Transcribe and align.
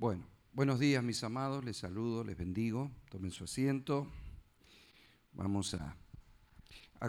Bueno, 0.00 0.24
buenos 0.52 0.78
días 0.78 1.02
mis 1.02 1.24
amados, 1.24 1.64
les 1.64 1.78
saludo, 1.78 2.22
les 2.22 2.38
bendigo, 2.38 2.88
tomen 3.10 3.32
su 3.32 3.42
asiento. 3.42 4.06
Vamos 5.32 5.74
a, 5.74 5.96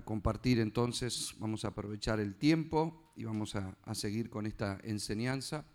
compartir 0.05 0.59
entonces, 0.59 1.35
vamos 1.37 1.65
a 1.65 1.67
aprovechar 1.67 2.19
el 2.19 2.33
tiempo 2.33 3.11
y 3.15 3.25
vamos 3.25 3.55
a, 3.55 3.77
seguir 3.93 4.31
con 4.31 4.47
esta 4.47 4.79
enseñanza 4.81 5.65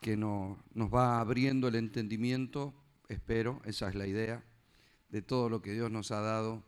que 0.00 0.16
nos 0.16 0.56
va 0.94 1.18
abriendo 1.18 1.66
el 1.66 1.74
entendimiento, 1.74 2.72
espero, 3.08 3.60
esa 3.64 3.88
es 3.88 3.96
la 3.96 4.06
idea, 4.06 4.44
de 5.08 5.20
todo 5.20 5.48
lo 5.48 5.62
que 5.62 5.72
Dios 5.72 5.90
nos 5.90 6.12
ha 6.12 6.20
dado 6.20 6.62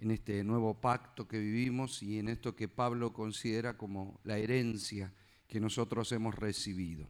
en 0.00 0.10
este 0.10 0.42
nuevo 0.42 0.80
pacto 0.80 1.28
que 1.28 1.38
vivimos 1.38 2.02
y 2.02 2.18
en 2.18 2.26
esto 2.26 2.56
que 2.56 2.66
Pablo 2.66 3.12
considera 3.12 3.78
como 3.78 4.18
la 4.24 4.38
herencia 4.38 5.14
que 5.46 5.60
nosotros 5.60 6.10
hemos 6.10 6.34
recibido. 6.34 7.08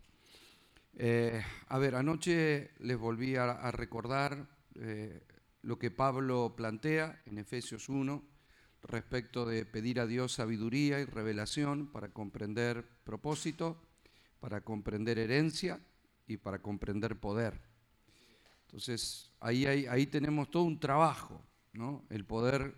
Eh, 0.96 1.42
a 1.68 1.78
ver, 1.78 1.96
anoche 1.96 2.70
les 2.78 2.96
volví 2.96 3.34
a, 3.34 3.70
recordar 3.72 4.46
eh, 4.76 5.26
lo 5.62 5.76
que 5.76 5.90
Pablo 5.90 6.54
plantea 6.56 7.20
en 7.26 7.38
Efesios 7.38 7.88
1 7.88 8.22
respecto 8.82 9.44
de 9.44 9.66
pedir 9.66 9.98
a 9.98 10.06
Dios 10.06 10.34
sabiduría 10.34 11.00
y 11.00 11.04
revelación 11.04 11.90
para 11.90 12.10
comprender 12.10 12.84
propósito, 13.02 13.82
para 14.38 14.60
comprender 14.60 15.18
herencia 15.18 15.80
y 16.28 16.36
para 16.36 16.60
comprender 16.60 17.18
poder. 17.18 17.60
Entonces, 18.66 19.32
ahí, 19.40 19.66
ahí 19.66 20.06
tenemos 20.06 20.50
todo 20.50 20.62
un 20.62 20.78
trabajo, 20.78 21.42
¿no? 21.72 22.04
el 22.08 22.24
poder 22.24 22.76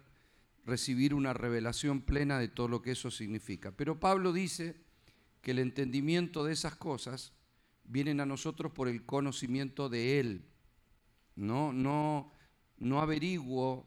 recibir 0.64 1.12
una 1.12 1.34
revelación 1.34 2.00
plena 2.00 2.38
de 2.38 2.48
todo 2.48 2.68
lo 2.68 2.80
que 2.80 2.92
eso 2.92 3.10
significa. 3.10 3.72
Pero 3.72 4.00
Pablo 4.00 4.32
dice 4.32 4.76
que 5.42 5.50
el 5.50 5.58
entendimiento 5.58 6.44
de 6.44 6.54
esas 6.54 6.76
cosas 6.76 7.35
vienen 7.88 8.20
a 8.20 8.26
nosotros 8.26 8.72
por 8.72 8.88
el 8.88 9.04
conocimiento 9.04 9.88
de 9.88 10.20
Él. 10.20 10.44
No, 11.34 11.72
no, 11.72 12.32
no 12.78 13.00
averiguo 13.00 13.86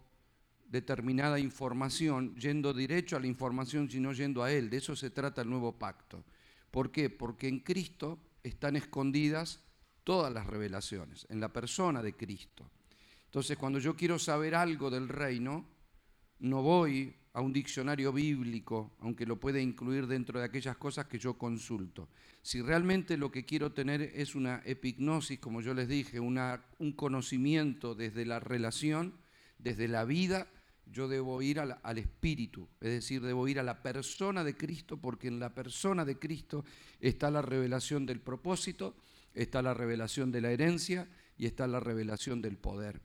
determinada 0.67 1.39
información 1.39 2.35
yendo 2.35 2.73
derecho 2.73 3.17
a 3.17 3.19
la 3.19 3.27
información, 3.27 3.89
sino 3.89 4.13
yendo 4.13 4.43
a 4.43 4.51
Él. 4.51 4.69
De 4.69 4.77
eso 4.77 4.95
se 4.95 5.09
trata 5.09 5.41
el 5.41 5.49
nuevo 5.49 5.77
pacto. 5.77 6.23
¿Por 6.71 6.91
qué? 6.91 7.09
Porque 7.09 7.47
en 7.47 7.59
Cristo 7.59 8.19
están 8.43 8.75
escondidas 8.75 9.61
todas 10.03 10.31
las 10.31 10.47
revelaciones, 10.47 11.25
en 11.29 11.39
la 11.39 11.51
persona 11.51 12.01
de 12.01 12.15
Cristo. 12.15 12.69
Entonces, 13.25 13.57
cuando 13.57 13.79
yo 13.79 13.95
quiero 13.95 14.17
saber 14.17 14.55
algo 14.55 14.89
del 14.89 15.07
reino, 15.07 15.65
no 16.39 16.61
voy 16.61 17.15
a 17.33 17.41
un 17.41 17.53
diccionario 17.53 18.11
bíblico, 18.11 18.91
aunque 18.99 19.25
lo 19.25 19.39
pueda 19.39 19.59
incluir 19.59 20.07
dentro 20.07 20.39
de 20.39 20.45
aquellas 20.45 20.77
cosas 20.77 21.05
que 21.05 21.19
yo 21.19 21.37
consulto. 21.37 22.09
Si 22.41 22.61
realmente 22.61 23.17
lo 23.17 23.31
que 23.31 23.45
quiero 23.45 23.71
tener 23.71 24.01
es 24.01 24.35
una 24.35 24.61
epignosis, 24.65 25.39
como 25.39 25.61
yo 25.61 25.73
les 25.73 25.87
dije, 25.87 26.19
una, 26.19 26.65
un 26.79 26.93
conocimiento 26.93 27.93
desde 27.93 28.25
la 28.25 28.39
relación, 28.39 29.13
desde 29.59 29.87
la 29.87 30.05
vida, 30.05 30.47
yo 30.91 31.07
debo 31.07 31.41
ir 31.43 31.59
al, 31.59 31.77
al, 31.83 31.97
espíritu, 31.99 32.67
es 32.81 32.89
decir, 32.89 33.21
debo 33.21 33.47
ir 33.47 33.59
a 33.59 33.63
la 33.63 33.83
persona 33.83 34.43
de 34.43 34.57
Cristo, 34.57 34.97
porque 34.97 35.27
en 35.27 35.39
la 35.39 35.53
persona 35.53 36.03
de 36.03 36.17
Cristo 36.17 36.65
está 36.99 37.29
la 37.29 37.43
revelación 37.43 38.07
del 38.07 38.19
propósito, 38.19 38.95
está 39.35 39.61
la 39.61 39.75
revelación 39.75 40.31
de 40.31 40.41
la 40.41 40.51
herencia 40.51 41.07
y 41.37 41.45
está 41.45 41.67
la 41.67 41.79
revelación 41.79 42.41
del 42.41 42.57
poder. 42.57 43.01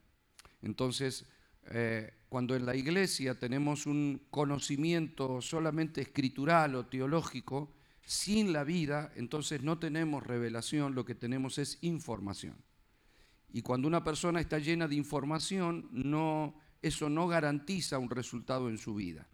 Entonces, 0.63 1.27
eh, 1.67 2.13
cuando 2.35 2.57
en 2.57 2.67
la 2.67 2.75
iglesia 2.75 3.39
tenemos 3.39 3.87
un 3.87 4.23
conocimiento 4.29 5.41
solamente 5.41 6.01
escritural 6.01 6.75
o 6.75 6.87
teológico, 6.87 7.71
sin 8.05 8.53
la 8.53 8.65
vida, 8.65 9.13
entonces 9.15 9.63
no 9.63 9.79
tenemos 9.79 10.27
revelación, 10.27 10.97
lo 10.97 11.05
que 11.05 11.15
tenemos 11.15 11.59
es 11.59 11.79
información. 11.83 12.57
Y 13.53 13.63
cuando 13.63 13.87
una 13.87 14.03
persona 14.03 14.41
está 14.41 14.59
llena 14.59 14.89
de 14.89 14.97
información, 14.97 15.89
eso 16.83 17.09
no 17.09 17.29
garantiza 17.29 18.01
un 18.01 18.11
resultado 18.11 18.69
en 18.69 18.79
su 18.79 18.97
vida. 18.97 19.29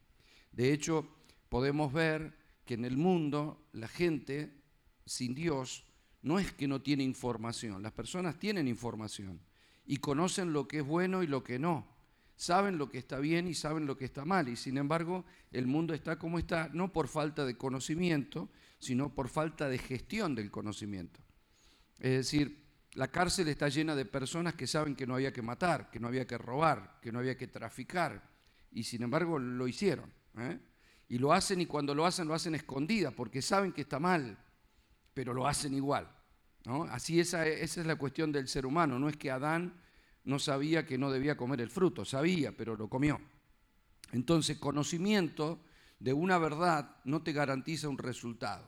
De 0.52 0.70
hecho, 0.70 1.08
podemos 1.48 1.94
ver 1.94 2.36
que 2.66 2.74
en 2.74 2.84
el 2.84 2.98
mundo 2.98 3.64
la 3.72 3.88
gente 3.88 4.60
sin 5.06 5.34
Dios 5.34 5.86
no 6.20 6.38
es 6.38 6.52
que 6.52 6.68
no 6.68 6.82
tiene 6.82 7.02
información, 7.02 7.82
las 7.82 7.92
personas 7.92 8.38
tienen 8.38 8.68
información 8.68 9.40
y 9.86 9.96
conocen 9.96 10.52
lo 10.52 10.68
que 10.68 10.80
es 10.80 10.86
bueno 10.86 11.22
y 11.22 11.26
lo 11.26 11.42
que 11.42 11.58
no 11.58 11.98
saben 12.40 12.78
lo 12.78 12.88
que 12.88 12.96
está 12.96 13.18
bien 13.18 13.46
y 13.46 13.52
saben 13.52 13.84
lo 13.84 13.98
que 13.98 14.06
está 14.06 14.24
mal. 14.24 14.48
Y 14.48 14.56
sin 14.56 14.78
embargo, 14.78 15.26
el 15.52 15.66
mundo 15.66 15.92
está 15.92 16.18
como 16.18 16.38
está, 16.38 16.70
no 16.72 16.90
por 16.90 17.06
falta 17.06 17.44
de 17.44 17.58
conocimiento, 17.58 18.48
sino 18.78 19.14
por 19.14 19.28
falta 19.28 19.68
de 19.68 19.76
gestión 19.76 20.34
del 20.34 20.50
conocimiento. 20.50 21.20
Es 21.98 22.12
decir, 22.12 22.64
la 22.94 23.08
cárcel 23.08 23.48
está 23.48 23.68
llena 23.68 23.94
de 23.94 24.06
personas 24.06 24.54
que 24.54 24.66
saben 24.66 24.96
que 24.96 25.06
no 25.06 25.16
había 25.16 25.34
que 25.34 25.42
matar, 25.42 25.90
que 25.90 26.00
no 26.00 26.08
había 26.08 26.26
que 26.26 26.38
robar, 26.38 26.98
que 27.02 27.12
no 27.12 27.18
había 27.18 27.36
que 27.36 27.46
traficar, 27.46 28.26
y 28.72 28.84
sin 28.84 29.02
embargo 29.02 29.38
lo 29.38 29.68
hicieron. 29.68 30.10
¿eh? 30.38 30.58
Y 31.10 31.18
lo 31.18 31.34
hacen 31.34 31.60
y 31.60 31.66
cuando 31.66 31.94
lo 31.94 32.06
hacen 32.06 32.26
lo 32.26 32.32
hacen 32.32 32.54
escondida, 32.54 33.10
porque 33.10 33.42
saben 33.42 33.72
que 33.72 33.82
está 33.82 33.98
mal, 33.98 34.38
pero 35.12 35.34
lo 35.34 35.46
hacen 35.46 35.74
igual. 35.74 36.10
Así 36.88 37.20
esa, 37.20 37.46
esa 37.46 37.82
es 37.82 37.86
la 37.86 37.96
cuestión 37.96 38.32
del 38.32 38.48
ser 38.48 38.64
humano, 38.64 38.98
no 38.98 39.10
es 39.10 39.18
que 39.18 39.30
Adán 39.30 39.74
no 40.30 40.38
sabía 40.38 40.86
que 40.86 40.96
no 40.96 41.10
debía 41.10 41.36
comer 41.36 41.60
el 41.60 41.70
fruto, 41.70 42.04
sabía, 42.04 42.56
pero 42.56 42.76
lo 42.76 42.88
comió. 42.88 43.20
Entonces, 44.12 44.58
conocimiento 44.58 45.60
de 45.98 46.12
una 46.12 46.38
verdad 46.38 46.96
no 47.04 47.22
te 47.22 47.32
garantiza 47.32 47.88
un 47.88 47.98
resultado. 47.98 48.64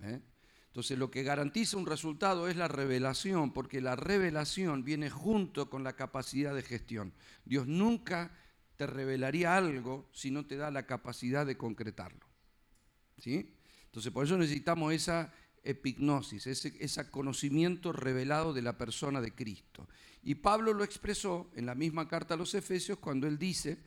¿eh? 0.00 0.20
Entonces, 0.68 0.96
lo 0.96 1.10
que 1.10 1.24
garantiza 1.24 1.76
un 1.76 1.86
resultado 1.86 2.48
es 2.48 2.56
la 2.56 2.68
revelación, 2.68 3.52
porque 3.52 3.80
la 3.80 3.96
revelación 3.96 4.84
viene 4.84 5.10
junto 5.10 5.68
con 5.68 5.82
la 5.82 5.94
capacidad 5.94 6.54
de 6.54 6.62
gestión. 6.62 7.12
Dios 7.44 7.66
nunca 7.66 8.30
te 8.76 8.86
revelaría 8.86 9.56
algo 9.56 10.08
si 10.12 10.30
no 10.30 10.46
te 10.46 10.56
da 10.56 10.70
la 10.70 10.86
capacidad 10.86 11.44
de 11.44 11.56
concretarlo. 11.56 12.24
¿Sí? 13.18 13.52
Entonces, 13.86 14.12
por 14.12 14.24
eso 14.24 14.38
necesitamos 14.38 14.92
esa 14.92 15.34
epignosis, 15.64 16.46
ese, 16.46 16.72
ese 16.78 17.10
conocimiento 17.10 17.92
revelado 17.92 18.52
de 18.52 18.62
la 18.62 18.78
persona 18.78 19.20
de 19.20 19.34
Cristo. 19.34 19.88
Y 20.28 20.34
Pablo 20.34 20.74
lo 20.74 20.84
expresó 20.84 21.50
en 21.54 21.64
la 21.64 21.74
misma 21.74 22.06
carta 22.06 22.34
a 22.34 22.36
los 22.36 22.54
Efesios 22.54 22.98
cuando 22.98 23.26
él 23.26 23.38
dice 23.38 23.78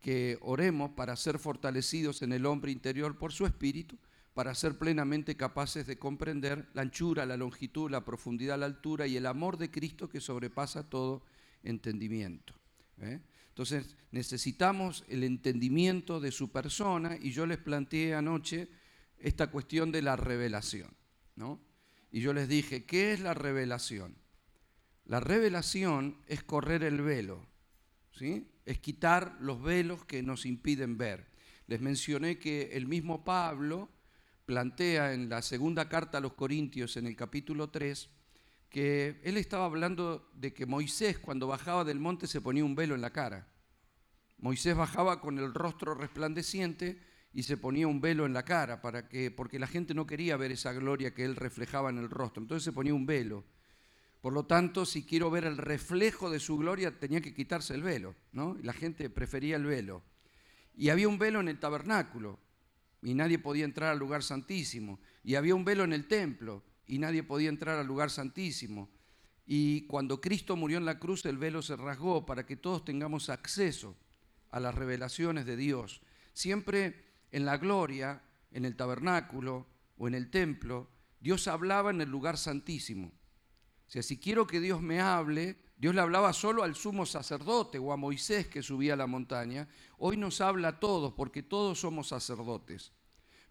que 0.00 0.38
oremos 0.40 0.92
para 0.92 1.14
ser 1.14 1.38
fortalecidos 1.38 2.22
en 2.22 2.32
el 2.32 2.46
hombre 2.46 2.72
interior 2.72 3.18
por 3.18 3.32
su 3.32 3.44
espíritu, 3.44 3.98
para 4.32 4.54
ser 4.54 4.78
plenamente 4.78 5.36
capaces 5.36 5.86
de 5.86 5.98
comprender 5.98 6.70
la 6.72 6.80
anchura, 6.80 7.26
la 7.26 7.36
longitud, 7.36 7.90
la 7.90 8.02
profundidad, 8.02 8.58
la 8.58 8.64
altura 8.64 9.06
y 9.06 9.18
el 9.18 9.26
amor 9.26 9.58
de 9.58 9.70
Cristo 9.70 10.08
que 10.08 10.22
sobrepasa 10.22 10.88
todo 10.88 11.22
entendimiento. 11.62 12.54
¿eh? 13.02 13.20
Entonces 13.50 13.94
necesitamos 14.10 15.04
el 15.08 15.22
entendimiento 15.22 16.18
de 16.18 16.32
su 16.32 16.50
persona 16.50 17.18
y 17.20 17.32
yo 17.32 17.44
les 17.44 17.58
planteé 17.58 18.14
anoche 18.14 18.70
esta 19.18 19.50
cuestión 19.50 19.92
de 19.92 20.00
la 20.00 20.16
revelación. 20.16 20.96
¿no? 21.36 21.60
Y 22.10 22.22
yo 22.22 22.32
les 22.32 22.48
dije, 22.48 22.86
¿qué 22.86 23.12
es 23.12 23.20
la 23.20 23.34
revelación? 23.34 24.23
La 25.06 25.20
revelación 25.20 26.16
es 26.26 26.42
correr 26.42 26.82
el 26.82 27.02
velo, 27.02 27.46
¿sí? 28.12 28.50
es 28.64 28.78
quitar 28.78 29.36
los 29.40 29.62
velos 29.62 30.04
que 30.04 30.22
nos 30.22 30.46
impiden 30.46 30.96
ver. 30.96 31.26
Les 31.66 31.80
mencioné 31.80 32.38
que 32.38 32.70
el 32.72 32.86
mismo 32.86 33.24
Pablo 33.24 33.90
plantea 34.46 35.12
en 35.14 35.28
la 35.28 35.42
segunda 35.42 35.88
carta 35.88 36.18
a 36.18 36.20
los 36.20 36.34
Corintios, 36.34 36.96
en 36.96 37.06
el 37.06 37.16
capítulo 37.16 37.70
3, 37.70 38.08
que 38.68 39.20
él 39.22 39.36
estaba 39.36 39.66
hablando 39.66 40.30
de 40.34 40.52
que 40.52 40.66
Moisés 40.66 41.18
cuando 41.18 41.46
bajaba 41.46 41.84
del 41.84 42.00
monte 42.00 42.26
se 42.26 42.40
ponía 42.40 42.64
un 42.64 42.74
velo 42.74 42.94
en 42.94 43.00
la 43.00 43.12
cara. 43.12 43.48
Moisés 44.38 44.76
bajaba 44.76 45.20
con 45.20 45.38
el 45.38 45.54
rostro 45.54 45.94
resplandeciente 45.94 47.00
y 47.32 47.44
se 47.44 47.56
ponía 47.56 47.86
un 47.86 48.00
velo 48.00 48.26
en 48.26 48.32
la 48.32 48.44
cara 48.44 48.80
para 48.82 49.08
que, 49.08 49.30
porque 49.30 49.58
la 49.58 49.66
gente 49.66 49.94
no 49.94 50.06
quería 50.06 50.36
ver 50.36 50.52
esa 50.52 50.72
gloria 50.72 51.14
que 51.14 51.24
él 51.24 51.36
reflejaba 51.36 51.90
en 51.90 51.98
el 51.98 52.10
rostro. 52.10 52.42
Entonces 52.42 52.64
se 52.64 52.72
ponía 52.72 52.94
un 52.94 53.06
velo. 53.06 53.44
Por 54.24 54.32
lo 54.32 54.46
tanto, 54.46 54.86
si 54.86 55.04
quiero 55.04 55.30
ver 55.30 55.44
el 55.44 55.58
reflejo 55.58 56.30
de 56.30 56.40
su 56.40 56.56
gloria, 56.56 56.98
tenía 56.98 57.20
que 57.20 57.34
quitarse 57.34 57.74
el 57.74 57.82
velo, 57.82 58.14
¿no? 58.32 58.56
La 58.62 58.72
gente 58.72 59.10
prefería 59.10 59.56
el 59.56 59.66
velo. 59.66 60.02
Y 60.74 60.88
había 60.88 61.08
un 61.08 61.18
velo 61.18 61.40
en 61.40 61.48
el 61.48 61.60
tabernáculo, 61.60 62.40
y 63.02 63.12
nadie 63.12 63.38
podía 63.38 63.66
entrar 63.66 63.90
al 63.90 63.98
lugar 63.98 64.22
santísimo. 64.22 64.98
Y 65.24 65.34
había 65.34 65.54
un 65.54 65.66
velo 65.66 65.84
en 65.84 65.92
el 65.92 66.08
templo, 66.08 66.64
y 66.86 66.98
nadie 67.00 67.22
podía 67.22 67.50
entrar 67.50 67.78
al 67.78 67.86
lugar 67.86 68.08
santísimo. 68.08 68.88
Y 69.44 69.86
cuando 69.88 70.22
Cristo 70.22 70.56
murió 70.56 70.78
en 70.78 70.86
la 70.86 70.98
cruz, 70.98 71.26
el 71.26 71.36
velo 71.36 71.60
se 71.60 71.76
rasgó 71.76 72.24
para 72.24 72.46
que 72.46 72.56
todos 72.56 72.82
tengamos 72.82 73.28
acceso 73.28 73.94
a 74.50 74.58
las 74.58 74.74
revelaciones 74.74 75.44
de 75.44 75.56
Dios. 75.58 76.00
Siempre 76.32 77.04
en 77.30 77.44
la 77.44 77.58
gloria, 77.58 78.22
en 78.52 78.64
el 78.64 78.74
tabernáculo 78.74 79.66
o 79.98 80.08
en 80.08 80.14
el 80.14 80.30
templo, 80.30 80.88
Dios 81.20 81.46
hablaba 81.46 81.90
en 81.90 82.00
el 82.00 82.08
lugar 82.08 82.38
santísimo 82.38 83.12
sea, 83.94 84.02
si 84.02 84.18
quiero 84.18 84.44
que 84.44 84.58
Dios 84.58 84.82
me 84.82 85.00
hable, 85.00 85.56
Dios 85.76 85.94
le 85.94 86.00
hablaba 86.00 86.32
solo 86.32 86.64
al 86.64 86.74
sumo 86.74 87.06
sacerdote 87.06 87.78
o 87.78 87.92
a 87.92 87.96
Moisés 87.96 88.48
que 88.48 88.60
subía 88.60 88.94
a 88.94 88.96
la 88.96 89.06
montaña. 89.06 89.68
Hoy 89.98 90.16
nos 90.16 90.40
habla 90.40 90.68
a 90.68 90.80
todos 90.80 91.12
porque 91.12 91.44
todos 91.44 91.78
somos 91.78 92.08
sacerdotes. 92.08 92.92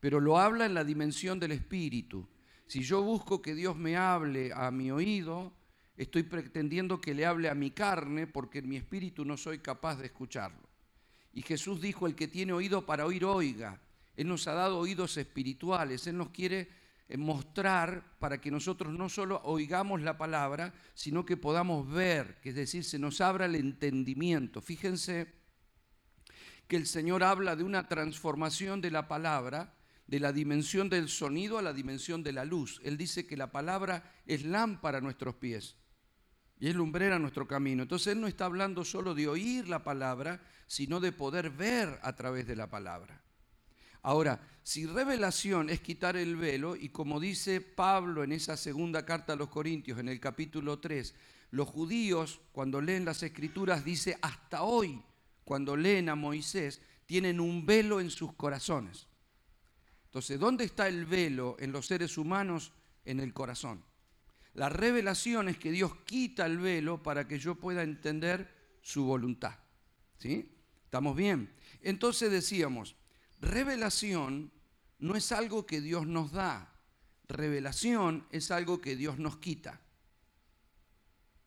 Pero 0.01 0.19
lo 0.19 0.37
habla 0.37 0.65
en 0.65 0.73
la 0.73 0.83
dimensión 0.83 1.39
del 1.39 1.53
Espíritu. 1.53 2.27
Si 2.67 2.83
yo 2.83 3.01
busco 3.01 3.41
que 3.41 3.55
Dios 3.55 3.77
me 3.77 3.95
hable 3.95 4.51
a 4.53 4.69
mi 4.69 4.91
oído, 4.91 5.53
estoy 5.95 6.23
pretendiendo 6.23 6.99
que 6.99 7.13
le 7.13 7.25
hable 7.25 7.47
a 7.47 7.55
mi 7.55 7.71
carne 7.71 8.27
porque 8.27 8.59
en 8.59 8.67
mi 8.67 8.75
espíritu 8.75 9.23
no 9.23 9.37
soy 9.37 9.59
capaz 9.59 9.95
de 9.95 10.07
escucharlo. 10.07 10.67
Y 11.31 11.41
Jesús 11.41 11.79
dijo, 11.79 12.05
el 12.05 12.15
que 12.15 12.27
tiene 12.27 12.51
oído 12.51 12.85
para 12.85 13.05
oír, 13.05 13.23
oiga. 13.23 13.79
Él 14.17 14.27
nos 14.27 14.45
ha 14.49 14.53
dado 14.53 14.77
oídos 14.77 15.15
espirituales, 15.15 16.05
Él 16.05 16.17
nos 16.17 16.31
quiere 16.31 16.82
mostrar 17.17 18.17
para 18.19 18.39
que 18.39 18.51
nosotros 18.51 18.93
no 18.93 19.09
solo 19.09 19.41
oigamos 19.43 20.01
la 20.01 20.17
palabra, 20.17 20.73
sino 20.93 21.25
que 21.25 21.37
podamos 21.37 21.89
ver, 21.91 22.39
que 22.41 22.49
es 22.49 22.55
decir, 22.55 22.83
se 22.83 22.99
nos 22.99 23.21
abra 23.21 23.45
el 23.45 23.55
entendimiento. 23.55 24.61
Fíjense 24.61 25.33
que 26.67 26.75
el 26.75 26.87
Señor 26.87 27.23
habla 27.23 27.55
de 27.55 27.63
una 27.63 27.87
transformación 27.87 28.81
de 28.81 28.91
la 28.91 29.07
palabra, 29.07 29.75
de 30.07 30.19
la 30.19 30.31
dimensión 30.31 30.89
del 30.89 31.09
sonido 31.09 31.57
a 31.57 31.61
la 31.61 31.73
dimensión 31.73 32.23
de 32.23 32.33
la 32.33 32.45
luz. 32.45 32.81
Él 32.83 32.97
dice 32.97 33.27
que 33.27 33.37
la 33.37 33.51
palabra 33.51 34.11
es 34.25 34.45
lámpara 34.45 34.97
a 34.97 35.01
nuestros 35.01 35.35
pies 35.35 35.75
y 36.59 36.69
es 36.69 36.75
lumbrera 36.75 37.17
a 37.17 37.19
nuestro 37.19 37.47
camino. 37.47 37.83
Entonces 37.83 38.13
Él 38.13 38.21
no 38.21 38.27
está 38.27 38.45
hablando 38.45 38.85
solo 38.85 39.13
de 39.13 39.27
oír 39.27 39.67
la 39.67 39.83
palabra, 39.83 40.41
sino 40.67 40.99
de 40.99 41.11
poder 41.11 41.49
ver 41.49 41.99
a 42.01 42.15
través 42.15 42.47
de 42.47 42.55
la 42.55 42.69
palabra. 42.69 43.22
Ahora, 44.03 44.39
si 44.63 44.85
revelación 44.85 45.69
es 45.69 45.81
quitar 45.81 46.15
el 46.15 46.35
velo, 46.35 46.75
y 46.75 46.89
como 46.89 47.19
dice 47.19 47.61
Pablo 47.61 48.23
en 48.23 48.31
esa 48.31 48.55
segunda 48.55 49.05
carta 49.05 49.33
a 49.33 49.35
los 49.35 49.49
Corintios, 49.49 49.99
en 49.99 50.09
el 50.09 50.19
capítulo 50.19 50.79
3, 50.79 51.15
los 51.51 51.67
judíos 51.67 52.39
cuando 52.51 52.81
leen 52.81 53.05
las 53.05 53.23
escrituras 53.23 53.83
dice 53.83 54.17
hasta 54.21 54.63
hoy 54.63 55.01
cuando 55.43 55.75
leen 55.75 56.09
a 56.09 56.15
Moisés, 56.15 56.81
tienen 57.05 57.39
un 57.39 57.65
velo 57.65 57.99
en 57.99 58.09
sus 58.09 58.33
corazones. 58.33 59.07
Entonces, 60.05 60.39
¿dónde 60.39 60.63
está 60.63 60.87
el 60.87 61.05
velo 61.05 61.57
en 61.59 61.71
los 61.71 61.87
seres 61.87 62.17
humanos? 62.17 62.71
En 63.05 63.19
el 63.19 63.33
corazón. 63.33 63.83
La 64.53 64.69
revelación 64.69 65.49
es 65.49 65.57
que 65.57 65.71
Dios 65.71 65.93
quita 66.05 66.45
el 66.45 66.59
velo 66.59 67.03
para 67.03 67.27
que 67.27 67.39
yo 67.39 67.55
pueda 67.55 67.83
entender 67.83 68.77
su 68.81 69.03
voluntad. 69.03 69.55
¿Sí? 70.19 70.55
¿Estamos 70.85 71.15
bien? 71.15 71.53
Entonces 71.81 72.31
decíamos, 72.31 72.95
revelación 73.43 74.51
no 74.99 75.15
es 75.15 75.31
algo 75.31 75.65
que 75.65 75.81
Dios 75.81 76.07
nos 76.07 76.31
da, 76.31 76.73
revelación 77.27 78.25
es 78.31 78.51
algo 78.51 78.81
que 78.81 78.95
Dios 78.95 79.19
nos 79.19 79.37
quita. 79.37 79.81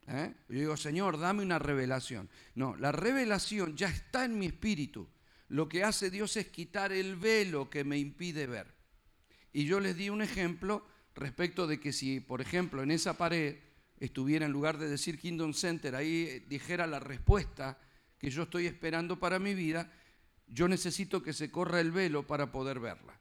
¿Eh? 0.09 0.33
Yo 0.49 0.61
digo, 0.61 0.77
Señor, 0.77 1.19
dame 1.19 1.43
una 1.43 1.59
revelación. 1.59 2.29
No, 2.55 2.77
la 2.77 2.93
revelación 2.93 3.77
ya 3.77 3.89
está 3.89 4.25
en 4.25 4.39
mi 4.39 4.47
espíritu. 4.47 5.09
Lo 5.49 5.69
que 5.69 5.83
hace 5.83 6.11
Dios 6.11 6.37
es 6.37 6.49
quitar 6.49 6.93
el 6.93 7.17
velo 7.17 7.69
que 7.71 7.83
me 7.83 7.99
impide 7.99 8.47
ver. 8.47 8.73
Y 9.53 9.65
yo 9.65 9.81
les 9.81 9.97
di 9.97 10.11
un 10.11 10.23
ejemplo 10.23 10.87
respecto 11.15 11.67
de 11.67 11.81
que 11.81 11.93
si, 11.93 12.21
por 12.21 12.41
ejemplo, 12.41 12.83
en 12.83 12.91
esa 12.91 13.17
pared 13.17 13.57
estuviera, 13.99 14.47
en 14.47 14.53
lugar 14.53 14.79
de 14.79 14.89
decir 14.89 15.19
Kingdom 15.19 15.55
Center, 15.55 15.95
ahí 15.95 16.45
dijera 16.49 16.87
la 16.87 17.01
respuesta 17.01 17.79
que 18.19 18.31
yo 18.31 18.45
estoy 18.45 18.67
esperando 18.67 19.19
para 19.19 19.39
mi 19.39 19.55
vida, 19.55 19.91
yo 20.47 20.69
necesito 20.69 21.23
que 21.23 21.33
se 21.33 21.51
corra 21.51 21.81
el 21.81 21.93
velo 21.93 22.27
para 22.27 22.51
poder 22.51 22.81
verla. 22.81 23.19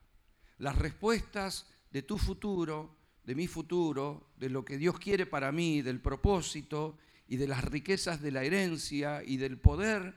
Las 0.58 0.78
respuestas 0.78 1.68
de 1.92 2.02
tu 2.02 2.18
futuro, 2.18 2.96
de 3.24 3.36
mi 3.36 3.48
futuro, 3.48 4.30
de 4.38 4.50
lo 4.50 4.64
que 4.64 4.78
Dios 4.78 5.00
quiere 5.00 5.26
para 5.26 5.52
mí, 5.52 5.82
del 5.82 6.00
propósito 6.00 6.98
y 7.28 7.38
de 7.38 7.48
las 7.48 7.64
riquezas 7.64 8.22
de 8.22 8.32
la 8.32 8.44
herencia 8.44 9.24
y 9.24 9.38
del 9.38 9.58
poder, 9.58 10.16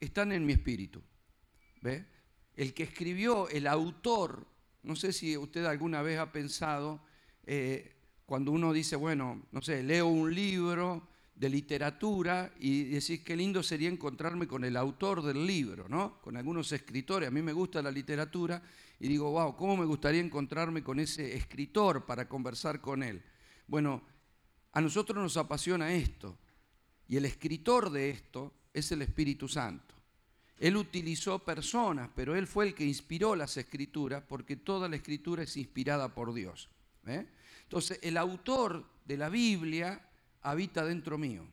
están 0.00 0.32
en 0.32 0.46
mi 0.46 0.52
espíritu. 0.52 1.02
¿Ve? 1.82 2.06
El 2.54 2.72
que 2.72 2.84
escribió, 2.84 3.48
el 3.48 3.66
autor, 3.66 4.46
no 4.82 4.96
sé 4.96 5.12
si 5.12 5.36
usted 5.36 5.64
alguna 5.64 6.02
vez 6.02 6.18
ha 6.18 6.32
pensado, 6.32 7.02
eh, 7.44 7.96
cuando 8.24 8.52
uno 8.52 8.72
dice, 8.72 8.96
bueno, 8.96 9.46
no 9.52 9.62
sé, 9.62 9.82
leo 9.82 10.06
un 10.06 10.34
libro 10.34 11.08
de 11.36 11.50
literatura 11.50 12.50
y 12.58 12.84
decís 12.84 13.20
qué 13.20 13.36
lindo 13.36 13.62
sería 13.62 13.90
encontrarme 13.90 14.48
con 14.48 14.64
el 14.64 14.76
autor 14.76 15.22
del 15.22 15.46
libro, 15.46 15.86
¿no? 15.88 16.20
Con 16.22 16.36
algunos 16.36 16.72
escritores. 16.72 17.28
A 17.28 17.30
mí 17.30 17.42
me 17.42 17.52
gusta 17.52 17.82
la 17.82 17.90
literatura 17.90 18.62
y 18.98 19.08
digo, 19.08 19.30
wow, 19.30 19.54
¿cómo 19.54 19.76
me 19.76 19.84
gustaría 19.84 20.22
encontrarme 20.22 20.82
con 20.82 20.98
ese 20.98 21.36
escritor 21.36 22.06
para 22.06 22.26
conversar 22.26 22.80
con 22.80 23.02
él? 23.02 23.22
Bueno, 23.66 24.02
a 24.72 24.80
nosotros 24.80 25.22
nos 25.22 25.36
apasiona 25.36 25.92
esto 25.92 26.38
y 27.06 27.16
el 27.16 27.26
escritor 27.26 27.90
de 27.90 28.10
esto 28.10 28.54
es 28.72 28.90
el 28.92 29.02
Espíritu 29.02 29.46
Santo. 29.46 29.94
Él 30.58 30.76
utilizó 30.76 31.38
personas, 31.40 32.08
pero 32.14 32.34
él 32.34 32.46
fue 32.46 32.68
el 32.68 32.74
que 32.74 32.86
inspiró 32.86 33.36
las 33.36 33.58
escrituras 33.58 34.24
porque 34.26 34.56
toda 34.56 34.88
la 34.88 34.96
escritura 34.96 35.42
es 35.42 35.54
inspirada 35.58 36.14
por 36.14 36.32
Dios. 36.32 36.70
¿eh? 37.06 37.26
Entonces, 37.64 37.98
el 38.02 38.16
autor 38.16 38.86
de 39.04 39.18
la 39.18 39.28
Biblia 39.28 40.05
habita 40.46 40.84
dentro 40.84 41.18
mío. 41.18 41.44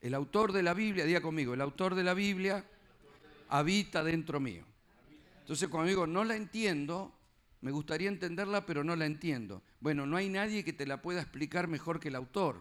El 0.00 0.14
autor 0.14 0.52
de 0.52 0.64
la 0.64 0.74
Biblia, 0.74 1.04
diga 1.04 1.20
conmigo, 1.20 1.54
el 1.54 1.60
autor 1.60 1.94
de 1.94 2.02
la 2.02 2.14
Biblia 2.14 2.64
habita 3.48 4.02
dentro 4.02 4.40
mío. 4.40 4.64
Entonces 5.40 5.68
cuando 5.68 5.88
digo 5.88 6.06
no 6.06 6.24
la 6.24 6.34
entiendo, 6.34 7.12
me 7.60 7.70
gustaría 7.70 8.08
entenderla, 8.08 8.66
pero 8.66 8.82
no 8.82 8.96
la 8.96 9.06
entiendo. 9.06 9.62
Bueno, 9.78 10.04
no 10.04 10.16
hay 10.16 10.28
nadie 10.28 10.64
que 10.64 10.72
te 10.72 10.84
la 10.84 11.00
pueda 11.00 11.20
explicar 11.20 11.68
mejor 11.68 12.00
que 12.00 12.08
el 12.08 12.16
autor. 12.16 12.60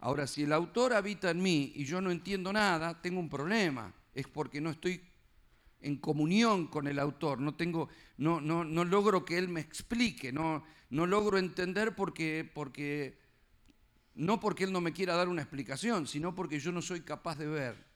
Ahora, 0.00 0.26
si 0.26 0.42
el 0.42 0.52
autor 0.52 0.92
habita 0.92 1.30
en 1.30 1.40
mí 1.40 1.72
y 1.74 1.84
yo 1.84 2.02
no 2.02 2.10
entiendo 2.10 2.52
nada, 2.52 3.00
tengo 3.00 3.20
un 3.20 3.30
problema. 3.30 3.94
Es 4.14 4.26
porque 4.26 4.60
no 4.60 4.70
estoy 4.70 5.00
en 5.80 5.96
comunión 5.96 6.66
con 6.66 6.86
el 6.88 6.98
autor, 6.98 7.40
no, 7.40 7.54
tengo, 7.54 7.88
no, 8.18 8.40
no, 8.40 8.64
no 8.64 8.84
logro 8.84 9.24
que 9.24 9.38
él 9.38 9.48
me 9.48 9.60
explique, 9.60 10.30
no, 10.30 10.62
no 10.90 11.06
logro 11.06 11.38
entender 11.38 11.96
porque, 11.96 12.48
porque, 12.54 13.21
no 14.14 14.40
porque 14.40 14.64
él 14.64 14.72
no 14.72 14.80
me 14.80 14.92
quiera 14.92 15.16
dar 15.16 15.28
una 15.28 15.42
explicación, 15.42 16.06
sino 16.06 16.34
porque 16.34 16.60
yo 16.60 16.72
no 16.72 16.82
soy 16.82 17.00
capaz 17.00 17.38
de 17.38 17.46
ver 17.46 17.86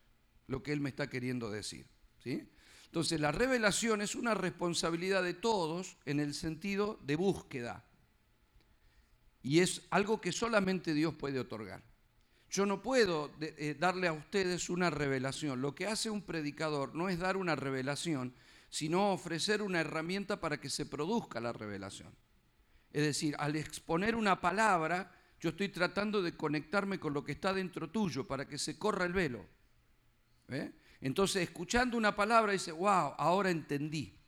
lo 0.46 0.62
que 0.62 0.72
él 0.72 0.80
me 0.80 0.88
está 0.88 1.08
queriendo 1.08 1.50
decir. 1.50 1.86
¿sí? 2.22 2.48
Entonces 2.86 3.20
la 3.20 3.32
revelación 3.32 4.00
es 4.00 4.14
una 4.14 4.34
responsabilidad 4.34 5.22
de 5.22 5.34
todos 5.34 5.96
en 6.04 6.20
el 6.20 6.34
sentido 6.34 6.98
de 7.02 7.16
búsqueda. 7.16 7.84
Y 9.42 9.60
es 9.60 9.82
algo 9.90 10.20
que 10.20 10.32
solamente 10.32 10.94
Dios 10.94 11.14
puede 11.14 11.38
otorgar. 11.38 11.82
Yo 12.50 12.64
no 12.64 12.80
puedo 12.80 13.32
eh, 13.40 13.76
darle 13.78 14.08
a 14.08 14.12
ustedes 14.12 14.70
una 14.70 14.88
revelación. 14.90 15.60
Lo 15.60 15.74
que 15.74 15.86
hace 15.86 16.10
un 16.10 16.22
predicador 16.22 16.94
no 16.94 17.08
es 17.08 17.19
dar 17.19 17.36
una 17.36 17.54
revelación, 17.54 18.34
sino 18.70 19.12
ofrecer 19.12 19.62
una 19.62 19.80
herramienta 19.80 20.40
para 20.40 20.60
que 20.60 20.70
se 20.70 20.86
produzca 20.86 21.40
la 21.40 21.52
revelación. 21.52 22.14
Es 22.92 23.02
decir, 23.02 23.36
al 23.38 23.56
exponer 23.56 24.16
una 24.16 24.40
palabra, 24.40 25.12
yo 25.40 25.50
estoy 25.50 25.69
tratando 25.69 26.22
de 26.22 26.36
conectarme 26.36 26.98
con 26.98 27.12
lo 27.12 27.24
que 27.24 27.32
está 27.32 27.52
dentro 27.52 27.90
tuyo 27.90 28.26
para 28.26 28.46
que 28.48 28.58
se 28.58 28.78
corra 28.78 29.05
el 29.05 29.12
velo. 29.12 29.44
¿Eh? 30.48 30.72
Entonces, 31.00 31.43
escuchando 31.43 31.96
una 31.96 32.16
palabra, 32.16 32.52
dice, 32.52 32.72
wow, 32.72 33.14
ahora 33.19 33.50
entendí. 33.50 34.19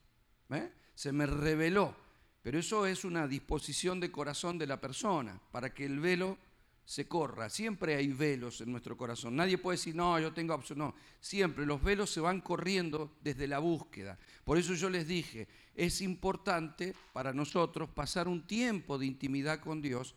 ¿eh? 0.50 0.72
Se 0.94 1.12
me 1.12 1.26
reveló. 1.26 1.94
Pero 2.42 2.58
eso 2.58 2.86
es 2.86 3.04
una 3.04 3.26
disposición 3.26 4.00
de 4.00 4.10
corazón 4.10 4.58
de 4.58 4.66
la 4.66 4.80
persona 4.80 5.40
para 5.50 5.72
que 5.74 5.84
el 5.84 6.00
velo 6.00 6.38
se 6.84 7.06
corra. 7.06 7.50
Siempre 7.50 7.96
hay 7.96 8.08
velos 8.08 8.62
en 8.62 8.70
nuestro 8.70 8.96
corazón. 8.96 9.36
Nadie 9.36 9.58
puede 9.58 9.76
decir, 9.76 9.94
no, 9.94 10.18
yo 10.18 10.32
tengo 10.32 10.54
opción. 10.54 10.78
No, 10.78 10.94
siempre 11.20 11.66
los 11.66 11.82
velos 11.82 12.10
se 12.10 12.20
van 12.20 12.40
corriendo 12.40 13.18
desde 13.20 13.46
la 13.46 13.58
búsqueda. 13.58 14.18
Por 14.44 14.56
eso 14.56 14.72
yo 14.72 14.88
les 14.88 15.06
dije, 15.06 15.48
es 15.74 16.00
importante 16.00 16.94
para 17.12 17.34
nosotros 17.34 17.90
pasar 17.90 18.26
un 18.26 18.46
tiempo 18.46 18.96
de 18.96 19.04
intimidad 19.04 19.60
con 19.60 19.82
Dios, 19.82 20.14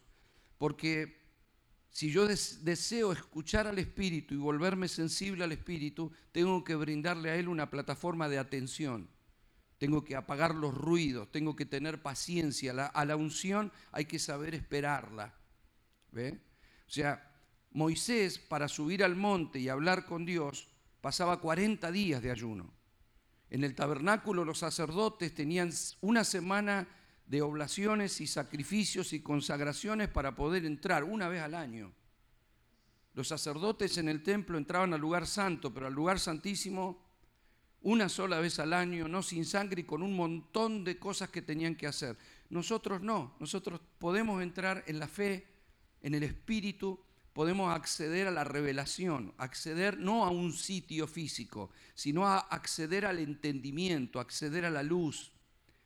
porque 0.61 1.17
si 1.89 2.11
yo 2.11 2.27
deseo 2.27 3.11
escuchar 3.11 3.65
al 3.65 3.79
Espíritu 3.79 4.35
y 4.35 4.37
volverme 4.37 4.87
sensible 4.87 5.43
al 5.43 5.53
Espíritu, 5.53 6.11
tengo 6.31 6.63
que 6.63 6.75
brindarle 6.75 7.31
a 7.31 7.35
Él 7.35 7.47
una 7.47 7.71
plataforma 7.71 8.29
de 8.29 8.37
atención. 8.37 9.09
Tengo 9.79 10.03
que 10.03 10.15
apagar 10.15 10.53
los 10.53 10.75
ruidos, 10.75 11.31
tengo 11.31 11.55
que 11.55 11.65
tener 11.65 12.03
paciencia. 12.03 12.73
a 12.85 13.05
la 13.05 13.15
unción 13.15 13.71
hay 13.91 14.05
que 14.05 14.19
saber 14.19 14.53
esperarla. 14.53 15.33
¿Ve? 16.11 16.39
O 16.87 16.91
sea, 16.91 17.33
Moisés 17.71 18.37
para 18.37 18.67
subir 18.67 19.03
al 19.03 19.15
monte 19.15 19.57
y 19.57 19.67
hablar 19.67 20.05
con 20.05 20.27
Dios 20.27 20.67
pasaba 21.01 21.41
40 21.41 21.91
días 21.91 22.21
de 22.21 22.29
ayuno. 22.29 22.71
En 23.49 23.63
el 23.63 23.73
tabernáculo 23.73 24.45
los 24.45 24.59
sacerdotes 24.59 25.33
tenían 25.33 25.71
una 26.01 26.23
semana 26.23 26.87
de 27.31 27.41
oblaciones 27.41 28.19
y 28.19 28.27
sacrificios 28.27 29.13
y 29.13 29.21
consagraciones 29.21 30.09
para 30.09 30.35
poder 30.35 30.65
entrar 30.65 31.05
una 31.05 31.29
vez 31.29 31.41
al 31.41 31.55
año. 31.55 31.93
Los 33.13 33.29
sacerdotes 33.29 33.97
en 33.97 34.09
el 34.09 34.21
templo 34.21 34.57
entraban 34.57 34.93
al 34.93 34.99
lugar 34.99 35.25
santo, 35.25 35.73
pero 35.73 35.87
al 35.87 35.93
lugar 35.93 36.19
santísimo 36.19 37.01
una 37.83 38.09
sola 38.09 38.41
vez 38.41 38.59
al 38.59 38.73
año, 38.73 39.07
no 39.07 39.23
sin 39.23 39.45
sangre 39.45 39.79
y 39.79 39.85
con 39.85 40.03
un 40.03 40.13
montón 40.13 40.83
de 40.83 40.99
cosas 40.99 41.29
que 41.29 41.41
tenían 41.41 41.75
que 41.75 41.87
hacer. 41.87 42.17
Nosotros 42.49 43.01
no, 43.01 43.37
nosotros 43.39 43.79
podemos 43.97 44.43
entrar 44.43 44.83
en 44.87 44.99
la 44.99 45.07
fe, 45.07 45.47
en 46.01 46.15
el 46.15 46.23
espíritu, 46.23 46.99
podemos 47.31 47.73
acceder 47.73 48.27
a 48.27 48.31
la 48.31 48.43
revelación, 48.43 49.33
acceder 49.37 49.97
no 49.97 50.25
a 50.25 50.31
un 50.31 50.51
sitio 50.51 51.07
físico, 51.07 51.69
sino 51.95 52.27
a 52.27 52.39
acceder 52.39 53.05
al 53.05 53.19
entendimiento, 53.19 54.19
acceder 54.19 54.65
a 54.65 54.69
la 54.69 54.83
luz, 54.83 55.31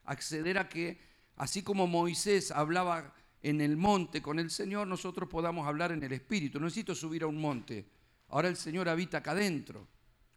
acceder 0.05 0.57
a 0.57 0.69
que 0.69 1.13
Así 1.35 1.63
como 1.63 1.87
Moisés 1.87 2.51
hablaba 2.51 3.13
en 3.41 3.61
el 3.61 3.77
monte 3.77 4.21
con 4.21 4.39
el 4.39 4.49
Señor, 4.49 4.87
nosotros 4.87 5.29
podamos 5.29 5.67
hablar 5.67 5.91
en 5.91 6.01
el 6.03 6.13
Espíritu. 6.13 6.59
No 6.59 6.65
necesito 6.65 6.95
subir 6.95 7.23
a 7.23 7.27
un 7.27 7.39
monte. 7.39 7.85
Ahora 8.29 8.47
el 8.47 8.57
Señor 8.57 8.89
habita 8.89 9.19
acá 9.19 9.31
adentro. 9.31 9.87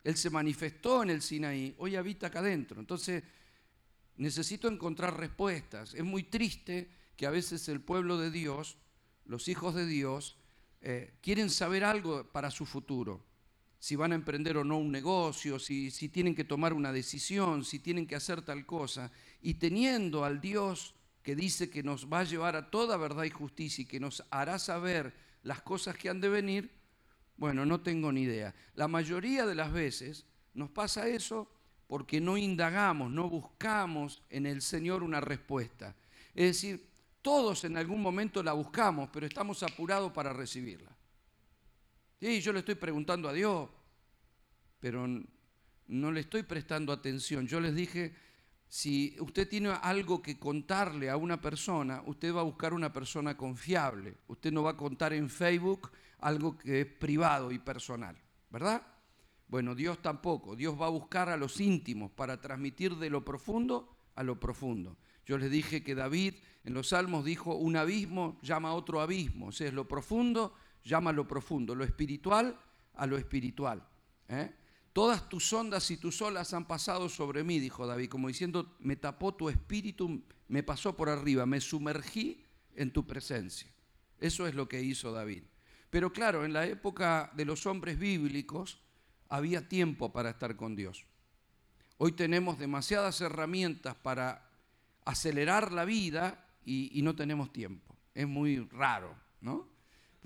Él 0.05 0.17
se 0.17 0.31
manifestó 0.31 1.02
en 1.02 1.11
el 1.11 1.23
Sinaí, 1.23 1.75
hoy 1.78 1.97
habita 1.97 2.28
acá 2.28 2.40
adentro. 2.40 2.81
Entonces, 2.81 3.23
necesito 4.17 4.69
encontrar 4.69 5.17
respuestas. 5.17 5.95
Es 5.95 6.05
muy 6.05 6.25
triste 6.25 6.90
que 7.17 7.26
a 7.26 7.31
veces 7.31 7.69
el 7.69 7.81
pueblo 7.81 8.19
de 8.19 8.31
Dios, 8.31 8.76
los 9.25 9.49
hijos 9.49 9.75
de 9.75 9.87
Dios, 9.87 10.37
eh, 10.81 11.14
quieren 11.21 11.50
saber 11.50 11.85
algo 11.85 12.31
para 12.31 12.50
su 12.50 12.67
futuro. 12.67 13.25
Si 13.78 13.94
van 13.97 14.12
a 14.12 14.16
emprender 14.16 14.56
o 14.56 14.64
no 14.64 14.78
un 14.78 14.90
negocio, 14.90 15.58
si, 15.58 15.90
si 15.90 16.08
tienen 16.08 16.35
que 16.35 16.44
tomar 16.44 16.73
una 16.73 16.92
decisión, 16.92 17.64
si 17.64 17.78
tienen 17.78 18.06
que 18.06 18.16
hacer 18.16 18.42
tal 18.42 18.66
cosa. 18.66 19.11
Y 19.40 19.54
teniendo 19.54 20.25
al 20.25 20.40
Dios 20.40 20.94
que 21.23 21.37
dice 21.37 21.70
que 21.70 21.82
nos 21.82 22.12
va 22.12 22.20
a 22.20 22.25
llevar 22.25 22.56
a 22.56 22.70
toda 22.70 22.97
verdad 22.97 23.25
y 23.25 23.30
justicia 23.30 23.82
y 23.82 23.87
que 23.87 24.00
nos 24.00 24.25
hará 24.30 24.58
saber 24.58 25.14
las 25.42 25.62
cosas 25.62 25.97
que 25.97 26.08
han 26.08 26.20
de 26.20 26.28
venir, 26.28 26.70
bueno, 27.37 27.64
no 27.64 27.80
tengo 27.80 28.11
ni 28.11 28.23
idea. 28.23 28.54
La 28.75 28.88
mayoría 28.88 29.47
de 29.47 29.54
las 29.54 29.73
veces 29.73 30.26
nos 30.54 30.70
pasa 30.70 31.06
eso 31.06 31.49
porque 31.87 32.20
no 32.20 32.37
indagamos, 32.37 33.11
no 33.11 33.28
buscamos 33.28 34.23
en 34.28 34.47
el 34.47 34.61
Señor 34.61 35.02
una 35.02 35.20
respuesta. 35.20 35.94
Es 36.35 36.47
decir, 36.47 36.88
todos 37.23 37.64
en 37.64 37.76
algún 37.76 38.02
momento 38.02 38.42
la 38.42 38.52
buscamos, 38.52 39.08
pero 39.12 39.26
estamos 39.26 39.62
apurados 39.62 40.12
para 40.12 40.32
recibirla. 40.32 40.98
Sí, 42.20 42.40
yo 42.40 42.52
le 42.52 42.60
estoy 42.60 42.75
preguntando 42.75 43.28
a 43.28 43.32
Dios, 43.32 43.68
pero 44.80 45.06
no 45.87 46.12
le 46.12 46.20
estoy 46.20 46.42
prestando 46.42 46.92
atención. 46.92 47.46
Yo 47.46 47.60
les 47.60 47.76
dije, 47.76 48.12
si 48.66 49.16
usted 49.20 49.48
tiene 49.48 49.70
algo 49.70 50.20
que 50.20 50.38
contarle 50.38 51.10
a 51.10 51.16
una 51.16 51.40
persona, 51.40 52.02
usted 52.06 52.34
va 52.34 52.40
a 52.40 52.44
buscar 52.44 52.75
una 52.75 52.92
persona 52.92 53.37
confiable. 53.37 54.18
Usted 54.26 54.52
no 54.52 54.64
va 54.64 54.72
a 54.72 54.76
contar 54.76 55.12
en 55.12 55.30
Facebook 55.30 55.92
algo 56.18 56.58
que 56.58 56.80
es 56.80 56.87
privado 56.87 57.52
y 57.52 57.60
personal, 57.60 58.16
¿verdad? 58.50 58.82
Bueno, 59.46 59.76
Dios 59.76 60.02
tampoco. 60.02 60.56
Dios 60.56 60.78
va 60.78 60.87
a 60.87 60.90
buscar 60.90 61.28
a 61.28 61.37
los 61.37 61.60
íntimos 61.60 62.10
para 62.10 62.40
transmitir 62.40 62.96
de 62.96 63.10
lo 63.10 63.25
profundo 63.25 63.96
a 64.16 64.25
lo 64.25 64.40
profundo. 64.40 64.98
Yo 65.25 65.38
les 65.38 65.50
dije 65.52 65.84
que 65.84 65.94
David 65.94 66.34
en 66.64 66.75
los 66.75 66.88
Salmos 66.88 67.25
dijo, 67.25 67.54
un 67.54 67.76
abismo 67.76 68.38
llama 68.42 68.70
a 68.70 68.75
otro 68.75 69.00
abismo. 69.00 69.46
O 69.46 69.52
sea, 69.52 69.68
es 69.68 69.72
lo 69.72 69.87
profundo 69.87 70.52
llama 70.85 71.12
lo 71.12 71.26
profundo, 71.26 71.75
lo 71.75 71.85
espiritual 71.85 72.58
a 72.94 73.06
lo 73.06 73.16
espiritual. 73.16 73.87
¿eh? 74.28 74.52
Todas 74.92 75.28
tus 75.28 75.52
ondas 75.52 75.90
y 75.90 75.97
tus 75.97 76.20
olas 76.23 76.52
han 76.54 76.66
pasado 76.66 77.08
sobre 77.08 77.44
mí, 77.44 77.61
dijo 77.61 77.87
David, 77.87 78.08
como 78.08 78.28
diciendo, 78.28 78.76
me 78.80 78.97
tapó 78.97 79.35
tu 79.35 79.49
espíritu, 79.49 80.23
me 80.49 80.62
pasó 80.62 80.97
por 80.97 81.08
arriba, 81.08 81.47
me 81.47 81.61
sumergí 81.61 82.44
en 82.75 82.92
tu 82.92 83.06
presencia. 83.06 83.70
Eso 84.20 84.47
es 84.47 84.54
lo 84.54 84.68
que 84.68 84.82
hizo 84.82 85.12
David. 85.12 85.44
Pero 85.90 86.12
claro, 86.12 86.44
en 86.44 86.52
la 86.52 86.66
época 86.66 87.30
de 87.35 87.44
los 87.44 87.66
hombres 87.66 87.99
bíblicos 87.99 88.80
había 89.28 89.68
tiempo 89.68 90.12
para 90.12 90.30
estar 90.30 90.56
con 90.56 90.76
Dios. 90.76 91.06
Hoy 91.99 92.12
tenemos 92.12 92.58
demasiadas 92.58 93.20
herramientas 93.20 93.94
para 93.97 94.50
acelerar 95.04 95.73
la 95.73 95.85
vida 95.85 96.47
y, 96.64 97.00
no 97.02 97.16
tenemos 97.16 97.52
tiempo. 97.52 97.97
Es 98.14 98.28
muy 98.28 98.58
raro, 98.70 99.16
¿no? 99.40 99.66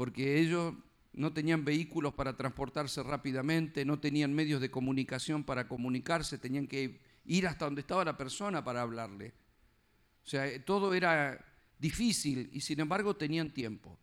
Porque 0.02 0.40
ellos 0.40 0.74
no 1.12 1.32
tenían 1.32 1.64
vehículos 1.64 2.12
para 2.12 2.36
transportarse 2.36 3.04
rápidamente, 3.04 3.84
no 3.84 4.00
tenían 4.00 4.34
medios 4.34 4.60
de 4.60 4.68
comunicación 4.68 5.44
para 5.44 5.68
comunicarse, 5.68 6.38
tenían 6.38 6.66
que 6.66 6.98
ir 7.24 7.46
hasta 7.46 7.66
donde 7.66 7.82
estaba 7.82 8.04
la 8.04 8.16
persona 8.16 8.64
para 8.64 8.82
hablarle. 8.82 9.32
O 10.24 10.26
sea, 10.26 10.44
todo 10.64 10.92
era 10.92 11.38
difícil 11.78 12.50
y 12.52 12.62
sin 12.62 12.80
embargo 12.80 13.14
tenían 13.14 13.54
tiempo. 13.54 13.96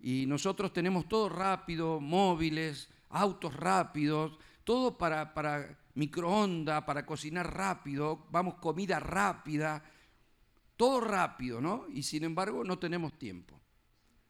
Y 0.00 0.24
nosotros 0.24 0.72
tenemos 0.72 1.06
todo 1.08 1.28
rápido, 1.28 2.00
móviles, 2.00 2.88
autos 3.10 3.54
rápidos, 3.54 4.38
todo 4.64 4.96
para, 4.96 5.34
para 5.34 5.78
microondas, 5.92 6.84
para 6.84 7.04
cocinar 7.04 7.54
rápido, 7.54 8.28
vamos, 8.30 8.54
comida 8.54 8.98
rápida, 8.98 9.84
todo 10.74 11.02
rápido, 11.02 11.60
¿no? 11.60 11.84
Y 11.92 12.02
sin 12.02 12.24
embargo 12.24 12.64
no 12.64 12.78
tenemos 12.78 13.18
tiempo. 13.18 13.53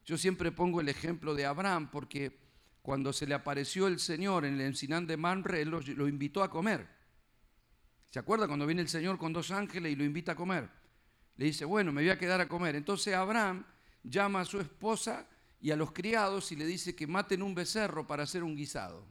Yo 0.04 0.18
siempre 0.18 0.52
pongo 0.52 0.80
el 0.80 0.88
ejemplo 0.88 1.34
de 1.34 1.46
Abraham 1.46 1.90
porque 1.90 2.38
cuando 2.82 3.12
se 3.12 3.26
le 3.26 3.34
apareció 3.34 3.86
el 3.86 3.98
Señor 3.98 4.44
en 4.44 4.54
el 4.54 4.60
encinán 4.60 5.06
de 5.06 5.16
Manre, 5.16 5.64
lo, 5.64 5.80
lo 5.80 6.08
invitó 6.08 6.42
a 6.42 6.50
comer. 6.50 6.86
¿Se 8.10 8.18
acuerda 8.18 8.46
cuando 8.46 8.66
viene 8.66 8.82
el 8.82 8.88
Señor 8.88 9.18
con 9.18 9.32
dos 9.32 9.50
ángeles 9.50 9.92
y 9.92 9.96
lo 9.96 10.04
invita 10.04 10.32
a 10.32 10.36
comer? 10.36 10.68
Le 11.36 11.46
dice, 11.46 11.64
bueno, 11.64 11.92
me 11.92 12.02
voy 12.02 12.10
a 12.10 12.18
quedar 12.18 12.40
a 12.40 12.48
comer. 12.48 12.76
Entonces 12.76 13.14
Abraham 13.14 13.64
llama 14.02 14.42
a 14.42 14.44
su 14.44 14.60
esposa 14.60 15.26
y 15.60 15.70
a 15.70 15.76
los 15.76 15.92
criados 15.92 16.52
y 16.52 16.56
le 16.56 16.66
dice 16.66 16.94
que 16.94 17.06
maten 17.06 17.42
un 17.42 17.54
becerro 17.54 18.06
para 18.06 18.24
hacer 18.24 18.44
un 18.44 18.54
guisado. 18.54 19.06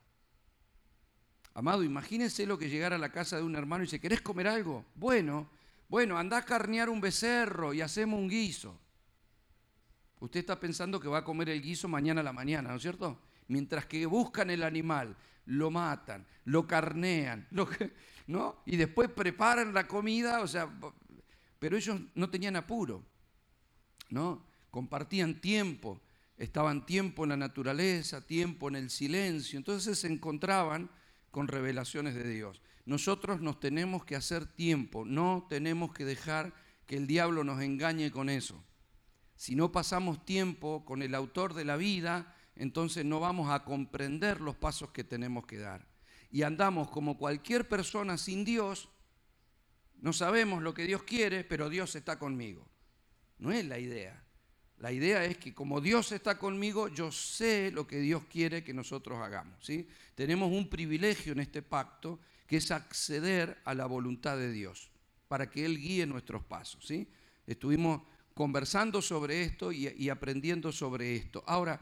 Amado, 1.56 1.84
imagínense 1.84 2.46
lo 2.46 2.58
que 2.58 2.70
llegara 2.70 2.96
a 2.96 3.00
la 3.00 3.12
casa 3.12 3.38
de 3.38 3.44
un 3.44 3.56
hermano 3.56 3.84
y 3.84 3.88
dice, 3.88 4.00
¿querés 4.00 4.22
comer 4.22 4.48
algo? 4.48 4.86
Bueno, 4.96 5.50
bueno, 5.90 6.18
anda 6.18 6.38
a 6.38 6.46
carnear 6.46 6.90
un 6.90 7.02
becerro 7.02 7.74
y 7.74 7.82
hacemos 7.82 8.20
un 8.20 8.30
guiso. 8.30 8.80
Usted 10.24 10.40
está 10.40 10.58
pensando 10.58 11.00
que 11.02 11.10
va 11.10 11.18
a 11.18 11.24
comer 11.24 11.50
el 11.50 11.62
guiso 11.62 11.90
mañana 11.90 12.22
a 12.22 12.24
la 12.24 12.32
mañana, 12.32 12.70
¿no 12.70 12.78
es 12.78 12.82
cierto? 12.82 13.20
Mientras 13.50 13.86
que 13.86 14.06
buscan 14.06 14.50
el 14.50 14.64
animal, 14.64 15.18
lo 15.48 15.70
matan, 15.70 16.26
lo 16.46 16.66
carnean, 16.66 17.46
¿no? 18.28 18.64
Y 18.66 18.78
después 18.78 19.10
preparan 19.10 19.74
la 19.74 19.86
comida, 19.86 20.40
o 20.42 20.48
sea, 20.48 20.70
pero 21.60 21.76
ellos 21.76 22.00
no 22.16 22.30
tenían 22.30 22.56
apuro, 22.56 23.04
¿no? 24.10 24.46
Compartían 24.72 25.42
tiempo 25.42 26.02
estaban 26.38 26.86
tiempo 26.86 27.24
en 27.24 27.30
la 27.30 27.38
naturaleza, 27.38 28.26
tiempo 28.26 28.70
en 28.70 28.76
el 28.76 28.90
silencio, 28.90 29.58
entonces 29.58 30.00
se 30.00 30.08
encontraban 30.08 30.90
con 31.32 31.50
revelaciones 31.50 32.16
de 32.16 32.30
Dios. 32.30 32.62
Nosotros 32.86 33.42
nos 33.42 33.60
tenemos 33.60 34.06
que 34.06 34.16
hacer 34.16 34.46
tiempo, 34.46 35.04
no 35.06 35.48
tenemos 35.50 35.92
que 35.94 36.06
dejar 36.06 36.54
que 36.86 36.96
el 36.96 37.08
diablo 37.08 37.44
nos 37.44 37.62
engañe 37.62 38.10
con 38.10 38.30
eso. 38.30 38.64
Si 39.44 39.56
no 39.56 39.74
pasamos 39.74 40.24
tiempo 40.24 40.86
con 40.86 41.02
el 41.02 41.14
autor 41.14 41.54
de 41.54 41.66
la 41.66 41.76
vida, 41.76 42.34
entonces 42.56 43.04
no 43.04 43.20
vamos 43.20 43.52
a 43.52 43.66
comprender 43.66 44.40
los 44.40 44.56
pasos 44.56 44.92
que 44.92 45.04
tenemos 45.04 45.46
que 45.46 45.58
dar. 45.58 45.86
Y 46.32 46.44
andamos 46.44 46.90
como 46.90 47.18
cualquier 47.18 47.68
persona 47.68 48.18
sin 48.18 48.46
Dios, 48.46 48.88
no 50.00 50.14
sabemos 50.14 50.64
lo 50.64 50.74
que 50.74 50.86
Dios 50.86 51.04
quiere, 51.04 51.44
pero 51.44 51.68
Dios 51.70 51.94
está 51.98 52.18
conmigo. 52.18 52.66
No 53.38 53.52
es 53.52 53.66
la 53.66 53.80
idea. 53.80 54.24
La 54.78 54.94
idea 54.94 55.26
es 55.26 55.36
que 55.36 55.54
como 55.54 55.82
Dios 55.82 56.14
está 56.14 56.40
conmigo, 56.40 56.88
yo 56.88 57.12
sé 57.12 57.70
lo 57.70 57.86
que 57.86 58.00
Dios 58.00 58.24
quiere 58.32 58.64
que 58.64 58.74
nosotros 58.74 59.20
hagamos. 59.20 59.58
¿sí? 59.60 59.90
Tenemos 60.16 60.54
un 60.54 60.70
privilegio 60.70 61.34
en 61.34 61.42
este 61.42 61.62
pacto 61.62 62.22
que 62.48 62.56
es 62.56 62.72
acceder 62.72 63.60
a 63.66 63.74
la 63.74 63.88
voluntad 63.88 64.38
de 64.38 64.54
Dios 64.54 64.90
para 65.28 65.50
que 65.50 65.66
Él 65.66 65.78
guíe 65.78 66.06
nuestros 66.06 66.46
pasos. 66.46 66.88
¿sí? 66.88 67.10
Estuvimos 67.46 68.04
conversando 68.34 69.02
sobre 69.02 69.44
esto 69.44 69.72
y, 69.72 70.10
aprendiendo 70.10 70.72
sobre 70.72 71.16
esto. 71.16 71.44
Ahora, 71.46 71.82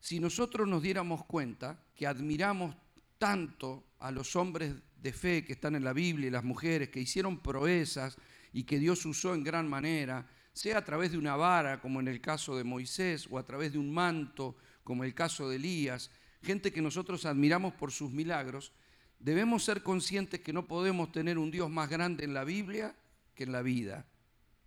si 0.00 0.20
nosotros 0.20 0.66
nos 0.68 0.82
diéramos 0.82 1.24
cuenta 1.24 1.78
que 1.94 2.06
admiramos 2.06 2.76
tanto 3.18 3.84
a 3.98 4.10
los 4.10 4.36
hombres 4.36 4.74
de 4.96 5.12
fe 5.12 5.44
que 5.44 5.52
están 5.52 5.74
en 5.74 5.84
la 5.84 5.92
Biblia 5.92 6.28
y 6.28 6.30
las 6.30 6.44
mujeres 6.44 6.88
que 6.88 7.00
hicieron 7.00 7.38
proezas 7.38 8.16
y 8.52 8.64
que 8.64 8.78
Dios 8.78 9.04
usó 9.06 9.34
en 9.34 9.44
gran 9.44 9.68
manera, 9.68 10.28
sea 10.52 10.78
a 10.78 10.84
través 10.84 11.12
de 11.12 11.18
una 11.18 11.36
vara, 11.36 11.80
como 11.80 12.00
en 12.00 12.08
el 12.08 12.20
caso 12.20 12.56
de 12.56 12.64
Moisés, 12.64 13.26
o 13.30 13.38
a 13.38 13.44
través 13.44 13.72
de 13.72 13.78
un 13.78 13.92
manto, 13.92 14.56
como 14.82 15.04
el 15.04 15.14
caso 15.14 15.48
de 15.48 15.56
Elías, 15.56 16.10
gente 16.42 16.72
que 16.72 16.82
nosotros 16.82 17.26
admiramos 17.26 17.74
por 17.74 17.90
sus 17.90 18.10
milagros, 18.10 18.72
debemos 19.18 19.64
ser 19.64 19.82
conscientes 19.82 20.40
que 20.40 20.52
no 20.52 20.66
podemos 20.66 21.10
tener 21.10 21.38
un 21.38 21.50
Dios 21.50 21.70
más 21.70 21.88
grande 21.88 22.24
en 22.24 22.34
la 22.34 22.44
Biblia 22.44 22.94
que 23.34 23.44
en 23.44 23.52
la 23.52 23.62
vida. 23.62 24.06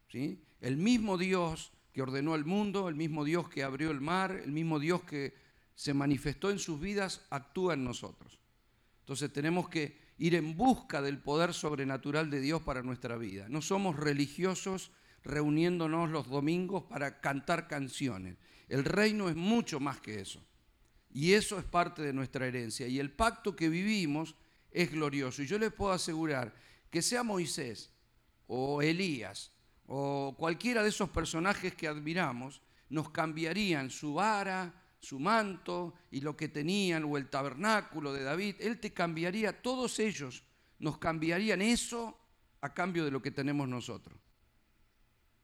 ¿sí? 0.09 0.41
El 0.61 0.77
mismo 0.77 1.17
Dios 1.17 1.71
que 1.91 2.01
ordenó 2.01 2.35
el 2.35 2.45
mundo, 2.45 2.89
el 2.89 2.95
mismo 2.95 3.23
Dios 3.23 3.49
que 3.49 3.63
abrió 3.63 3.91
el 3.91 4.01
mar, 4.01 4.31
el 4.43 4.51
mismo 4.51 4.79
Dios 4.79 5.03
que 5.03 5.33
se 5.75 5.93
manifestó 5.93 6.49
en 6.49 6.59
sus 6.59 6.79
vidas, 6.79 7.25
actúa 7.29 7.73
en 7.73 7.83
nosotros. 7.83 8.39
Entonces 9.01 9.31
tenemos 9.31 9.69
que 9.69 9.97
ir 10.17 10.35
en 10.35 10.57
busca 10.57 11.01
del 11.01 11.19
poder 11.19 11.53
sobrenatural 11.53 12.29
de 12.29 12.41
Dios 12.41 12.61
para 12.61 12.83
nuestra 12.83 13.17
vida. 13.17 13.47
No 13.49 13.61
somos 13.61 13.95
religiosos 13.95 14.91
reuniéndonos 15.23 16.09
los 16.09 16.27
domingos 16.29 16.83
para 16.83 17.19
cantar 17.19 17.67
canciones. 17.67 18.37
El 18.67 18.83
reino 18.83 19.29
es 19.29 19.35
mucho 19.35 19.79
más 19.79 19.99
que 19.99 20.19
eso. 20.19 20.43
Y 21.11 21.33
eso 21.33 21.57
es 21.57 21.65
parte 21.65 22.01
de 22.01 22.13
nuestra 22.13 22.47
herencia. 22.47 22.87
Y 22.87 22.99
el 22.99 23.11
pacto 23.11 23.55
que 23.55 23.69
vivimos 23.69 24.35
es 24.71 24.91
glorioso. 24.91 25.41
Y 25.41 25.47
yo 25.47 25.57
les 25.57 25.71
puedo 25.71 25.91
asegurar 25.91 26.53
que 26.89 27.01
sea 27.01 27.23
Moisés 27.23 27.91
o 28.47 28.81
Elías 28.81 29.51
o 29.87 30.35
cualquiera 30.37 30.83
de 30.83 30.89
esos 30.89 31.09
personajes 31.09 31.73
que 31.73 31.87
admiramos, 31.87 32.61
nos 32.89 33.09
cambiarían 33.09 33.89
su 33.89 34.13
vara, 34.13 34.73
su 34.99 35.19
manto 35.19 35.93
y 36.11 36.21
lo 36.21 36.35
que 36.35 36.49
tenían, 36.49 37.03
o 37.05 37.17
el 37.17 37.29
tabernáculo 37.29 38.13
de 38.13 38.23
David. 38.23 38.55
Él 38.59 38.79
te 38.79 38.93
cambiaría, 38.93 39.61
todos 39.61 39.99
ellos 39.99 40.43
nos 40.79 40.97
cambiarían 40.97 41.61
eso 41.61 42.17
a 42.61 42.73
cambio 42.73 43.05
de 43.05 43.11
lo 43.11 43.21
que 43.21 43.31
tenemos 43.31 43.67
nosotros. 43.67 44.17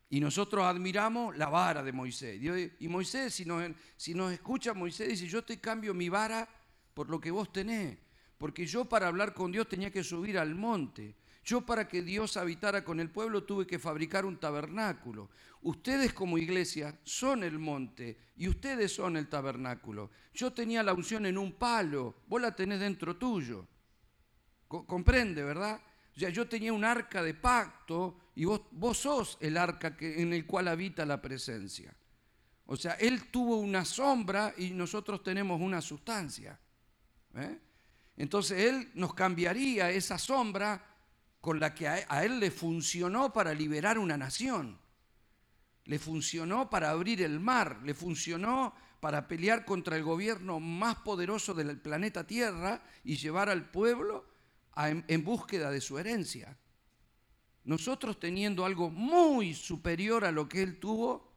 Y 0.10 0.20
nosotros 0.20 0.64
admiramos 0.64 1.36
la 1.38 1.48
vara 1.50 1.82
de 1.82 1.92
Moisés. 1.92 2.40
Y 2.80 2.88
Moisés, 2.88 3.34
si 3.34 3.46
nos, 3.46 3.64
si 3.98 4.14
escucha, 4.32 4.74
Moisés 4.74 5.10
dice, 5.10 5.28
yo 5.28 5.44
te 5.44 5.60
cambio 5.60 5.94
mi 5.94 6.08
vara 6.08 6.48
por 6.94 7.10
lo 7.10 7.20
que 7.20 7.32
vos 7.32 7.52
tenés. 7.52 7.98
Porque 8.38 8.66
yo 8.66 8.86
para 8.86 9.08
hablar 9.08 9.34
con 9.34 9.52
Dios 9.52 9.68
tenía 9.68 9.90
que 9.90 10.04
subir 10.04 10.38
al 10.38 10.54
monte. 10.54 11.16
Yo 11.44 11.62
para 11.66 11.88
que 11.88 12.02
Dios 12.02 12.38
habitara 12.38 12.84
con 12.84 13.00
el 13.00 13.10
pueblo 13.10 13.44
tuve 13.44 13.68
que 13.68 13.80
fabricar 13.80 14.26
un 14.26 14.40
tabernáculo. 14.40 15.30
Ustedes 15.62 16.14
como 16.14 16.38
iglesia 16.38 16.98
son 17.04 17.44
el 17.44 17.60
monte 17.60 18.18
y 18.38 18.48
ustedes 18.48 18.94
son 18.94 19.18
el 19.18 19.28
tabernáculo. 19.28 20.10
Yo 20.34 20.54
tenía 20.54 20.84
la 20.84 20.94
unción 20.94 21.26
en 21.26 21.38
un 21.38 21.54
palo, 21.54 22.16
vos 22.28 22.42
la 22.42 22.56
tenés 22.56 22.80
dentro 22.80 23.18
tuyo. 23.18 23.68
¿Comprende, 24.68 25.44
verdad? 25.44 25.80
O 26.16 26.20
sea, 26.20 26.30
yo 26.30 26.48
tenía 26.48 26.74
un 26.74 26.84
arca 26.84 27.22
de 27.22 27.34
pacto 27.34 28.18
y 28.36 28.46
vos, 28.46 28.62
vos 28.72 28.98
sos 28.98 29.38
el 29.42 29.58
arca 29.58 29.96
en 30.00 30.34
el 30.34 30.46
cual 30.46 30.68
habita 30.68 31.06
la 31.06 31.22
presencia. 31.22 31.94
O 32.66 32.76
sea, 32.76 32.94
Él 32.94 33.30
tuvo 33.30 33.58
una 33.58 33.84
sombra 33.84 34.54
y 34.58 34.72
nosotros 34.72 35.22
tenemos 35.24 35.60
una 35.60 35.82
sustancia. 35.82 36.58
¿eh? 37.36 37.60
Entonces 38.18 38.60
Él 38.60 38.92
nos 38.96 39.14
cambiaría 39.14 39.92
esa 39.92 40.18
sombra 40.18 40.93
con 41.44 41.60
la 41.60 41.76
que 41.76 41.90
a 41.90 42.24
Él 42.24 42.40
le 42.40 42.52
funcionó 42.52 43.34
para 43.34 43.54
liberar 43.54 44.00
una 44.00 44.16
nación. 44.16 44.80
Le 45.84 46.00
funcionó 46.00 46.70
para 46.70 46.90
abrir 46.90 47.22
el 47.22 47.42
mar, 47.42 47.82
le 47.84 47.94
funcionó 47.94 48.74
para 49.02 49.28
pelear 49.28 49.66
contra 49.66 49.98
el 49.98 50.04
gobierno 50.04 50.62
más 50.62 50.96
poderoso 50.96 51.54
del 51.54 51.78
planeta 51.82 52.26
Tierra 52.26 52.82
y 53.04 53.18
llevar 53.18 53.50
al 53.50 53.70
pueblo 53.70 54.26
en, 54.78 55.26
búsqueda 55.26 55.70
de 55.70 55.82
su 55.82 56.00
herencia. 56.00 56.58
Nosotros 57.66 58.22
teniendo 58.22 58.64
algo 58.64 58.90
muy 58.90 59.54
superior 59.54 60.24
a 60.24 60.32
lo 60.32 60.48
que 60.48 60.64
él 60.64 60.80
tuvo, 60.80 61.30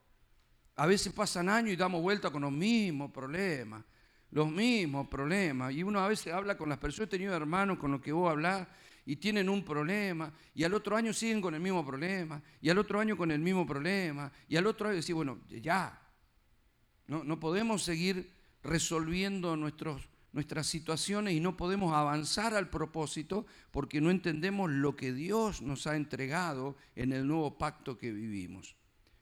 a 0.76 0.86
veces 0.86 1.12
pasan 1.12 1.48
años 1.48 1.72
y 1.72 1.76
damos 1.76 2.00
vuelta 2.00 2.30
con 2.30 2.42
los 2.42 2.52
mismos 2.52 3.10
problemas, 3.10 3.82
los 4.30 4.48
mismos 4.48 5.08
problemas. 5.08 5.72
Y 5.72 5.82
uno 5.82 5.98
a 5.98 6.06
veces 6.06 6.32
habla 6.32 6.56
con 6.56 6.68
las 6.68 6.78
personas, 6.78 7.08
he 7.08 7.10
tenido 7.10 7.34
hermanos 7.34 7.78
con 7.78 7.90
los 7.90 8.00
que 8.00 8.12
vos 8.12 8.30
hablás 8.30 8.68
y 9.06 9.16
tienen 9.16 9.48
un 9.48 9.64
problema, 9.64 10.32
y 10.54 10.64
al 10.64 10.75
otro 10.75 10.96
año 10.96 11.12
siguen 11.12 11.40
con 11.40 11.54
el 11.54 11.60
mismo 11.60 11.86
problema, 11.86 12.42
y 12.60 12.68
al 12.68 12.78
otro 12.78 13.00
año 13.00 13.16
con 13.16 13.30
el 13.30 13.38
mismo 13.38 13.64
problema, 13.64 14.30
y 14.48 14.56
al 14.56 14.66
otro 14.66 14.88
año 14.88 14.96
decir, 14.96 15.14
bueno, 15.14 15.38
ya, 15.48 15.98
no, 17.06 17.25
no 17.25 17.40
podemos 17.40 17.82
seguir 17.82 18.30
resolviendo 18.62 19.56
nuestros 19.56 20.08
nuestras 20.36 20.66
situaciones 20.66 21.32
y 21.32 21.40
no 21.40 21.56
podemos 21.56 21.94
avanzar 21.94 22.52
al 22.52 22.68
propósito 22.68 23.46
porque 23.70 24.02
no 24.02 24.10
entendemos 24.10 24.70
lo 24.70 24.94
que 24.94 25.14
Dios 25.14 25.62
nos 25.62 25.86
ha 25.86 25.96
entregado 25.96 26.76
en 26.94 27.12
el 27.12 27.26
nuevo 27.26 27.56
pacto 27.56 27.96
que 27.96 28.12
vivimos. 28.12 28.76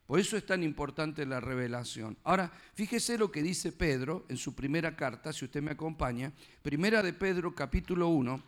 Por 0.06 0.18
eso 0.18 0.36
es 0.36 0.44
tan 0.44 0.64
importante 0.64 1.24
la 1.24 1.38
revelación. 1.38 2.18
Ahora, 2.24 2.50
fíjese 2.74 3.16
lo 3.16 3.30
que 3.30 3.44
dice 3.44 3.70
Pedro 3.70 4.26
en 4.28 4.36
su 4.36 4.56
primera 4.56 4.96
carta, 4.96 5.32
si 5.32 5.44
usted 5.44 5.62
me 5.62 5.70
acompaña, 5.70 6.32
primera 6.62 7.00
de 7.00 7.12
Pedro 7.12 7.54
capítulo 7.54 8.08
1, 8.08 8.42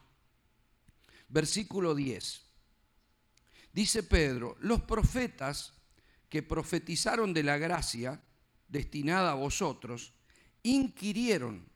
versículo 1.28 1.94
10. 1.94 2.42
Dice 3.72 4.02
Pedro, 4.02 4.56
los 4.60 4.82
profetas 4.82 5.74
que 6.28 6.42
profetizaron 6.42 7.32
de 7.32 7.42
la 7.42 7.58
gracia 7.58 8.20
destinada 8.68 9.32
a 9.32 9.34
vosotros, 9.34 10.12
inquirieron 10.62 11.68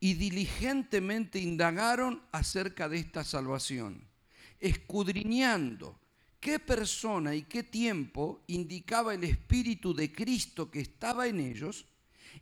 y 0.00 0.14
diligentemente 0.14 1.38
indagaron 1.38 2.22
acerca 2.32 2.88
de 2.88 2.98
esta 2.98 3.24
salvación, 3.24 4.06
escudriñando 4.58 5.98
qué 6.40 6.58
persona 6.58 7.34
y 7.34 7.42
qué 7.42 7.62
tiempo 7.62 8.42
indicaba 8.46 9.14
el 9.14 9.24
Espíritu 9.24 9.94
de 9.94 10.12
Cristo 10.12 10.70
que 10.70 10.80
estaba 10.80 11.26
en 11.26 11.40
ellos, 11.40 11.86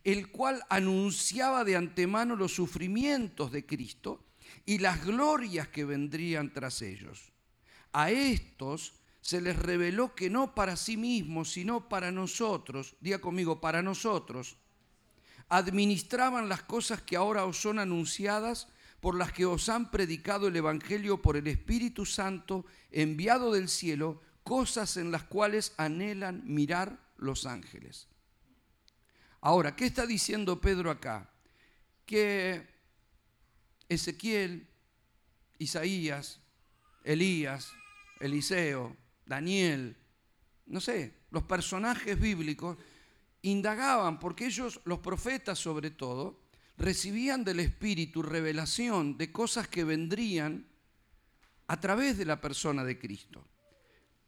el 0.03 0.29
cual 0.29 0.61
anunciaba 0.69 1.63
de 1.63 1.75
antemano 1.75 2.35
los 2.35 2.53
sufrimientos 2.53 3.51
de 3.51 3.65
Cristo 3.65 4.24
y 4.65 4.77
las 4.77 5.05
glorias 5.05 5.67
que 5.67 5.85
vendrían 5.85 6.53
tras 6.53 6.81
ellos. 6.81 7.31
A 7.93 8.11
estos 8.11 8.93
se 9.21 9.41
les 9.41 9.55
reveló 9.55 10.13
que 10.13 10.29
no 10.29 10.53
para 10.53 10.75
sí 10.75 10.97
mismos, 10.97 11.51
sino 11.51 11.89
para 11.89 12.11
nosotros, 12.11 12.95
diga 13.01 13.19
conmigo, 13.19 13.59
para 13.59 13.81
nosotros, 13.81 14.57
administraban 15.49 16.49
las 16.49 16.63
cosas 16.63 17.01
que 17.01 17.15
ahora 17.15 17.45
os 17.45 17.57
son 17.57 17.79
anunciadas, 17.79 18.67
por 18.99 19.15
las 19.15 19.31
que 19.31 19.45
os 19.45 19.69
han 19.69 19.91
predicado 19.91 20.47
el 20.47 20.55
Evangelio 20.55 21.21
por 21.21 21.37
el 21.37 21.47
Espíritu 21.47 22.05
Santo 22.05 22.65
enviado 22.91 23.51
del 23.51 23.69
cielo, 23.69 24.21
cosas 24.43 24.97
en 24.97 25.11
las 25.11 25.23
cuales 25.23 25.73
anhelan 25.77 26.41
mirar 26.45 26.99
los 27.17 27.45
ángeles. 27.45 28.07
Ahora, 29.41 29.75
¿qué 29.75 29.85
está 29.85 30.07
diciendo 30.07 30.59
Pedro 30.59 30.89
acá? 30.89 31.29
Que 32.05 32.74
Ezequiel, 33.89 34.67
Isaías, 35.57 36.39
Elías, 37.03 37.71
Eliseo, 38.19 38.95
Daniel, 39.25 39.95
no 40.67 40.81
sé, 40.81 41.13
los 41.31 41.43
personajes 41.43 42.19
bíblicos 42.19 42.77
indagaban, 43.41 44.19
porque 44.19 44.47
ellos, 44.47 44.81
los 44.85 44.99
profetas 44.99 45.59
sobre 45.59 45.91
todo, 45.91 46.41
recibían 46.77 47.43
del 47.43 47.59
Espíritu 47.59 48.21
revelación 48.21 49.17
de 49.17 49.31
cosas 49.31 49.67
que 49.67 49.83
vendrían 49.83 50.65
a 51.67 51.79
través 51.79 52.17
de 52.17 52.25
la 52.25 52.41
persona 52.41 52.83
de 52.83 52.99
Cristo. 52.99 53.47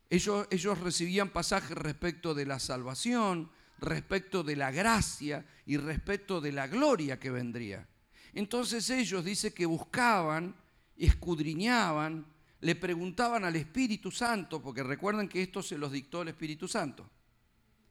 Ellos, 0.09 0.47
ellos 0.51 0.79
recibían 0.79 1.29
pasajes 1.29 1.77
respecto 1.77 2.33
de 2.33 2.45
la 2.45 2.59
salvación, 2.59 3.51
respecto 3.79 4.43
de 4.43 4.55
la 4.55 4.71
gracia 4.71 5.45
y 5.65 5.77
respecto 5.77 6.39
de 6.39 6.51
la 6.51 6.67
gloria 6.67 7.19
que 7.19 7.29
vendría. 7.29 7.87
Entonces 8.33 8.89
ellos 8.89 9.23
dice 9.23 9.53
que 9.53 9.65
buscaban, 9.65 10.55
escudriñaban, 10.97 12.25
le 12.61 12.75
preguntaban 12.75 13.45
al 13.45 13.55
Espíritu 13.55 14.11
Santo, 14.11 14.61
porque 14.61 14.83
recuerden 14.83 15.29
que 15.29 15.43
esto 15.43 15.61
se 15.61 15.77
los 15.77 15.91
dictó 15.91 16.21
el 16.21 16.29
Espíritu 16.29 16.67
Santo. 16.67 17.09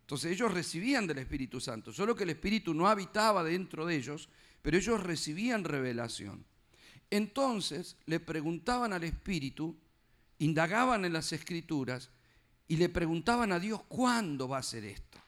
Entonces 0.01 0.33
ellos 0.33 0.53
recibían 0.53 1.07
del 1.07 1.19
Espíritu 1.19 1.61
Santo, 1.61 1.93
solo 1.93 2.15
que 2.15 2.25
el 2.25 2.31
Espíritu 2.31 2.73
no 2.75 2.89
habitaba 2.89 3.43
dentro 3.43 3.87
de 3.87 3.97
ellos, 3.97 4.29
pero 4.63 4.77
ellos 4.77 5.03
recibían 5.03 5.65
revelación. 5.65 6.45
Entonces 7.11 7.97
le 8.07 8.21
preguntaban 8.21 8.93
al 8.93 9.05
Espíritu, 9.05 9.77
indagaban 10.39 11.05
en 11.05 11.13
las 11.13 11.33
Escrituras 11.33 12.11
y 12.69 12.77
le 12.77 12.89
preguntaban 12.89 13.53
a 13.53 13.61
Dios 13.61 13.83
cuándo 13.89 14.49
va 14.49 14.59
a 14.59 14.63
ser 14.63 14.85
esto, 14.85 15.19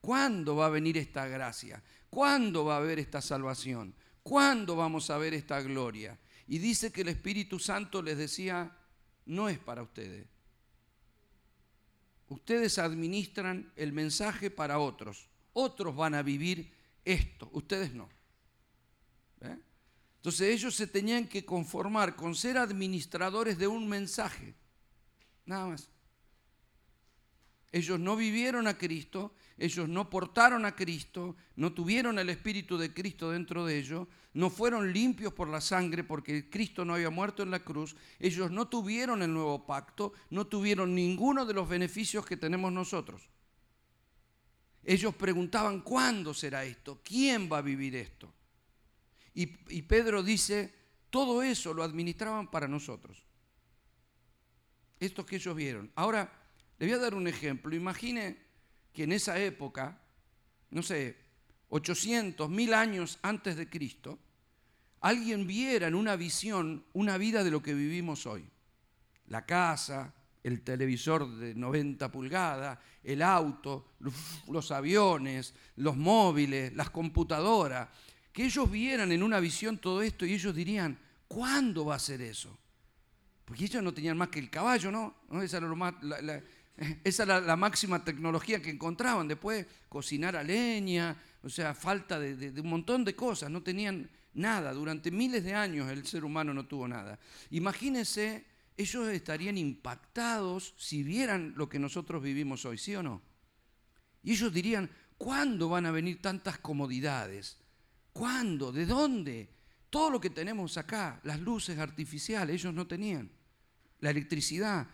cuándo 0.00 0.56
va 0.56 0.66
a 0.66 0.70
venir 0.70 0.98
esta 0.98 1.26
gracia, 1.26 1.82
cuándo 2.10 2.64
va 2.64 2.74
a 2.74 2.78
haber 2.78 2.98
esta 2.98 3.22
salvación, 3.22 3.94
cuándo 4.22 4.76
vamos 4.76 5.10
a 5.10 5.18
ver 5.18 5.34
esta 5.34 5.60
gloria. 5.60 6.18
Y 6.46 6.58
dice 6.58 6.92
que 6.92 7.02
el 7.02 7.08
Espíritu 7.08 7.58
Santo 7.58 8.02
les 8.02 8.18
decía, 8.18 8.76
no 9.26 9.48
es 9.48 9.58
para 9.58 9.82
ustedes, 9.82 10.26
Ustedes 12.32 12.78
administran 12.78 13.70
el 13.76 13.92
mensaje 13.92 14.50
para 14.50 14.78
otros. 14.78 15.28
Otros 15.52 15.94
van 15.94 16.14
a 16.14 16.22
vivir 16.22 16.72
esto, 17.04 17.50
ustedes 17.52 17.92
no. 17.92 18.08
¿Eh? 19.42 19.58
Entonces 20.16 20.48
ellos 20.48 20.74
se 20.74 20.86
tenían 20.86 21.28
que 21.28 21.44
conformar 21.44 22.16
con 22.16 22.34
ser 22.34 22.56
administradores 22.56 23.58
de 23.58 23.66
un 23.66 23.86
mensaje. 23.86 24.54
Nada 25.44 25.66
más. 25.66 25.90
Ellos 27.70 28.00
no 28.00 28.16
vivieron 28.16 28.66
a 28.66 28.78
Cristo, 28.78 29.34
ellos 29.58 29.88
no 29.88 30.10
portaron 30.10 30.64
a 30.64 30.74
Cristo, 30.74 31.36
no 31.56 31.72
tuvieron 31.72 32.18
el 32.18 32.28
Espíritu 32.28 32.78
de 32.78 32.92
Cristo 32.92 33.30
dentro 33.30 33.64
de 33.64 33.78
ellos, 33.78 34.08
no 34.34 34.50
fueron 34.50 34.92
limpios 34.92 35.32
por 35.32 35.48
la 35.48 35.60
sangre 35.60 36.04
porque 36.04 36.48
Cristo 36.48 36.84
no 36.84 36.94
había 36.94 37.10
muerto 37.10 37.42
en 37.42 37.50
la 37.50 37.60
cruz, 37.60 37.94
ellos 38.18 38.50
no 38.50 38.68
tuvieron 38.68 39.22
el 39.22 39.32
nuevo 39.32 39.66
pacto, 39.66 40.12
no 40.30 40.46
tuvieron 40.46 40.94
ninguno 40.94 41.44
de 41.44 41.54
los 41.54 41.68
beneficios 41.68 42.24
que 42.24 42.36
tenemos 42.36 42.72
nosotros. 42.72 43.28
Ellos 44.84 45.14
preguntaban, 45.14 45.80
¿cuándo 45.80 46.34
será 46.34 46.64
esto? 46.64 47.00
¿Quién 47.04 47.48
va 47.50 47.58
a 47.58 47.62
vivir 47.62 47.94
esto? 47.94 48.32
Y, 49.34 49.46
Pedro 49.82 50.22
dice, 50.22 50.74
todo 51.08 51.42
eso 51.42 51.72
lo 51.72 51.82
administraban 51.82 52.50
para 52.50 52.68
nosotros. 52.68 53.24
Esto 55.00 55.24
que 55.24 55.36
ellos 55.36 55.56
vieron. 55.56 55.90
Ahora, 55.94 56.30
le 56.78 56.86
voy 56.86 56.94
a 56.94 56.98
dar 56.98 57.14
un 57.14 57.26
ejemplo. 57.26 57.74
Imagine 57.74 58.36
que 58.92 59.04
en 59.04 59.12
esa 59.12 59.38
época, 59.38 59.98
no 60.70 60.82
sé, 60.82 61.16
800, 61.68 62.50
1000 62.50 62.74
años 62.74 63.18
antes 63.22 63.56
de 63.56 63.68
Cristo, 63.68 64.18
alguien 65.00 65.46
viera 65.46 65.88
en 65.88 65.94
una 65.94 66.16
visión 66.16 66.84
una 66.92 67.16
vida 67.18 67.42
de 67.42 67.50
lo 67.50 67.62
que 67.62 67.74
vivimos 67.74 68.26
hoy. 68.26 68.44
La 69.28 69.46
casa, 69.46 70.12
el 70.42 70.62
televisor 70.62 71.36
de 71.36 71.54
90 71.54 72.10
pulgadas, 72.10 72.78
el 73.02 73.22
auto, 73.22 73.94
los 74.48 74.70
aviones, 74.70 75.54
los 75.76 75.96
móviles, 75.96 76.74
las 76.74 76.90
computadoras, 76.90 77.88
que 78.32 78.44
ellos 78.44 78.70
vieran 78.70 79.12
en 79.12 79.22
una 79.22 79.40
visión 79.40 79.78
todo 79.78 80.02
esto 80.02 80.26
y 80.26 80.34
ellos 80.34 80.54
dirían, 80.54 80.98
¿cuándo 81.28 81.84
va 81.86 81.96
a 81.96 81.98
ser 81.98 82.22
eso? 82.22 82.58
Porque 83.44 83.64
ellos 83.64 83.82
no 83.82 83.92
tenían 83.92 84.16
más 84.16 84.28
que 84.28 84.38
el 84.38 84.50
caballo, 84.50 84.90
¿no? 84.90 85.16
Esa 85.42 85.58
era 85.58 85.66
más, 85.74 85.94
Esa 87.04 87.22
era 87.24 87.40
la 87.40 87.56
máxima 87.56 88.04
tecnología 88.04 88.60
que 88.60 88.70
encontraban. 88.70 89.28
Después, 89.28 89.66
cocinar 89.88 90.36
a 90.36 90.42
leña, 90.42 91.16
o 91.42 91.48
sea, 91.48 91.74
falta 91.74 92.18
de, 92.18 92.60
un 92.60 92.68
montón 92.68 93.04
de 93.04 93.14
cosas. 93.14 93.50
No 93.50 93.62
tenían 93.62 94.08
nada. 94.34 94.72
Durante 94.72 95.10
miles 95.10 95.44
de 95.44 95.54
años 95.54 95.90
el 95.90 96.06
ser 96.06 96.24
humano 96.24 96.54
no 96.54 96.66
tuvo 96.66 96.88
nada. 96.88 97.18
Imagínense, 97.50 98.44
ellos 98.76 99.08
estarían 99.08 99.58
impactados 99.58 100.74
si 100.76 101.02
vieran 101.02 101.54
lo 101.56 101.68
que 101.68 101.78
nosotros 101.78 102.22
vivimos 102.22 102.64
hoy, 102.64 102.78
¿sí 102.78 102.94
o 102.96 103.02
no? 103.02 103.22
Y 104.22 104.32
ellos 104.32 104.52
dirían, 104.52 104.88
¿cuándo 105.18 105.68
van 105.68 105.86
a 105.86 105.90
venir 105.90 106.22
tantas 106.22 106.58
comodidades? 106.58 107.58
¿Cuándo? 108.12 108.72
¿De 108.72 108.86
dónde? 108.86 109.50
Todo 109.90 110.10
lo 110.10 110.20
que 110.20 110.30
tenemos 110.30 110.78
acá, 110.78 111.20
las 111.24 111.40
luces 111.40 111.78
artificiales, 111.78 112.54
ellos 112.54 112.72
no 112.72 112.86
tenían. 112.86 113.30
La 114.00 114.10
electricidad, 114.10 114.86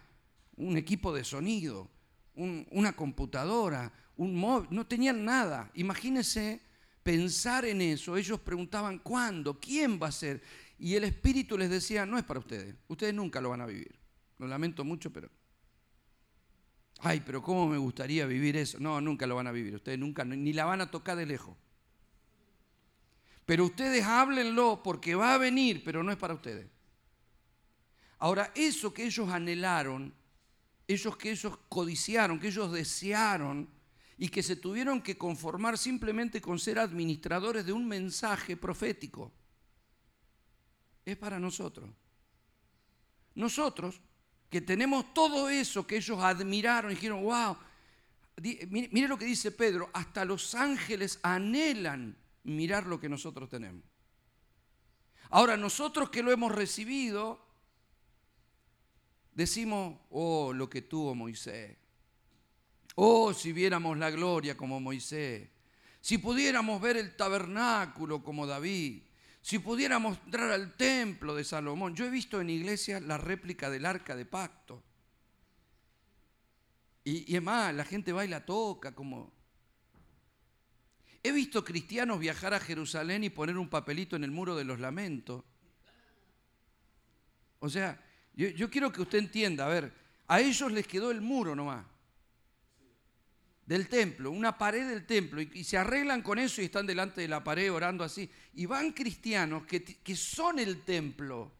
un 0.58 0.76
equipo 0.76 1.14
de 1.14 1.24
sonido, 1.24 1.90
una 2.34 2.92
computadora, 2.94 3.92
un 4.16 4.36
móvil, 4.36 4.68
no 4.70 4.86
tenían 4.86 5.24
nada. 5.24 5.70
Imagínense 5.74 6.60
pensar 7.02 7.64
en 7.64 7.80
eso. 7.80 8.16
Ellos 8.16 8.40
preguntaban, 8.40 8.98
¿cuándo? 8.98 9.58
¿Quién 9.58 9.98
va 10.00 10.08
a 10.08 10.12
ser? 10.12 10.42
Y 10.78 10.94
el 10.94 11.04
Espíritu 11.04 11.56
les 11.56 11.70
decía, 11.70 12.04
no 12.06 12.18
es 12.18 12.24
para 12.24 12.40
ustedes, 12.40 12.74
ustedes 12.88 13.14
nunca 13.14 13.40
lo 13.40 13.50
van 13.50 13.60
a 13.60 13.66
vivir. 13.66 13.98
Lo 14.38 14.46
lamento 14.46 14.84
mucho, 14.84 15.12
pero... 15.12 15.30
Ay, 17.00 17.22
pero 17.24 17.40
¿cómo 17.42 17.68
me 17.68 17.78
gustaría 17.78 18.26
vivir 18.26 18.56
eso? 18.56 18.78
No, 18.80 19.00
nunca 19.00 19.26
lo 19.26 19.36
van 19.36 19.46
a 19.46 19.52
vivir, 19.52 19.76
ustedes 19.76 19.98
nunca, 19.98 20.24
ni 20.24 20.52
la 20.52 20.64
van 20.64 20.80
a 20.80 20.90
tocar 20.90 21.16
de 21.16 21.26
lejos. 21.26 21.56
Pero 23.46 23.64
ustedes 23.64 24.04
háblenlo 24.04 24.82
porque 24.82 25.14
va 25.14 25.34
a 25.34 25.38
venir, 25.38 25.82
pero 25.84 26.02
no 26.02 26.10
es 26.10 26.18
para 26.18 26.34
ustedes. 26.34 26.66
Ahora, 28.18 28.52
eso 28.56 28.92
que 28.92 29.04
ellos 29.04 29.28
anhelaron 29.30 30.12
ellos 30.88 31.16
que 31.18 31.30
ellos 31.30 31.58
codiciaron, 31.68 32.40
que 32.40 32.48
ellos 32.48 32.72
desearon 32.72 33.68
y 34.16 34.30
que 34.30 34.42
se 34.42 34.56
tuvieron 34.56 35.02
que 35.02 35.18
conformar 35.18 35.76
simplemente 35.76 36.40
con 36.40 36.58
ser 36.58 36.78
administradores 36.78 37.64
de 37.66 37.72
un 37.72 37.86
mensaje 37.86 38.56
profético. 38.56 39.30
Es 41.04 41.16
para 41.16 41.38
nosotros. 41.38 41.90
Nosotros, 43.34 44.00
que 44.50 44.62
tenemos 44.62 45.12
todo 45.12 45.50
eso 45.50 45.86
que 45.86 45.98
ellos 45.98 46.18
admiraron 46.20 46.90
y 46.90 46.94
dijeron, 46.94 47.22
wow, 47.22 47.56
mire 48.70 49.08
lo 49.08 49.18
que 49.18 49.26
dice 49.26 49.52
Pedro, 49.52 49.90
hasta 49.92 50.24
los 50.24 50.54
ángeles 50.54 51.20
anhelan 51.22 52.16
mirar 52.44 52.86
lo 52.86 52.98
que 52.98 53.10
nosotros 53.10 53.48
tenemos. 53.48 53.84
Ahora, 55.30 55.58
nosotros 55.58 56.08
que 56.08 56.22
lo 56.22 56.32
hemos 56.32 56.52
recibido, 56.52 57.47
decimos, 59.38 59.96
oh, 60.10 60.52
lo 60.52 60.68
que 60.68 60.82
tuvo 60.82 61.14
Moisés. 61.14 61.76
Oh, 62.96 63.32
si 63.32 63.52
viéramos 63.52 63.96
la 63.96 64.10
gloria 64.10 64.56
como 64.56 64.80
Moisés. 64.80 65.48
Si 66.00 66.18
pudiéramos 66.18 66.80
ver 66.80 66.96
el 66.96 67.14
tabernáculo 67.14 68.24
como 68.24 68.48
David. 68.48 69.04
Si 69.40 69.60
pudiéramos 69.60 70.18
entrar 70.24 70.50
al 70.50 70.76
templo 70.76 71.36
de 71.36 71.44
Salomón. 71.44 71.94
Yo 71.94 72.04
he 72.04 72.10
visto 72.10 72.40
en 72.40 72.50
iglesias 72.50 73.00
la 73.00 73.16
réplica 73.16 73.70
del 73.70 73.86
arca 73.86 74.16
de 74.16 74.26
pacto. 74.26 74.82
Y, 77.04 77.32
y 77.32 77.36
es 77.36 77.42
más, 77.42 77.72
la 77.72 77.84
gente 77.84 78.12
va 78.12 78.24
y 78.24 78.28
la 78.28 78.44
toca 78.44 78.92
como... 78.92 79.32
He 81.22 81.30
visto 81.30 81.64
cristianos 81.64 82.18
viajar 82.18 82.54
a 82.54 82.60
Jerusalén 82.60 83.22
y 83.22 83.30
poner 83.30 83.56
un 83.56 83.68
papelito 83.68 84.16
en 84.16 84.24
el 84.24 84.32
muro 84.32 84.56
de 84.56 84.64
los 84.64 84.80
lamentos. 84.80 85.44
O 87.60 87.68
sea, 87.68 88.04
yo, 88.38 88.70
quiero 88.70 88.92
que 88.92 89.02
usted 89.02 89.18
entienda, 89.18 89.66
a 89.66 89.68
ver, 89.68 89.92
a 90.28 90.40
ellos 90.40 90.70
les 90.70 90.86
quedó 90.86 91.10
el 91.10 91.20
muro 91.20 91.56
nomás 91.56 91.84
del 93.66 93.88
templo, 93.88 94.30
una 94.30 94.56
pared 94.56 94.88
del 94.88 95.04
templo, 95.04 95.42
y, 95.42 95.62
se 95.64 95.76
arreglan 95.76 96.22
con 96.22 96.38
eso 96.38 96.62
y 96.62 96.66
están 96.66 96.86
delante 96.86 97.20
de 97.20 97.28
la 97.28 97.44
pared 97.44 97.70
orando 97.70 98.02
así. 98.02 98.30
Y 98.54 98.64
van 98.64 98.92
cristianos 98.92 99.66
que, 99.66 99.82
que 99.82 100.16
son 100.16 100.58
el 100.58 100.84
templo, 100.84 101.52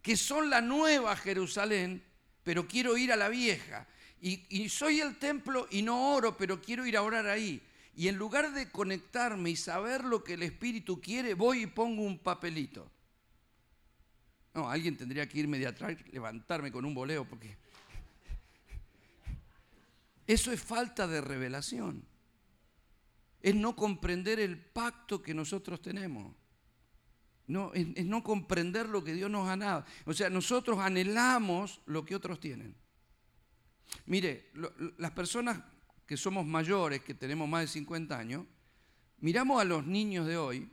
que 0.00 0.16
son 0.16 0.48
la 0.48 0.62
nueva 0.62 1.16
Jerusalén, 1.16 2.02
pero 2.42 2.66
quiero 2.66 2.96
ir 2.96 3.12
a 3.12 3.16
la 3.16 3.28
vieja. 3.28 3.86
Y, 4.22 4.46
y, 4.48 4.70
soy 4.70 5.00
el 5.00 5.18
templo 5.18 5.66
y 5.70 5.82
no 5.82 6.14
oro, 6.14 6.34
pero 6.34 6.62
quiero 6.62 6.86
ir 6.86 6.96
a 6.96 7.02
orar 7.02 7.26
ahí. 7.26 7.60
Y 7.94 8.08
en 8.08 8.16
lugar 8.16 8.52
de 8.52 8.70
conectarme 8.70 9.50
y 9.50 9.56
saber 9.56 10.02
lo 10.04 10.24
que 10.24 10.34
el 10.34 10.44
Espíritu 10.44 10.98
quiere, 10.98 11.34
voy 11.34 11.64
y 11.64 11.66
pongo 11.66 12.04
un 12.04 12.18
papelito. 12.18 12.90
No, 14.54 14.68
alguien 14.68 14.96
tendría 14.96 15.28
que 15.28 15.38
irme 15.38 15.58
de 15.58 15.66
atrás, 15.66 15.96
levantarme 16.10 16.70
con 16.70 16.84
un 16.84 16.94
boleo, 16.94 17.24
porque 17.24 17.56
eso 20.26 20.52
es 20.52 20.62
falta 20.62 21.06
de 21.06 21.20
revelación. 21.20 22.04
Es 23.40 23.54
no 23.54 23.74
comprender 23.74 24.38
el 24.38 24.58
pacto 24.58 25.22
que 25.22 25.34
nosotros 25.34 25.80
tenemos. 25.80 26.34
No, 27.46 27.72
es, 27.74 28.04
no 28.04 28.22
comprender 28.22 28.88
lo 28.88 29.02
que 29.02 29.14
Dios 29.14 29.30
nos 29.30 29.48
ha 29.48 29.56
dado. 29.56 29.84
O 30.04 30.12
sea, 30.12 30.30
nosotros 30.30 30.78
anhelamos 30.78 31.80
lo 31.86 32.04
que 32.04 32.14
otros 32.14 32.38
tienen. 32.38 32.74
Mire, 34.06 34.50
las 34.98 35.10
personas 35.10 35.60
que 36.06 36.16
somos 36.16 36.46
mayores, 36.46 37.02
que 37.02 37.14
tenemos 37.14 37.48
más 37.48 37.62
de 37.62 37.68
50 37.68 38.16
años, 38.16 38.46
miramos 39.18 39.60
a 39.60 39.64
los 39.64 39.86
niños 39.86 40.26
de 40.26 40.36
hoy 40.36 40.70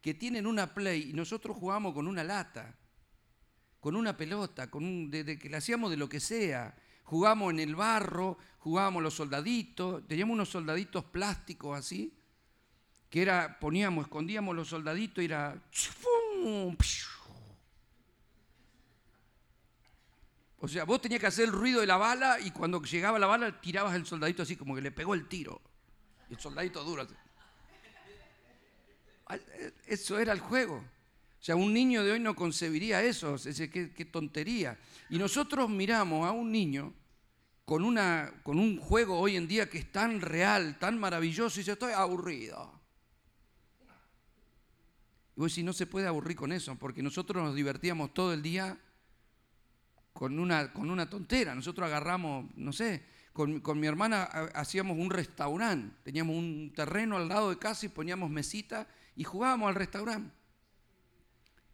que 0.00 0.14
tienen 0.14 0.46
una 0.46 0.72
play 0.72 1.10
y 1.10 1.12
nosotros 1.12 1.56
jugamos 1.56 1.92
con 1.92 2.08
una 2.08 2.24
lata 2.24 2.74
con 3.80 3.96
una 3.96 4.16
pelota, 4.16 4.70
con 4.70 4.84
un, 4.84 5.10
de, 5.10 5.38
que 5.38 5.48
le 5.48 5.56
hacíamos 5.56 5.90
de 5.90 5.96
lo 5.96 6.08
que 6.08 6.20
sea. 6.20 6.74
Jugamos 7.04 7.52
en 7.52 7.60
el 7.60 7.76
barro, 7.76 8.38
jugábamos 8.58 9.02
los 9.02 9.14
soldaditos, 9.14 10.06
teníamos 10.06 10.34
unos 10.34 10.48
soldaditos 10.48 11.04
plásticos 11.04 11.78
así, 11.78 12.14
que 13.08 13.22
era, 13.22 13.58
poníamos, 13.58 14.06
escondíamos 14.06 14.54
los 14.54 14.68
soldaditos 14.68 15.22
y 15.22 15.26
era... 15.26 15.60
O 20.60 20.66
sea, 20.66 20.84
vos 20.84 21.00
tenías 21.00 21.20
que 21.20 21.28
hacer 21.28 21.44
el 21.44 21.52
ruido 21.52 21.80
de 21.80 21.86
la 21.86 21.96
bala 21.96 22.40
y 22.40 22.50
cuando 22.50 22.82
llegaba 22.82 23.18
la 23.18 23.26
bala 23.26 23.60
tirabas 23.60 23.94
el 23.94 24.04
soldadito 24.04 24.42
así 24.42 24.56
como 24.56 24.74
que 24.74 24.82
le 24.82 24.90
pegó 24.90 25.14
el 25.14 25.28
tiro. 25.28 25.60
Y 26.28 26.34
el 26.34 26.40
soldadito 26.40 26.82
duro. 26.82 27.06
Eso 29.86 30.18
era 30.18 30.32
el 30.32 30.40
juego. 30.40 30.84
O 31.40 31.44
sea, 31.44 31.54
un 31.54 31.72
niño 31.72 32.02
de 32.02 32.12
hoy 32.12 32.20
no 32.20 32.34
concebiría 32.34 33.02
eso, 33.02 33.36
qué, 33.70 33.92
qué 33.94 34.04
tontería. 34.04 34.78
Y 35.08 35.18
nosotros 35.18 35.70
miramos 35.70 36.26
a 36.26 36.32
un 36.32 36.50
niño 36.50 36.92
con, 37.68 37.84
una, 37.84 38.32
con 38.42 38.58
un 38.58 38.78
juego 38.78 39.18
hoy 39.18 39.36
en 39.36 39.46
día 39.46 39.68
que 39.68 39.76
es 39.76 39.92
tan 39.92 40.22
real, 40.22 40.78
tan 40.78 40.98
maravilloso, 40.98 41.58
y 41.58 41.60
dice, 41.60 41.72
estoy 41.72 41.92
aburrido. 41.92 42.72
Y 45.36 45.40
vos 45.40 45.52
si 45.52 45.62
no 45.62 45.74
se 45.74 45.86
puede 45.86 46.06
aburrir 46.06 46.34
con 46.34 46.50
eso, 46.50 46.74
porque 46.76 47.02
nosotros 47.02 47.44
nos 47.44 47.54
divertíamos 47.54 48.14
todo 48.14 48.32
el 48.32 48.42
día 48.42 48.80
con 50.14 50.38
una, 50.40 50.72
con 50.72 50.90
una 50.90 51.10
tontera. 51.10 51.54
Nosotros 51.54 51.86
agarramos, 51.86 52.46
no 52.56 52.72
sé, 52.72 53.04
con, 53.32 53.60
con 53.60 53.78
mi 53.78 53.86
hermana 53.86 54.24
hacíamos 54.54 54.98
un 54.98 55.10
restaurante, 55.10 55.94
teníamos 56.02 56.36
un 56.36 56.72
terreno 56.74 57.18
al 57.18 57.28
lado 57.28 57.50
de 57.50 57.58
casa 57.58 57.86
y 57.86 57.90
poníamos 57.90 58.30
mesita 58.30 58.88
y 59.14 59.24
jugábamos 59.24 59.68
al 59.68 59.74
restaurante. 59.74 60.37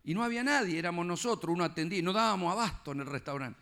Y 0.04 0.12
no 0.12 0.22
había 0.22 0.44
nadie, 0.44 0.78
éramos 0.78 1.06
nosotros, 1.06 1.52
uno 1.52 1.64
atendía, 1.64 1.98
y 1.98 2.02
no 2.02 2.12
dábamos 2.12 2.52
abasto 2.52 2.92
en 2.92 3.00
el 3.00 3.06
restaurante. 3.06 3.58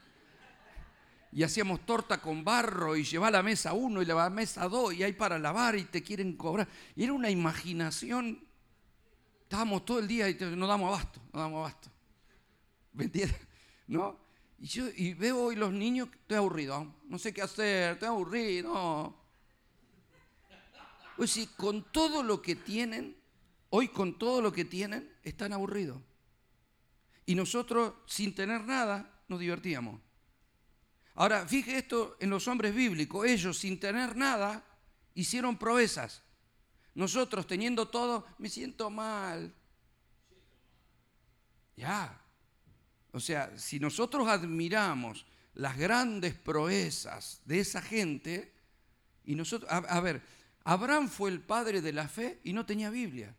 Y 1.31 1.45
hacíamos 1.45 1.87
torta 1.87 2.21
con 2.21 2.45
barro 2.45 2.95
y 2.97 3.05
llevaba 3.05 3.31
la 3.31 3.43
mesa 3.43 3.73
uno 3.73 4.03
y 4.03 4.05
la 4.05 4.29
mesa 4.29 4.69
dos 4.69 4.93
y 4.93 5.03
hay 5.03 5.15
para 5.15 5.39
lavar 5.39 5.77
y 5.77 5.85
te 5.85 6.03
quieren 6.03 6.37
cobrar. 6.37 6.69
Y 6.95 7.05
era 7.05 7.15
una 7.15 7.31
imaginación. 7.31 8.45
Estábamos 9.45 9.85
todo 9.87 9.99
el 9.99 10.09
día 10.09 10.29
y 10.29 10.35
no 10.35 10.67
damos 10.67 10.89
abasto, 10.89 11.23
no 11.33 11.41
damos 11.41 11.59
abasto. 11.61 11.89
¿Me? 12.93 13.11
¿No? 13.87 14.19
Y 14.59 14.67
yo 14.67 14.85
y 14.95 15.15
veo 15.15 15.45
hoy 15.45 15.57
los 15.57 15.73
niños, 15.73 16.09
estoy 16.13 16.37
aburrido, 16.37 16.95
no 17.09 17.19
sé 17.19 17.33
qué 17.33 17.43
hacer, 17.43 17.95
estoy 17.95 18.09
aburrido. 18.09 19.17
Pues 21.17 21.31
sí, 21.31 21.49
con 21.57 21.85
todo 21.93 22.23
lo 22.23 22.43
que 22.43 22.57
tienen, 22.57 23.17
hoy 23.71 23.89
con 23.89 24.19
todo 24.19 24.43
lo 24.43 24.53
que 24.53 24.65
tienen, 24.65 25.11
están 25.23 25.53
aburridos. 25.53 25.99
Y 27.27 27.35
nosotros, 27.35 27.95
sin 28.07 28.35
tener 28.35 28.63
nada, 28.63 29.11
nos 29.29 29.41
divertíamos. 29.41 30.01
Ahora, 31.15 31.47
fije 31.47 31.79
esto 31.79 32.17
en 32.21 32.31
los 32.31 32.49
hombres 32.49 32.75
bíblicos. 32.75 33.27
Ellos, 33.27 33.59
sin 33.59 33.79
tener 33.79 34.17
nada, 34.17 34.65
hicieron 35.15 35.57
proezas. 35.57 36.23
Nosotros, 36.95 37.47
teniendo 37.47 37.89
todo, 37.89 38.27
me 38.39 38.49
siento 38.49 38.91
mal. 38.91 39.55
Ya. 41.77 42.21
O 43.13 43.21
sea, 43.21 43.57
si 43.59 43.79
nosotros 43.79 44.29
admiramos 44.29 45.27
las 45.55 45.77
grandes 45.77 46.35
proezas 46.35 47.43
de 47.45 47.61
esa 47.61 47.83
gente, 47.83 48.53
y 49.25 49.35
nosotros, 49.35 49.71
a, 49.71 50.01
ver, 50.01 50.23
Abraham 50.65 51.09
fue 51.09 51.31
el 51.31 51.41
padre 51.41 51.81
de 51.81 51.93
la 51.93 52.09
fe 52.09 52.41
y 52.45 52.53
no 52.53 52.67
tenía 52.67 52.91
Biblia. 52.91 53.35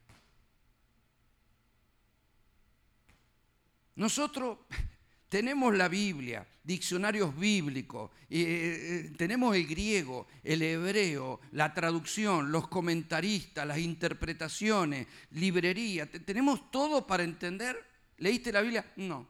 Nosotros 3.96 4.60
tenemos 5.30 5.76
la 5.76 5.88
Biblia, 5.88 6.48
diccionarios 6.64 7.38
bíblicos, 7.38 8.12
eh, 8.30 9.08
eh, 9.10 9.14
tenemos 9.18 9.56
el 9.56 9.68
griego, 9.68 10.28
el 10.44 10.62
hebreo, 10.62 11.42
la 11.52 11.74
traducción, 11.74 12.52
los 12.52 12.68
comentaristas, 12.68 13.68
las 13.68 13.80
interpretaciones, 13.80 15.08
librería, 15.32 16.10
tenemos 16.10 16.72
todo 16.72 17.06
para 17.06 17.24
entender. 17.24 17.84
¿Leíste 18.18 18.52
la 18.52 18.62
Biblia? 18.62 18.86
No. 18.96 19.28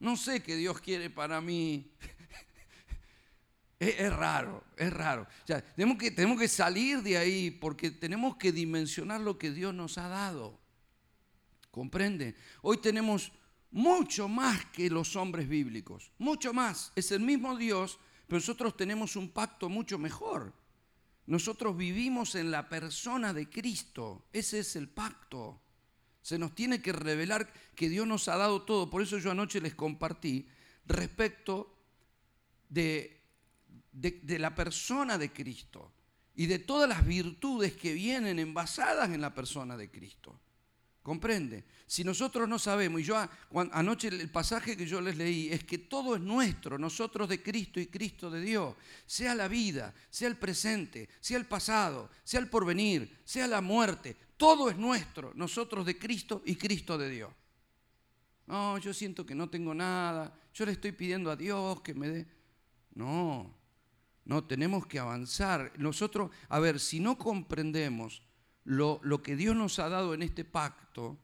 No 0.00 0.16
sé 0.16 0.42
qué 0.42 0.56
Dios 0.56 0.80
quiere 0.80 1.10
para 1.10 1.40
mí. 1.40 1.92
Es, 3.78 4.12
raro, 4.12 4.62
es 4.76 4.92
raro. 4.92 5.26
tenemos, 5.74 5.98
que, 5.98 6.12
tenemos 6.12 6.38
que 6.38 6.46
salir 6.46 7.02
de 7.02 7.18
ahí 7.18 7.50
porque 7.50 7.90
tenemos 7.90 8.36
que 8.36 8.52
dimensionar 8.52 9.20
lo 9.20 9.38
que 9.38 9.50
Dios 9.50 9.74
nos 9.74 9.98
ha 9.98 10.06
dado. 10.06 10.61
¿Comprende? 11.72 12.36
Hoy 12.60 12.76
tenemos 12.76 13.32
mucho 13.70 14.28
más 14.28 14.66
que 14.66 14.90
los 14.90 15.16
hombres 15.16 15.48
bíblicos, 15.48 16.12
mucho 16.18 16.52
más. 16.52 16.92
Es 16.94 17.10
el 17.12 17.20
mismo 17.20 17.56
Dios, 17.56 17.98
pero 18.28 18.38
nosotros 18.38 18.76
tenemos 18.76 19.16
un 19.16 19.30
pacto 19.30 19.70
mucho 19.70 19.98
mejor. 19.98 20.52
Nosotros 21.26 21.74
vivimos 21.74 22.34
en 22.34 22.50
la 22.50 22.68
persona 22.68 23.32
de 23.32 23.48
Cristo, 23.48 24.26
ese 24.34 24.58
es 24.58 24.76
el 24.76 24.90
pacto. 24.90 25.62
Se 26.20 26.38
nos 26.38 26.54
tiene 26.54 26.82
que 26.82 26.92
revelar 26.92 27.50
que 27.74 27.88
Dios 27.88 28.06
nos 28.06 28.28
ha 28.28 28.36
dado 28.36 28.62
todo. 28.62 28.90
Por 28.90 29.00
eso 29.00 29.16
yo 29.16 29.30
anoche 29.30 29.60
les 29.60 29.74
compartí 29.74 30.46
respecto 30.84 31.74
de, 32.68 33.18
de, 33.92 34.38
la 34.38 34.54
persona 34.54 35.16
de 35.16 35.32
Cristo 35.32 35.90
y 36.34 36.46
de 36.46 36.58
todas 36.58 36.86
las 36.86 37.06
virtudes 37.06 37.72
que 37.72 37.94
vienen 37.94 38.38
envasadas 38.38 39.08
en 39.10 39.22
la 39.22 39.34
persona 39.34 39.76
de 39.78 39.90
Cristo. 39.90 40.38
¿Comprende? 41.02 41.64
Si 41.84 42.04
nosotros 42.04 42.48
no 42.48 42.60
sabemos, 42.60 43.00
y 43.00 43.04
yo 43.04 43.16
anoche 43.72 44.08
el 44.08 44.30
pasaje 44.30 44.76
que 44.76 44.86
yo 44.86 45.00
les 45.00 45.16
leí 45.16 45.48
es 45.48 45.64
que 45.64 45.78
todo 45.78 46.14
es 46.14 46.22
nuestro, 46.22 46.78
nosotros 46.78 47.28
de 47.28 47.42
Cristo 47.42 47.80
y 47.80 47.88
Cristo 47.88 48.30
de 48.30 48.40
Dios, 48.40 48.76
sea 49.04 49.34
la 49.34 49.48
vida, 49.48 49.92
sea 50.10 50.28
el 50.28 50.36
presente, 50.36 51.08
sea 51.20 51.38
el 51.38 51.46
pasado, 51.46 52.08
sea 52.22 52.38
el 52.38 52.48
porvenir, 52.48 53.18
sea 53.24 53.48
la 53.48 53.60
muerte, 53.60 54.16
todo 54.36 54.70
es 54.70 54.76
nuestro, 54.76 55.32
nosotros 55.34 55.84
de 55.84 55.98
Cristo 55.98 56.40
y 56.44 56.54
Cristo 56.54 56.96
de 56.96 57.10
Dios. 57.10 57.32
No, 58.46 58.78
yo 58.78 58.94
siento 58.94 59.26
que 59.26 59.34
no 59.34 59.50
tengo 59.50 59.74
nada, 59.74 60.32
yo 60.54 60.64
le 60.64 60.72
estoy 60.72 60.92
pidiendo 60.92 61.32
a 61.32 61.36
Dios 61.36 61.80
que 61.80 61.94
me 61.94 62.08
dé. 62.08 62.26
No, 62.94 63.52
no, 64.24 64.44
tenemos 64.44 64.86
que 64.86 65.00
avanzar. 65.00 65.72
Nosotros, 65.78 66.30
a 66.48 66.60
ver, 66.60 66.78
si 66.78 67.00
no 67.00 67.18
comprendemos 67.18 68.22
lo, 68.64 69.22
que 69.22 69.36
Dios 69.36 69.56
nos 69.56 69.78
ha 69.78 69.88
dado 69.88 70.14
en 70.14 70.22
este 70.22 70.44
pacto, 70.44 71.18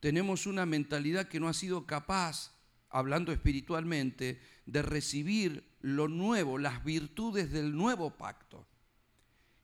tenemos 0.00 0.46
una 0.46 0.66
mentalidad 0.66 1.28
que 1.28 1.40
no 1.40 1.48
ha 1.48 1.54
sido 1.54 1.86
capaz, 1.86 2.52
hablando 2.88 3.32
espiritualmente, 3.32 4.40
de 4.66 4.82
recibir 4.82 5.64
lo 5.80 6.08
nuevo, 6.08 6.58
las 6.58 6.84
virtudes 6.84 7.50
del 7.52 7.76
nuevo 7.76 8.16
pacto. 8.16 8.66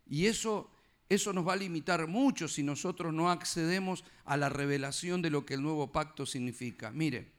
Y 0.06 0.26
eso, 0.26 0.70
eso 1.08 1.32
nos 1.32 1.46
va 1.46 1.54
a 1.54 1.56
limitar 1.56 2.06
mucho 2.06 2.48
si 2.48 2.62
nosotros 2.62 3.12
no 3.12 3.30
accedemos 3.30 4.04
a 4.24 4.36
la 4.36 4.48
revelación 4.48 5.22
de 5.22 5.30
lo 5.30 5.44
que 5.44 5.54
el 5.54 5.62
nuevo 5.62 5.90
pacto 5.90 6.26
significa. 6.26 6.90
Mire, 6.92 7.32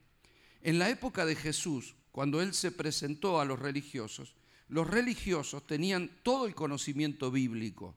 en 0.62 0.78
la 0.78 0.90
época 0.90 1.24
de 1.24 1.36
Jesús, 1.36 1.94
cuando 2.12 2.42
Él 2.42 2.52
se 2.52 2.72
presentó 2.72 3.40
a 3.40 3.44
los 3.44 3.58
religiosos, 3.58 4.34
los 4.68 4.86
religiosos 4.86 5.66
tenían 5.66 6.10
todo 6.22 6.46
el 6.46 6.54
conocimiento 6.54 7.30
bíblico 7.30 7.96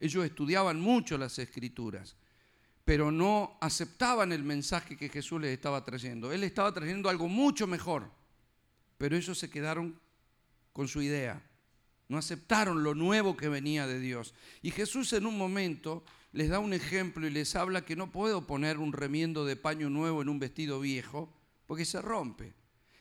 ellos 0.00 0.24
estudiaban 0.24 0.80
mucho 0.80 1.18
las 1.18 1.38
escrituras, 1.38 2.16
pero 2.84 3.10
no 3.10 3.58
aceptaban 3.60 4.32
el 4.32 4.44
mensaje 4.44 4.96
que 4.96 5.08
Jesús 5.08 5.40
les 5.40 5.52
estaba 5.52 5.84
trayendo. 5.84 6.32
Él 6.32 6.44
estaba 6.44 6.72
trayendo 6.72 7.08
algo 7.08 7.28
mucho 7.28 7.66
mejor, 7.66 8.10
pero 8.96 9.16
ellos 9.16 9.38
se 9.38 9.50
quedaron 9.50 9.98
con 10.72 10.88
su 10.88 11.02
idea. 11.02 11.42
No 12.08 12.16
aceptaron 12.16 12.82
lo 12.82 12.94
nuevo 12.94 13.36
que 13.36 13.48
venía 13.48 13.86
de 13.86 14.00
Dios. 14.00 14.32
Y 14.62 14.70
Jesús 14.70 15.12
en 15.12 15.26
un 15.26 15.36
momento 15.36 16.04
les 16.32 16.48
da 16.48 16.58
un 16.58 16.72
ejemplo 16.72 17.26
y 17.26 17.30
les 17.30 17.54
habla 17.56 17.84
que 17.84 17.96
no 17.96 18.10
puedo 18.10 18.46
poner 18.46 18.78
un 18.78 18.92
remiendo 18.92 19.44
de 19.44 19.56
paño 19.56 19.90
nuevo 19.90 20.22
en 20.22 20.28
un 20.28 20.38
vestido 20.38 20.80
viejo 20.80 21.32
porque 21.66 21.84
se 21.84 22.00
rompe. 22.00 22.54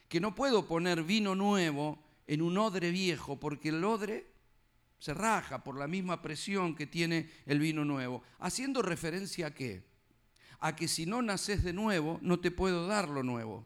Que 0.10 0.19
no 0.19 0.36
puedo 0.36 0.65
poner 0.65 1.03
vino 1.03 1.36
nuevo 1.36 2.03
en 2.27 2.41
un 2.41 2.57
odre 2.57 2.91
viejo 2.91 3.39
porque 3.39 3.69
el 3.69 3.83
odre 3.83 4.25
se 4.99 5.13
raja 5.13 5.63
por 5.63 5.77
la 5.77 5.88
misma 5.88 6.21
presión 6.21 6.75
que 6.75 6.88
tiene 6.88 7.29
el 7.45 7.60
vino 7.60 7.86
nuevo. 7.86 8.23
Haciendo 8.39 8.81
referencia 8.81 9.47
a 9.47 9.53
qué? 9.53 9.83
A 10.60 10.75
que 10.75 10.88
si 10.88 11.05
no 11.05 11.21
naces 11.21 11.63
de 11.63 11.73
nuevo, 11.73 12.19
no 12.21 12.39
te 12.39 12.51
puedo 12.51 12.88
dar 12.88 13.07
lo 13.07 13.23
nuevo. 13.23 13.65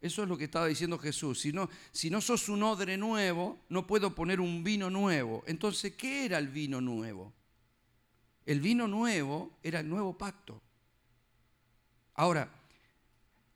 Eso 0.00 0.24
es 0.24 0.28
lo 0.28 0.36
que 0.36 0.44
estaba 0.44 0.66
diciendo 0.66 0.98
Jesús. 0.98 1.40
Si 1.40 1.52
no, 1.52 1.70
si 1.92 2.10
no 2.10 2.20
sos 2.20 2.48
un 2.48 2.62
odre 2.64 2.96
nuevo, 2.98 3.60
no 3.68 3.86
puedo 3.86 4.14
poner 4.14 4.40
un 4.40 4.64
vino 4.64 4.90
nuevo. 4.90 5.44
Entonces, 5.46 5.94
¿qué 5.94 6.26
era 6.26 6.38
el 6.38 6.48
vino 6.48 6.80
nuevo? 6.80 7.32
El 8.44 8.60
vino 8.60 8.88
nuevo 8.88 9.56
era 9.62 9.80
el 9.80 9.88
nuevo 9.88 10.18
pacto. 10.18 10.60
Ahora, 12.14 12.52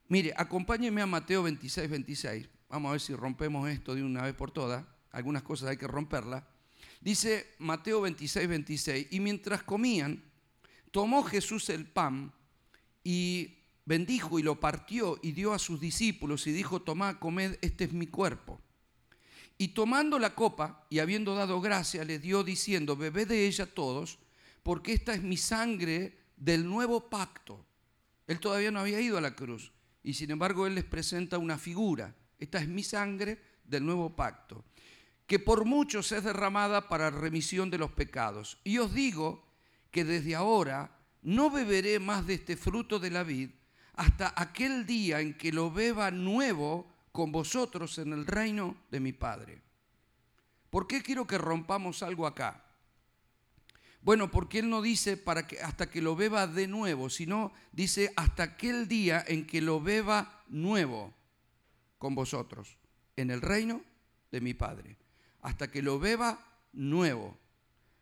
mire, 0.08 0.32
acompáñeme 0.36 1.02
a 1.02 1.06
Mateo 1.06 1.42
26, 1.42 1.90
26. 1.90 2.48
Vamos 2.68 2.88
a 2.88 2.92
ver 2.92 3.00
si 3.00 3.14
rompemos 3.14 3.68
esto 3.68 3.94
de 3.94 4.04
una 4.04 4.22
vez 4.22 4.34
por 4.34 4.52
todas. 4.52 4.86
Algunas 5.10 5.42
cosas 5.42 5.70
hay 5.70 5.76
que 5.76 5.88
romperlas. 5.88 6.44
Dice 7.00 7.54
Mateo 7.58 8.00
26, 8.00 8.48
26, 8.48 9.06
y 9.10 9.20
mientras 9.20 9.62
comían, 9.62 10.22
tomó 10.90 11.22
Jesús 11.22 11.68
el 11.70 11.86
pan 11.86 12.32
y 13.04 13.58
bendijo 13.84 14.38
y 14.38 14.42
lo 14.42 14.58
partió 14.58 15.18
y 15.22 15.32
dio 15.32 15.52
a 15.52 15.58
sus 15.58 15.80
discípulos 15.80 16.46
y 16.46 16.52
dijo, 16.52 16.82
tomad, 16.82 17.16
comed, 17.16 17.58
este 17.60 17.84
es 17.84 17.92
mi 17.92 18.06
cuerpo. 18.06 18.60
Y 19.58 19.68
tomando 19.68 20.18
la 20.18 20.34
copa 20.34 20.86
y 20.90 20.98
habiendo 20.98 21.34
dado 21.34 21.60
gracia, 21.60 22.04
le 22.04 22.18
dio 22.18 22.42
diciendo, 22.42 22.96
bebed 22.96 23.28
de 23.28 23.46
ella 23.46 23.66
todos, 23.66 24.18
porque 24.62 24.92
esta 24.92 25.14
es 25.14 25.22
mi 25.22 25.36
sangre 25.36 26.18
del 26.36 26.66
nuevo 26.66 27.08
pacto. 27.08 27.64
Él 28.26 28.40
todavía 28.40 28.70
no 28.70 28.80
había 28.80 29.00
ido 29.00 29.16
a 29.16 29.20
la 29.20 29.36
cruz 29.36 29.72
y 30.02 30.14
sin 30.14 30.30
embargo 30.30 30.66
él 30.66 30.74
les 30.74 30.84
presenta 30.84 31.38
una 31.38 31.58
figura. 31.58 32.14
Esta 32.38 32.58
es 32.58 32.68
mi 32.68 32.82
sangre 32.82 33.40
del 33.64 33.86
nuevo 33.86 34.14
pacto 34.14 34.64
que 35.26 35.38
por 35.38 35.64
muchos 35.64 36.12
es 36.12 36.24
derramada 36.24 36.88
para 36.88 37.10
remisión 37.10 37.70
de 37.70 37.78
los 37.78 37.90
pecados. 37.90 38.58
Y 38.64 38.78
os 38.78 38.94
digo 38.94 39.44
que 39.90 40.04
desde 40.04 40.34
ahora 40.34 40.98
no 41.22 41.50
beberé 41.50 41.98
más 41.98 42.26
de 42.26 42.34
este 42.34 42.56
fruto 42.56 42.98
de 42.98 43.10
la 43.10 43.24
vid 43.24 43.50
hasta 43.94 44.32
aquel 44.36 44.86
día 44.86 45.20
en 45.20 45.36
que 45.36 45.52
lo 45.52 45.70
beba 45.70 46.10
nuevo 46.10 46.92
con 47.10 47.32
vosotros 47.32 47.98
en 47.98 48.12
el 48.12 48.26
reino 48.26 48.76
de 48.90 49.00
mi 49.00 49.12
Padre. 49.12 49.62
¿Por 50.70 50.86
qué 50.86 51.02
quiero 51.02 51.26
que 51.26 51.38
rompamos 51.38 52.02
algo 52.02 52.26
acá? 52.26 52.62
Bueno, 54.02 54.30
porque 54.30 54.60
Él 54.60 54.68
no 54.68 54.82
dice 54.82 55.16
para 55.16 55.46
que, 55.48 55.58
hasta 55.60 55.90
que 55.90 56.02
lo 56.02 56.14
beba 56.14 56.46
de 56.46 56.68
nuevo, 56.68 57.10
sino 57.10 57.52
dice 57.72 58.12
hasta 58.16 58.44
aquel 58.44 58.86
día 58.86 59.24
en 59.26 59.46
que 59.46 59.60
lo 59.60 59.80
beba 59.80 60.44
nuevo 60.46 61.12
con 61.98 62.14
vosotros 62.14 62.78
en 63.16 63.30
el 63.30 63.40
reino 63.40 63.82
de 64.30 64.40
mi 64.40 64.54
Padre 64.54 64.96
hasta 65.46 65.70
que 65.70 65.80
lo 65.80 66.00
beba 66.00 66.44
nuevo. 66.72 67.38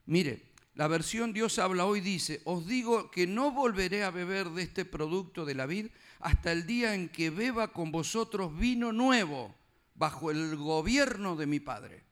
Mire, 0.07 0.55
la 0.77 0.89
versión 0.89 1.35
Dios 1.35 1.59
habla 1.59 1.85
hoy 1.85 2.01
dice, 2.01 2.41
os 2.47 2.67
digo 2.67 3.11
que 3.11 3.27
no 3.27 3.51
volveré 3.51 4.03
a 4.03 4.11
beber 4.11 4.49
de 4.49 4.63
este 4.63 4.87
producto 4.87 5.45
de 5.45 5.55
la 5.55 5.67
vid 5.67 5.89
hasta 6.21 6.53
el 6.53 6.67
día 6.67 6.95
en 6.95 7.11
que 7.11 7.29
beba 7.29 7.69
con 7.69 7.93
vosotros 7.93 8.59
vino 8.59 8.93
nuevo 8.93 9.55
bajo 9.95 10.31
el 10.31 10.57
gobierno 10.57 11.37
de 11.37 11.47
mi 11.47 11.61
Padre. 11.61 12.03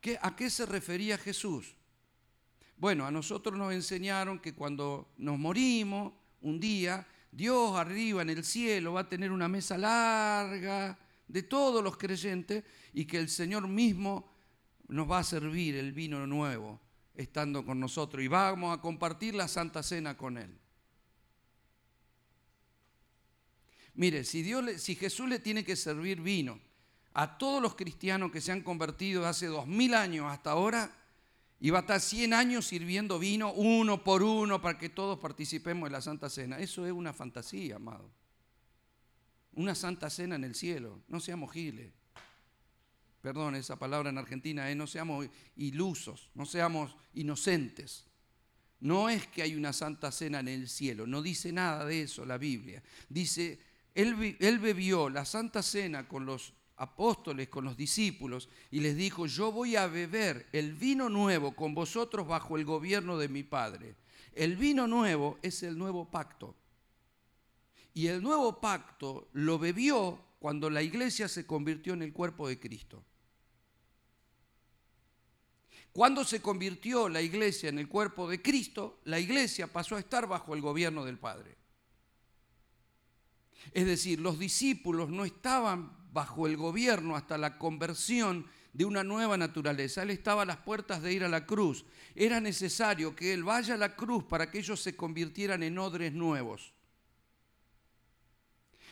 ¿Qué, 0.00 0.18
¿A 0.20 0.34
qué 0.34 0.50
se 0.50 0.66
refería 0.66 1.16
Jesús? 1.16 1.76
Bueno, 2.76 3.06
a 3.06 3.12
nosotros 3.12 3.56
nos 3.56 3.72
enseñaron 3.72 4.40
que 4.40 4.56
cuando 4.56 5.12
nos 5.18 5.38
morimos, 5.38 6.12
un 6.40 6.58
día, 6.58 7.06
Dios 7.30 7.76
arriba 7.76 8.22
en 8.22 8.30
el 8.30 8.44
cielo 8.44 8.94
va 8.94 9.02
a 9.02 9.08
tener 9.08 9.30
una 9.30 9.46
mesa 9.46 9.78
larga 9.78 10.98
de 11.28 11.42
todos 11.42 11.82
los 11.82 11.96
creyentes 11.96 12.64
y 12.92 13.04
que 13.04 13.18
el 13.18 13.28
Señor 13.28 13.66
mismo 13.68 14.32
nos 14.88 15.10
va 15.10 15.18
a 15.18 15.24
servir 15.24 15.76
el 15.76 15.92
vino 15.92 16.26
nuevo 16.26 16.80
estando 17.14 17.64
con 17.64 17.80
nosotros 17.80 18.22
y 18.22 18.28
vamos 18.28 18.76
a 18.76 18.80
compartir 18.80 19.34
la 19.34 19.48
Santa 19.48 19.82
Cena 19.82 20.16
con 20.16 20.38
Él. 20.38 20.56
Mire, 23.94 24.24
si, 24.24 24.42
Dios 24.42 24.80
si 24.80 24.94
Jesús 24.94 25.28
le 25.28 25.38
tiene 25.38 25.64
que 25.64 25.74
servir 25.74 26.20
vino 26.20 26.60
a 27.14 27.38
todos 27.38 27.62
los 27.62 27.74
cristianos 27.74 28.30
que 28.30 28.42
se 28.42 28.52
han 28.52 28.60
convertido 28.60 29.26
hace 29.26 29.46
dos 29.46 29.66
mil 29.66 29.94
años 29.94 30.30
hasta 30.30 30.50
ahora, 30.50 30.94
y 31.58 31.70
va 31.70 31.78
a 31.78 31.80
estar 31.80 31.98
100 31.98 32.34
años 32.34 32.66
sirviendo 32.66 33.18
vino 33.18 33.50
uno 33.50 34.04
por 34.04 34.22
uno 34.22 34.60
para 34.60 34.78
que 34.78 34.90
todos 34.90 35.18
participemos 35.18 35.86
en 35.86 35.92
la 35.94 36.02
Santa 36.02 36.28
Cena. 36.28 36.58
Eso 36.58 36.84
es 36.84 36.92
una 36.92 37.14
fantasía, 37.14 37.76
amado 37.76 38.10
una 39.56 39.74
santa 39.74 40.08
cena 40.08 40.36
en 40.36 40.44
el 40.44 40.54
cielo. 40.54 41.02
No 41.08 41.20
seamos 41.20 41.52
giles. 41.52 41.92
Perdón 43.20 43.56
esa 43.56 43.76
palabra 43.76 44.10
en 44.10 44.18
Argentina, 44.18 44.70
¿eh? 44.70 44.74
no 44.74 44.86
seamos 44.86 45.26
ilusos, 45.56 46.30
no 46.34 46.46
seamos 46.46 46.96
inocentes. 47.14 48.04
No 48.78 49.08
es 49.08 49.26
que 49.26 49.42
hay 49.42 49.56
una 49.56 49.72
santa 49.72 50.12
cena 50.12 50.38
en 50.40 50.48
el 50.48 50.68
cielo, 50.68 51.06
no 51.06 51.22
dice 51.22 51.50
nada 51.50 51.84
de 51.84 52.02
eso 52.02 52.24
la 52.24 52.38
Biblia. 52.38 52.82
Dice, 53.08 53.58
él 53.94 54.58
bebió 54.60 55.08
la 55.10 55.24
santa 55.24 55.62
cena 55.62 56.06
con 56.06 56.24
los 56.24 56.52
apóstoles, 56.76 57.48
con 57.48 57.64
los 57.64 57.76
discípulos, 57.76 58.48
y 58.70 58.80
les 58.80 58.96
dijo, 58.96 59.26
yo 59.26 59.50
voy 59.50 59.76
a 59.76 59.86
beber 59.86 60.46
el 60.52 60.74
vino 60.74 61.08
nuevo 61.08 61.56
con 61.56 61.74
vosotros 61.74 62.28
bajo 62.28 62.56
el 62.56 62.64
gobierno 62.64 63.18
de 63.18 63.28
mi 63.28 63.42
Padre. 63.42 63.96
El 64.34 64.56
vino 64.56 64.86
nuevo 64.86 65.38
es 65.42 65.62
el 65.62 65.76
nuevo 65.78 66.10
pacto. 66.10 66.54
Y 67.96 68.08
el 68.08 68.22
nuevo 68.22 68.60
pacto 68.60 69.30
lo 69.32 69.58
bebió 69.58 70.22
cuando 70.38 70.68
la 70.68 70.82
iglesia 70.82 71.28
se 71.28 71.46
convirtió 71.46 71.94
en 71.94 72.02
el 72.02 72.12
cuerpo 72.12 72.46
de 72.46 72.60
Cristo. 72.60 73.02
Cuando 75.92 76.22
se 76.22 76.42
convirtió 76.42 77.08
la 77.08 77.22
iglesia 77.22 77.70
en 77.70 77.78
el 77.78 77.88
cuerpo 77.88 78.28
de 78.28 78.42
Cristo, 78.42 79.00
la 79.04 79.18
iglesia 79.18 79.72
pasó 79.72 79.96
a 79.96 80.00
estar 80.00 80.28
bajo 80.28 80.52
el 80.52 80.60
gobierno 80.60 81.06
del 81.06 81.18
Padre. 81.18 81.56
Es 83.72 83.86
decir, 83.86 84.20
los 84.20 84.38
discípulos 84.38 85.08
no 85.08 85.24
estaban 85.24 86.12
bajo 86.12 86.46
el 86.46 86.58
gobierno 86.58 87.16
hasta 87.16 87.38
la 87.38 87.56
conversión 87.56 88.46
de 88.74 88.84
una 88.84 89.04
nueva 89.04 89.38
naturaleza. 89.38 90.02
Él 90.02 90.10
estaba 90.10 90.42
a 90.42 90.44
las 90.44 90.58
puertas 90.58 91.00
de 91.00 91.14
ir 91.14 91.24
a 91.24 91.30
la 91.30 91.46
cruz. 91.46 91.86
Era 92.14 92.40
necesario 92.40 93.16
que 93.16 93.32
Él 93.32 93.42
vaya 93.42 93.72
a 93.72 93.78
la 93.78 93.96
cruz 93.96 94.22
para 94.24 94.50
que 94.50 94.58
ellos 94.58 94.82
se 94.82 94.94
convirtieran 94.94 95.62
en 95.62 95.78
odres 95.78 96.12
nuevos. 96.12 96.75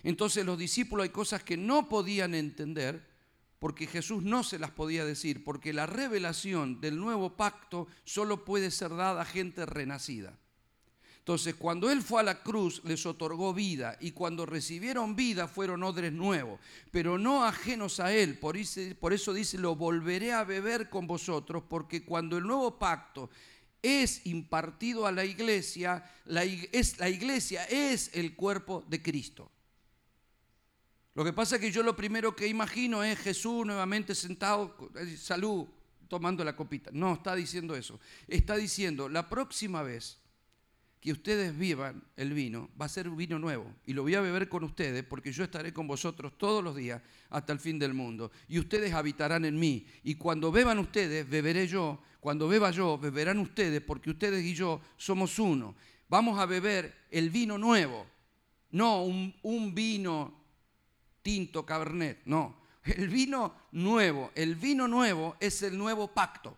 Entonces 0.05 0.47
los 0.47 0.59
discípulos 0.59 1.05
hay 1.05 1.11
cosas 1.11 1.43
que 1.43 1.57
no 1.57 1.89
podían 1.89 2.35
entender 2.35 3.13
porque 3.59 3.87
Jesús 3.87 4.23
no 4.23 4.45
se 4.45 4.59
las 4.59 4.71
podía 4.71 5.07
decir, 5.07 5.43
porque 5.43 5.73
la 5.73 5.87
revelación 5.87 6.83
del 6.83 6.99
nuevo 6.99 7.35
pacto 7.35 7.87
solo 8.05 8.45
puede 8.45 8.71
ser 8.71 8.95
dada 8.95 9.23
a 9.23 9.25
gente 9.25 9.65
renacida. 9.65 10.39
Entonces, 11.21 11.55
cuando 11.55 11.91
Él 11.91 12.03
fue 12.03 12.21
a 12.21 12.25
la 12.25 12.43
cruz, 12.43 12.83
les 12.85 13.07
otorgó 13.07 13.55
vida, 13.55 13.97
y 13.99 14.11
cuando 14.11 14.45
recibieron 14.45 15.17
vida 15.17 15.49
fueron 15.49 15.83
odres 15.83 16.13
nuevos, 16.13 16.61
pero 16.91 17.17
no 17.17 17.47
ajenos 17.47 17.99
a 18.01 18.13
Él. 18.13 18.39
Por 18.39 18.59
eso, 18.59 19.33
dice, 19.33 19.57
lo 19.57 19.75
volveré 19.75 20.35
a 20.35 20.45
beber 20.45 20.91
con 20.91 21.07
vosotros, 21.07 21.63
porque 21.67 22.05
cuando 22.05 22.37
el 22.37 22.45
nuevo 22.45 22.79
pacto 22.79 23.31
es 23.81 24.27
impartido 24.27 25.07
a 25.07 25.13
la 25.13 25.25
iglesia, 25.25 26.05
la, 26.27 26.45
la 26.99 27.09
iglesia 27.09 27.65
es 27.65 28.11
el 28.13 28.37
cuerpo 28.37 28.85
de 28.87 29.01
Cristo. 29.01 29.51
Lo 31.15 31.25
que 31.25 31.33
pasa 31.33 31.57
es 31.57 31.61
que 31.61 31.71
yo 31.71 31.83
lo 31.83 31.95
primero 31.95 32.35
que 32.35 32.49
imagino 32.49 33.05
es 33.05 33.19
Jesús 33.19 33.65
nuevamente 33.65 34.15
sentado, 34.15 34.77
eh, 34.97 35.17
salud, 35.17 35.67
tomando 36.09 36.45
la 36.45 36.57
copita. 36.57 36.91
No, 36.93 37.15
está 37.15 37.37
diciendo 37.37 37.77
eso. 37.77 38.01
Está 38.27 38.57
diciendo, 38.57 39.09
la 39.09 39.29
próxima 39.29 39.83
vez 39.83 40.19
que 41.01 41.13
ustedes 41.13 41.57
vivan 41.57 42.03
el 42.17 42.33
vino, 42.33 42.71
va 42.81 42.87
a 42.87 42.89
ser 42.89 43.09
un 43.09 43.17
vino 43.17 43.39
nuevo. 43.39 43.73
Y 43.85 43.93
lo 43.93 44.03
voy 44.03 44.15
a 44.15 44.23
beber 44.23 44.49
con 44.49 44.65
ustedes 44.65 45.05
porque 45.05 45.31
yo 45.31 45.45
estaré 45.45 45.73
con 45.73 45.87
vosotros 45.87 46.37
todos 46.39 46.65
los 46.65 46.75
días 46.75 47.03
hasta 47.31 47.53
el 47.53 47.61
fin 47.61 47.79
del 47.79 47.95
mundo. 47.95 48.33
Y 48.49 48.59
ustedes 48.59 48.93
habitarán 48.95 49.45
en 49.45 49.59
mí. 49.59 49.87
Y 50.03 50.17
cuando 50.17 50.51
beban 50.51 50.79
ustedes, 50.79 51.29
beberé 51.29 51.69
yo. 51.69 52.01
Cuando 52.21 52.49
beba 52.49 52.71
yo, 52.71 52.99
beberán 52.99 53.39
ustedes 53.39 53.83
porque 53.83 54.11
ustedes 54.11 54.43
y 54.45 54.55
yo 54.55 54.81
somos 54.97 55.39
uno. 55.39 55.77
Vamos 56.09 56.41
a 56.41 56.47
beber 56.47 57.07
el 57.11 57.29
vino 57.29 57.59
nuevo, 57.59 58.07
no 58.71 59.05
un, 59.05 59.35
un 59.43 59.75
vino 59.75 60.44
tinto, 61.25 61.65
cabernet, 61.65 62.21
no. 62.27 62.63
El 62.85 63.09
vino 63.09 63.57
nuevo, 63.73 64.31
el 64.35 64.57
vino 64.57 64.87
nuevo 64.87 65.37
es 65.41 65.63
el 65.63 65.77
nuevo 65.77 66.07
pacto. 66.07 66.55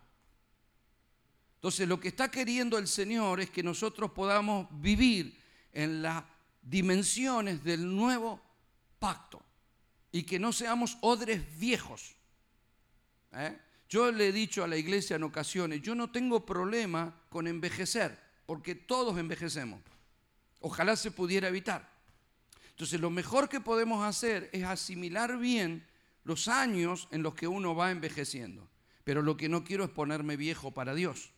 Entonces 1.55 1.87
lo 1.87 1.99
que 1.99 2.09
está 2.09 2.29
queriendo 2.29 2.77
el 2.77 2.87
Señor 2.87 3.39
es 3.39 3.49
que 3.49 3.63
nosotros 3.63 4.11
podamos 4.11 4.67
vivir 4.81 5.41
en 5.71 6.01
las 6.01 6.23
dimensiones 6.61 7.63
del 7.63 7.95
nuevo 7.95 8.41
pacto 8.99 9.41
y 10.11 10.23
que 10.23 10.37
no 10.37 10.51
seamos 10.51 10.97
odres 10.99 11.57
viejos. 11.57 12.15
¿eh? 13.31 13.57
Yo 13.87 14.11
le 14.11 14.27
he 14.27 14.31
dicho 14.33 14.65
a 14.65 14.67
la 14.67 14.75
iglesia 14.75 15.15
en 15.15 15.23
ocasiones, 15.23 15.81
yo 15.81 15.95
no 15.95 16.11
tengo 16.11 16.45
problema 16.45 17.15
con 17.29 17.47
envejecer, 17.47 18.19
porque 18.45 18.75
todos 18.75 19.17
envejecemos. 19.17 19.81
Ojalá 20.59 20.97
se 20.97 21.11
pudiera 21.11 21.47
evitar. 21.47 21.96
Entonces 22.77 23.01
lo 23.01 23.09
mejor 23.09 23.49
que 23.49 23.59
podemos 23.59 24.05
hacer 24.05 24.51
es 24.53 24.63
asimilar 24.63 25.39
bien 25.39 25.83
los 26.23 26.47
años 26.47 27.07
en 27.09 27.23
los 27.23 27.33
que 27.33 27.47
uno 27.47 27.73
va 27.73 27.89
envejeciendo. 27.89 28.69
Pero 29.03 29.23
lo 29.23 29.35
que 29.35 29.49
no 29.49 29.63
quiero 29.63 29.83
es 29.83 29.89
ponerme 29.89 30.37
viejo 30.37 30.69
para 30.69 30.93
Dios. 30.93 31.31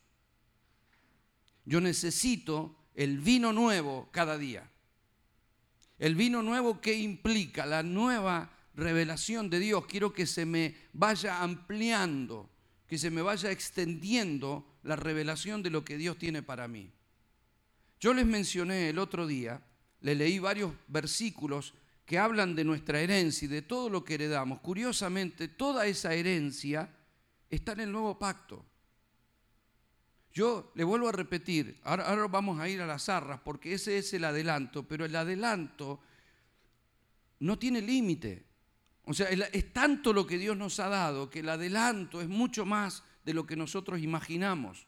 Yo 1.64 1.80
necesito 1.80 2.76
el 2.94 3.20
vino 3.20 3.54
nuevo 3.54 4.10
cada 4.12 4.36
día. 4.36 4.70
El 5.98 6.14
vino 6.14 6.42
nuevo 6.42 6.78
que 6.82 6.92
implica 6.92 7.64
la 7.64 7.82
nueva 7.82 8.50
revelación 8.74 9.48
de 9.48 9.60
Dios. 9.60 9.86
Quiero 9.86 10.12
que 10.12 10.26
se 10.26 10.44
me 10.44 10.76
vaya 10.92 11.42
ampliando, 11.42 12.50
que 12.86 12.98
se 12.98 13.10
me 13.10 13.22
vaya 13.22 13.50
extendiendo 13.50 14.66
la 14.82 14.96
revelación 14.96 15.62
de 15.62 15.70
lo 15.70 15.86
que 15.86 15.96
Dios 15.96 16.18
tiene 16.18 16.42
para 16.42 16.68
mí. 16.68 16.92
Yo 17.98 18.12
les 18.12 18.26
mencioné 18.26 18.90
el 18.90 18.98
otro 18.98 19.26
día 19.26 19.62
le 20.00 20.14
leí 20.14 20.38
varios 20.38 20.72
versículos 20.88 21.74
que 22.04 22.18
hablan 22.18 22.54
de 22.54 22.64
nuestra 22.64 23.00
herencia 23.00 23.46
y 23.46 23.48
de 23.48 23.62
todo 23.62 23.88
lo 23.88 24.04
que 24.04 24.14
heredamos. 24.14 24.60
Curiosamente, 24.60 25.48
toda 25.48 25.86
esa 25.86 26.12
herencia 26.14 26.90
está 27.48 27.72
en 27.72 27.80
el 27.80 27.92
nuevo 27.92 28.18
pacto. 28.18 28.64
Yo 30.32 30.72
le 30.74 30.84
vuelvo 30.84 31.08
a 31.08 31.12
repetir, 31.12 31.78
ahora, 31.82 32.26
vamos 32.26 32.60
a 32.60 32.68
ir 32.68 32.80
a 32.80 32.86
las 32.86 33.08
arras 33.08 33.40
porque 33.44 33.74
ese 33.74 33.98
es 33.98 34.12
el 34.14 34.24
adelanto, 34.24 34.86
pero 34.86 35.04
el 35.04 35.14
adelanto 35.14 36.00
no 37.40 37.58
tiene 37.58 37.80
límite. 37.80 38.44
O 39.04 39.14
sea, 39.14 39.28
es 39.28 39.72
tanto 39.72 40.12
lo 40.12 40.26
que 40.26 40.38
Dios 40.38 40.56
nos 40.56 40.78
ha 40.78 40.88
dado 40.88 41.30
que 41.30 41.40
el 41.40 41.48
adelanto 41.48 42.20
es 42.20 42.28
mucho 42.28 42.64
más 42.64 43.02
de 43.24 43.34
lo 43.34 43.46
que 43.46 43.56
nosotros 43.56 44.00
imaginamos. 44.00 44.86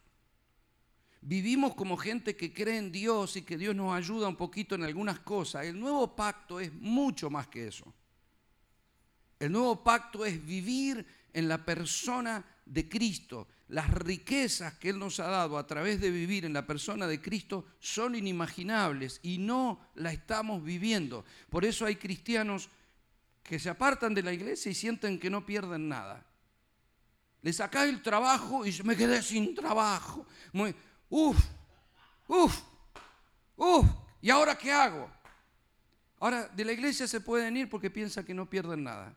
Vivimos 1.24 1.76
como 1.76 1.96
gente 1.96 2.34
que 2.36 2.52
cree 2.52 2.78
en 2.78 2.90
Dios 2.90 3.36
y 3.36 3.42
que 3.42 3.56
Dios 3.56 3.76
nos 3.76 3.94
ayuda 3.94 4.26
un 4.26 4.34
poquito 4.34 4.74
en 4.74 4.82
algunas 4.82 5.20
cosas. 5.20 5.64
El 5.64 5.78
nuevo 5.78 6.16
pacto 6.16 6.58
es 6.58 6.72
mucho 6.72 7.30
más 7.30 7.46
que 7.46 7.68
eso. 7.68 7.94
El 9.38 9.52
nuevo 9.52 9.84
pacto 9.84 10.26
es 10.26 10.44
vivir 10.44 11.06
en 11.32 11.46
la 11.46 11.64
persona 11.64 12.44
de 12.66 12.88
Cristo. 12.88 13.46
Las 13.68 13.88
riquezas 13.88 14.74
que 14.74 14.90
Él 14.90 14.98
nos 14.98 15.20
ha 15.20 15.28
dado 15.28 15.58
a 15.58 15.66
través 15.66 16.00
de 16.00 16.10
vivir 16.10 16.44
en 16.44 16.52
la 16.52 16.66
persona 16.66 17.06
de 17.06 17.20
Cristo 17.20 17.66
son 17.78 18.16
inimaginables 18.16 19.20
y 19.22 19.38
no 19.38 19.80
la 19.94 20.12
estamos 20.12 20.64
viviendo. 20.64 21.24
Por 21.48 21.64
eso 21.64 21.86
hay 21.86 21.96
cristianos 21.96 22.68
que 23.44 23.60
se 23.60 23.70
apartan 23.70 24.12
de 24.12 24.24
la 24.24 24.32
iglesia 24.32 24.72
y 24.72 24.74
sienten 24.74 25.20
que 25.20 25.30
no 25.30 25.46
pierden 25.46 25.88
nada. 25.88 26.26
Le 27.42 27.52
sacáis 27.52 27.92
el 27.92 28.02
trabajo 28.02 28.66
y 28.66 28.72
me 28.84 28.96
quedé 28.96 29.22
sin 29.22 29.54
trabajo. 29.54 30.26
Uf, 31.14 31.36
uf, 32.26 32.62
uf, 33.56 33.86
¿y 34.22 34.30
ahora 34.30 34.56
qué 34.56 34.72
hago? 34.72 35.10
Ahora, 36.20 36.48
de 36.48 36.64
la 36.64 36.72
iglesia 36.72 37.06
se 37.06 37.20
pueden 37.20 37.54
ir 37.54 37.68
porque 37.68 37.90
piensan 37.90 38.24
que 38.24 38.32
no 38.32 38.48
pierden 38.48 38.82
nada. 38.82 39.14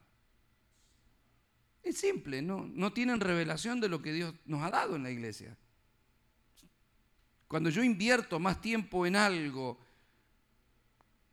Es 1.81 1.97
simple, 1.97 2.41
no, 2.41 2.65
no 2.67 2.91
tienen 2.91 3.21
revelación 3.21 3.79
de 3.79 3.87
lo 3.87 4.01
que 4.01 4.11
Dios 4.11 4.35
nos 4.45 4.61
ha 4.63 4.71
dado 4.71 4.97
en 4.97 5.03
la 5.03 5.09
iglesia. 5.09 5.55
Cuando 7.47 7.69
yo 7.69 7.81
invierto 7.81 8.41
más 8.41 8.59
tiempo 8.59 9.05
en 9.05 9.15
algo 9.15 9.79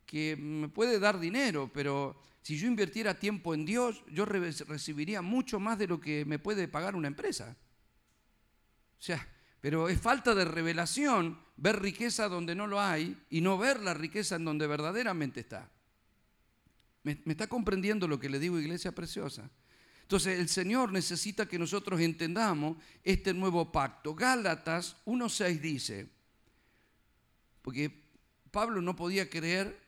que 0.06 0.36
me 0.36 0.68
puede 0.68 1.00
dar 1.00 1.18
dinero, 1.18 1.72
pero 1.74 2.20
si 2.40 2.56
yo 2.56 2.68
invirtiera 2.68 3.18
tiempo 3.18 3.52
en 3.52 3.64
Dios, 3.64 4.04
yo 4.12 4.26
recibiría 4.26 5.22
mucho 5.22 5.58
más 5.58 5.76
de 5.76 5.88
lo 5.88 6.00
que 6.00 6.24
me 6.24 6.38
puede 6.38 6.68
pagar 6.68 6.94
una 6.94 7.08
empresa. 7.08 7.56
O 9.00 9.02
sea, 9.02 9.28
pero 9.62 9.88
es 9.88 10.00
falta 10.00 10.34
de 10.34 10.44
revelación 10.44 11.38
ver 11.56 11.80
riqueza 11.80 12.28
donde 12.28 12.56
no 12.56 12.66
lo 12.66 12.80
hay 12.80 13.16
y 13.30 13.40
no 13.40 13.56
ver 13.56 13.78
la 13.80 13.94
riqueza 13.94 14.34
en 14.34 14.44
donde 14.44 14.66
verdaderamente 14.66 15.38
está. 15.38 15.70
¿Me, 17.04 17.16
está 17.26 17.46
comprendiendo 17.46 18.08
lo 18.08 18.18
que 18.18 18.28
le 18.28 18.40
digo, 18.40 18.58
iglesia 18.58 18.90
preciosa? 18.90 19.48
Entonces 20.02 20.40
el 20.40 20.48
Señor 20.48 20.90
necesita 20.90 21.46
que 21.46 21.60
nosotros 21.60 22.00
entendamos 22.00 22.76
este 23.04 23.32
nuevo 23.32 23.70
pacto. 23.70 24.16
Gálatas 24.16 24.96
1.6 25.06 25.60
dice, 25.60 26.08
porque 27.62 28.02
Pablo 28.50 28.82
no 28.82 28.96
podía 28.96 29.30
creer 29.30 29.80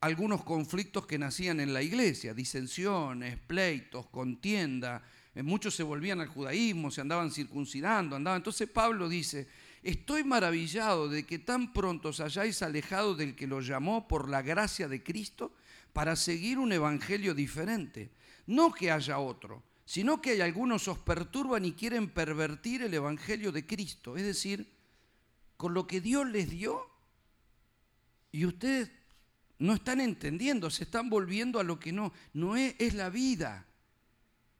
algunos 0.00 0.42
conflictos 0.42 1.06
que 1.06 1.18
nacían 1.18 1.60
en 1.60 1.72
la 1.72 1.82
iglesia, 1.82 2.34
disensiones, 2.34 3.38
pleitos, 3.38 4.06
contienda, 4.08 5.04
muchos 5.34 5.74
se 5.74 5.82
volvían 5.82 6.20
al 6.20 6.28
judaísmo, 6.28 6.90
se 6.90 7.00
andaban 7.00 7.30
circuncidando, 7.30 8.16
andaban. 8.16 8.38
Entonces 8.38 8.68
Pablo 8.68 9.08
dice, 9.08 9.48
estoy 9.82 10.24
maravillado 10.24 11.08
de 11.08 11.24
que 11.24 11.38
tan 11.38 11.72
pronto 11.72 12.08
os 12.08 12.20
hayáis 12.20 12.62
alejado 12.62 13.14
del 13.14 13.36
que 13.36 13.46
lo 13.46 13.60
llamó 13.60 14.08
por 14.08 14.28
la 14.28 14.42
gracia 14.42 14.88
de 14.88 15.02
Cristo 15.02 15.52
para 15.92 16.16
seguir 16.16 16.58
un 16.58 16.72
evangelio 16.72 17.34
diferente. 17.34 18.10
No 18.46 18.72
que 18.72 18.90
haya 18.90 19.18
otro, 19.18 19.62
sino 19.84 20.20
que 20.20 20.30
hay 20.30 20.40
algunos 20.40 20.88
os 20.88 20.98
perturban 20.98 21.64
y 21.64 21.72
quieren 21.72 22.10
pervertir 22.10 22.82
el 22.82 22.94
evangelio 22.94 23.52
de 23.52 23.66
Cristo. 23.66 24.16
Es 24.16 24.24
decir, 24.24 24.68
con 25.56 25.74
lo 25.74 25.86
que 25.86 26.00
Dios 26.00 26.28
les 26.28 26.50
dio 26.50 26.88
y 28.32 28.46
ustedes 28.46 28.90
no 29.58 29.74
están 29.74 30.00
entendiendo, 30.00 30.70
se 30.70 30.84
están 30.84 31.10
volviendo 31.10 31.60
a 31.60 31.64
lo 31.64 31.78
que 31.78 31.92
no, 31.92 32.12
no 32.32 32.56
es 32.56 32.94
la 32.94 33.10
vida, 33.10 33.66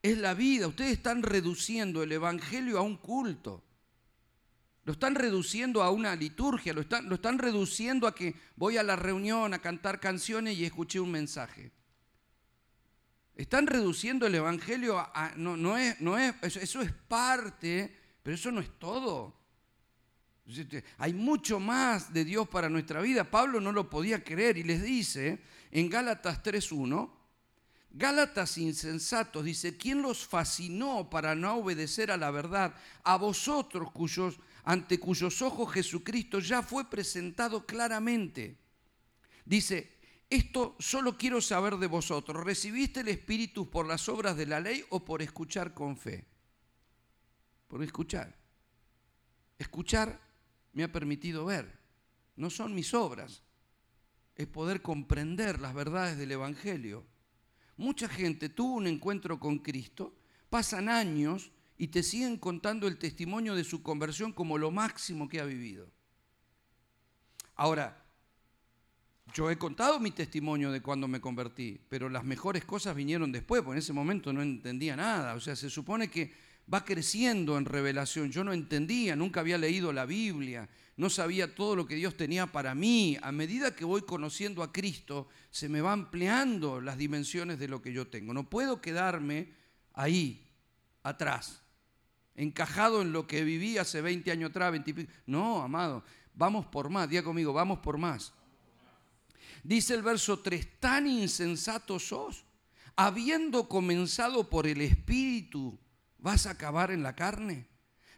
es 0.01 0.17
la 0.17 0.33
vida. 0.33 0.67
Ustedes 0.67 0.93
están 0.93 1.23
reduciendo 1.23 2.03
el 2.03 2.11
Evangelio 2.11 2.77
a 2.77 2.81
un 2.81 2.97
culto. 2.97 3.63
Lo 4.83 4.93
están 4.93 5.13
reduciendo 5.13 5.83
a 5.83 5.91
una 5.91 6.15
liturgia, 6.15 6.73
lo 6.73 6.81
están, 6.81 7.07
lo 7.07 7.15
están 7.15 7.37
reduciendo 7.37 8.07
a 8.07 8.15
que 8.15 8.33
voy 8.55 8.77
a 8.77 8.83
la 8.83 8.95
reunión 8.95 9.53
a 9.53 9.59
cantar 9.59 9.99
canciones 9.99 10.57
y 10.57 10.65
escuché 10.65 10.99
un 10.99 11.11
mensaje. 11.11 11.71
Están 13.35 13.67
reduciendo 13.67 14.25
el 14.25 14.35
Evangelio 14.35 14.97
a... 14.97 15.33
no, 15.35 15.55
no, 15.55 15.77
es, 15.77 16.01
no 16.01 16.17
es, 16.17 16.33
eso 16.41 16.81
es 16.81 16.91
parte, 16.91 17.95
pero 18.23 18.35
eso 18.35 18.51
no 18.51 18.59
es 18.59 18.69
todo. 18.79 19.39
Hay 20.97 21.13
mucho 21.13 21.59
más 21.59 22.11
de 22.11 22.25
Dios 22.25 22.47
para 22.49 22.67
nuestra 22.67 23.01
vida. 23.01 23.29
Pablo 23.29 23.61
no 23.61 23.71
lo 23.71 23.89
podía 23.89 24.23
creer 24.23 24.57
y 24.57 24.63
les 24.63 24.81
dice 24.81 25.39
en 25.69 25.89
Gálatas 25.89 26.43
3.1, 26.43 27.20
Gálatas 27.93 28.57
insensatos, 28.57 29.43
dice, 29.43 29.75
¿quién 29.75 30.01
los 30.01 30.25
fascinó 30.25 31.09
para 31.09 31.35
no 31.35 31.55
obedecer 31.55 32.09
a 32.09 32.17
la 32.17 32.31
verdad? 32.31 32.73
A 33.03 33.17
vosotros 33.17 33.91
cuyos 33.91 34.39
ante 34.63 34.99
cuyos 34.99 35.41
ojos 35.41 35.73
Jesucristo 35.73 36.39
ya 36.39 36.61
fue 36.61 36.89
presentado 36.89 37.65
claramente. 37.65 38.57
Dice, 39.43 39.99
esto 40.29 40.75
solo 40.79 41.17
quiero 41.17 41.41
saber 41.41 41.75
de 41.77 41.87
vosotros, 41.87 42.43
¿recibiste 42.43 43.01
el 43.01 43.09
Espíritu 43.09 43.69
por 43.69 43.85
las 43.85 44.07
obras 44.07 44.37
de 44.37 44.45
la 44.45 44.59
ley 44.59 44.85
o 44.89 45.03
por 45.03 45.21
escuchar 45.21 45.73
con 45.73 45.97
fe? 45.97 46.25
Por 47.67 47.83
escuchar. 47.83 48.37
Escuchar 49.57 50.19
me 50.73 50.83
ha 50.83 50.91
permitido 50.91 51.45
ver, 51.45 51.77
no 52.37 52.49
son 52.49 52.73
mis 52.73 52.93
obras, 52.93 53.43
es 54.35 54.47
poder 54.47 54.81
comprender 54.81 55.59
las 55.59 55.73
verdades 55.73 56.17
del 56.17 56.31
Evangelio. 56.31 57.05
Mucha 57.81 58.07
gente 58.07 58.47
tuvo 58.47 58.75
un 58.75 58.85
encuentro 58.85 59.39
con 59.39 59.57
Cristo, 59.57 60.13
pasan 60.51 60.87
años 60.87 61.51
y 61.79 61.87
te 61.87 62.03
siguen 62.03 62.37
contando 62.37 62.87
el 62.87 62.99
testimonio 62.99 63.55
de 63.55 63.63
su 63.63 63.81
conversión 63.81 64.33
como 64.33 64.59
lo 64.59 64.69
máximo 64.69 65.27
que 65.27 65.39
ha 65.39 65.45
vivido. 65.45 65.89
Ahora, 67.55 68.05
yo 69.33 69.49
he 69.49 69.57
contado 69.57 69.99
mi 69.99 70.11
testimonio 70.11 70.71
de 70.71 70.83
cuando 70.83 71.07
me 71.07 71.19
convertí, 71.19 71.81
pero 71.89 72.07
las 72.07 72.23
mejores 72.23 72.65
cosas 72.65 72.95
vinieron 72.95 73.31
después, 73.31 73.63
porque 73.63 73.77
en 73.77 73.79
ese 73.79 73.93
momento 73.93 74.31
no 74.31 74.43
entendía 74.43 74.95
nada. 74.95 75.33
O 75.33 75.39
sea, 75.39 75.55
se 75.55 75.71
supone 75.71 76.11
que 76.11 76.31
va 76.71 76.83
creciendo 76.85 77.57
en 77.57 77.65
revelación. 77.65 78.31
Yo 78.31 78.43
no 78.43 78.53
entendía, 78.53 79.15
nunca 79.15 79.39
había 79.39 79.57
leído 79.57 79.93
la 79.93 80.05
Biblia, 80.05 80.69
no 80.97 81.09
sabía 81.09 81.55
todo 81.55 81.75
lo 81.75 81.85
que 81.85 81.95
Dios 81.95 82.17
tenía 82.17 82.47
para 82.47 82.75
mí. 82.75 83.17
A 83.21 83.31
medida 83.31 83.75
que 83.75 83.85
voy 83.85 84.01
conociendo 84.01 84.63
a 84.63 84.71
Cristo, 84.71 85.27
se 85.49 85.69
me 85.69 85.81
van 85.81 86.01
ampliando 86.01 86.81
las 86.81 86.97
dimensiones 86.97 87.59
de 87.59 87.67
lo 87.67 87.81
que 87.81 87.93
yo 87.93 88.07
tengo. 88.07 88.33
No 88.33 88.49
puedo 88.49 88.81
quedarme 88.81 89.53
ahí, 89.93 90.47
atrás 91.03 91.61
encajado 92.35 93.01
en 93.01 93.11
lo 93.11 93.27
que 93.27 93.43
viví 93.43 93.77
hace 93.77 94.01
20 94.01 94.31
años 94.31 94.49
atrás, 94.49 94.71
20 94.71 95.07
No, 95.25 95.61
amado, 95.61 96.03
vamos 96.33 96.65
por 96.65 96.89
más, 96.89 97.09
diga 97.09 97.23
conmigo, 97.23 97.53
vamos 97.53 97.79
por 97.79 97.97
más. 97.97 98.33
Dice 99.63 99.93
el 99.93 100.01
verso 100.01 100.39
3, 100.39 100.79
tan 100.79 101.07
insensatos 101.07 102.07
sos, 102.07 102.45
habiendo 102.95 103.69
comenzado 103.69 104.49
por 104.49 104.65
el 104.65 104.81
Espíritu, 104.81 105.77
¿vas 106.21 106.45
a 106.45 106.51
acabar 106.51 106.91
en 106.91 107.03
la 107.03 107.15
carne? 107.15 107.67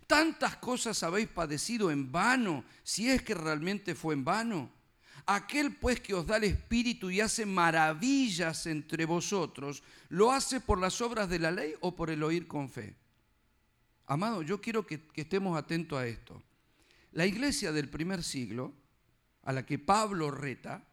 Tantas 0.07 0.57
cosas 0.57 1.01
habéis 1.01 1.29
padecido 1.29 1.89
en 1.89 2.11
vano, 2.11 2.63
si 2.83 3.09
es 3.09 3.23
que 3.23 3.33
realmente 3.33 3.95
fue 3.95 4.13
en 4.13 4.23
vano. 4.23 4.69
Aquel 5.25 5.75
pues 5.77 6.01
que 6.01 6.13
os 6.13 6.27
da 6.27 6.37
el 6.37 6.43
Espíritu 6.43 7.09
y 7.09 7.21
hace 7.21 7.45
maravillas 7.45 8.67
entre 8.67 9.05
vosotros, 9.05 9.81
¿lo 10.09 10.31
hace 10.31 10.59
por 10.59 10.79
las 10.79 10.99
obras 10.99 11.29
de 11.29 11.39
la 11.39 11.49
ley 11.49 11.73
o 11.79 11.95
por 11.95 12.09
el 12.09 12.21
oír 12.23 12.45
con 12.45 12.69
fe? 12.69 12.95
Amado, 14.05 14.41
yo 14.41 14.59
quiero 14.59 14.85
que, 14.85 15.01
estemos 15.15 15.57
atentos 15.57 15.97
a 15.97 16.05
esto. 16.05 16.43
La 17.13 17.25
iglesia 17.25 17.71
del 17.71 17.89
primer 17.89 18.21
siglo, 18.21 18.73
a 19.43 19.53
la 19.53 19.65
que 19.65 19.79
Pablo 19.79 20.29
reta, 20.29 20.83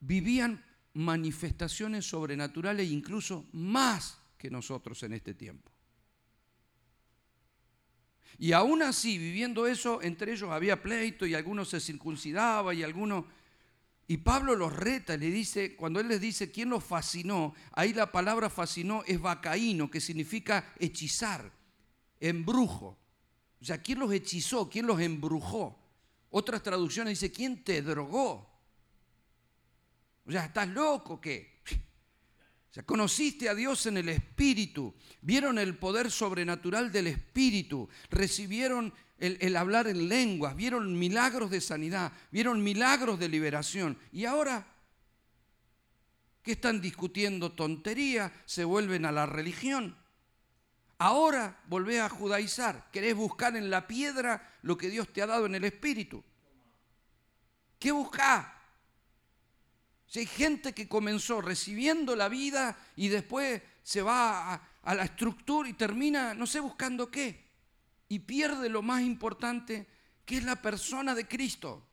vivían 0.00 0.62
manifestaciones 0.92 2.06
sobrenaturales 2.06 2.90
incluso 2.90 3.46
más 3.52 4.17
que 4.38 4.50
nosotros 4.50 5.02
en 5.02 5.12
este 5.12 5.34
tiempo. 5.34 5.70
Y 8.38 8.52
aún 8.52 8.82
así, 8.82 9.18
viviendo 9.18 9.66
eso, 9.66 10.00
entre 10.00 10.32
ellos 10.32 10.50
había 10.50 10.80
pleito 10.80 11.26
y 11.26 11.34
algunos 11.34 11.68
se 11.68 11.80
circuncidaba 11.80 12.72
y 12.72 12.82
algunos 12.84 13.24
y 14.10 14.16
Pablo 14.16 14.56
los 14.56 14.74
reta, 14.74 15.18
le 15.18 15.30
dice, 15.30 15.76
cuando 15.76 16.00
él 16.00 16.08
les 16.08 16.18
dice 16.18 16.50
quién 16.50 16.70
los 16.70 16.82
fascinó, 16.82 17.54
ahí 17.72 17.92
la 17.92 18.10
palabra 18.10 18.48
fascinó 18.48 19.02
es 19.06 19.20
vacaíno, 19.20 19.90
que 19.90 20.00
significa 20.00 20.72
hechizar, 20.78 21.52
embrujo. 22.18 22.96
O 23.60 23.64
sea, 23.64 23.82
¿quién 23.82 23.98
los 23.98 24.10
hechizó? 24.10 24.70
¿Quién 24.70 24.86
los 24.86 24.98
embrujó? 24.98 25.78
Otras 26.30 26.62
traducciones 26.62 27.20
dice, 27.20 27.30
¿quién 27.30 27.62
te 27.62 27.82
drogó? 27.82 28.48
O 30.24 30.32
sea, 30.32 30.46
¿estás 30.46 30.68
loco 30.68 31.20
qué? 31.20 31.57
Conociste 32.84 33.48
a 33.48 33.54
Dios 33.54 33.86
en 33.86 33.96
el 33.96 34.08
Espíritu, 34.08 34.94
vieron 35.20 35.58
el 35.58 35.76
poder 35.76 36.10
sobrenatural 36.10 36.92
del 36.92 37.08
Espíritu, 37.08 37.88
recibieron 38.10 38.92
el, 39.18 39.56
hablar 39.56 39.88
en 39.88 40.08
lenguas, 40.08 40.54
vieron 40.54 40.96
milagros 40.96 41.50
de 41.50 41.60
sanidad, 41.60 42.12
vieron 42.30 42.62
milagros 42.62 43.18
de 43.18 43.28
liberación. 43.28 43.98
Y 44.12 44.26
ahora, 44.26 44.66
¿qué 46.42 46.52
están 46.52 46.80
discutiendo 46.80 47.52
tontería? 47.52 48.32
Se 48.46 48.64
vuelven 48.64 49.04
a 49.04 49.12
la 49.12 49.26
religión. 49.26 49.96
Ahora 50.98 51.60
volvés 51.66 52.00
a 52.00 52.08
judaizar, 52.08 52.90
querés 52.92 53.14
buscar 53.14 53.56
en 53.56 53.70
la 53.70 53.86
piedra 53.86 54.56
lo 54.62 54.76
que 54.76 54.88
Dios 54.88 55.12
te 55.12 55.22
ha 55.22 55.26
dado 55.26 55.46
en 55.46 55.54
el 55.54 55.64
Espíritu. 55.64 56.22
¿Qué 57.78 57.92
buscás? 57.92 58.57
Si 60.08 60.20
hay 60.20 60.26
gente 60.26 60.72
que 60.72 60.88
comenzó 60.88 61.42
recibiendo 61.42 62.16
la 62.16 62.30
vida 62.30 62.78
y 62.96 63.08
después 63.08 63.60
se 63.82 64.00
va 64.00 64.54
a, 64.54 64.94
la 64.94 65.04
estructura 65.04 65.68
y 65.68 65.74
termina, 65.74 66.32
no 66.32 66.46
sé, 66.46 66.60
buscando 66.60 67.10
qué 67.10 67.46
y 68.08 68.20
pierde 68.20 68.70
lo 68.70 68.80
más 68.80 69.02
importante, 69.02 69.86
que 70.24 70.38
es 70.38 70.44
la 70.44 70.56
persona 70.56 71.14
de 71.14 71.28
Cristo. 71.28 71.84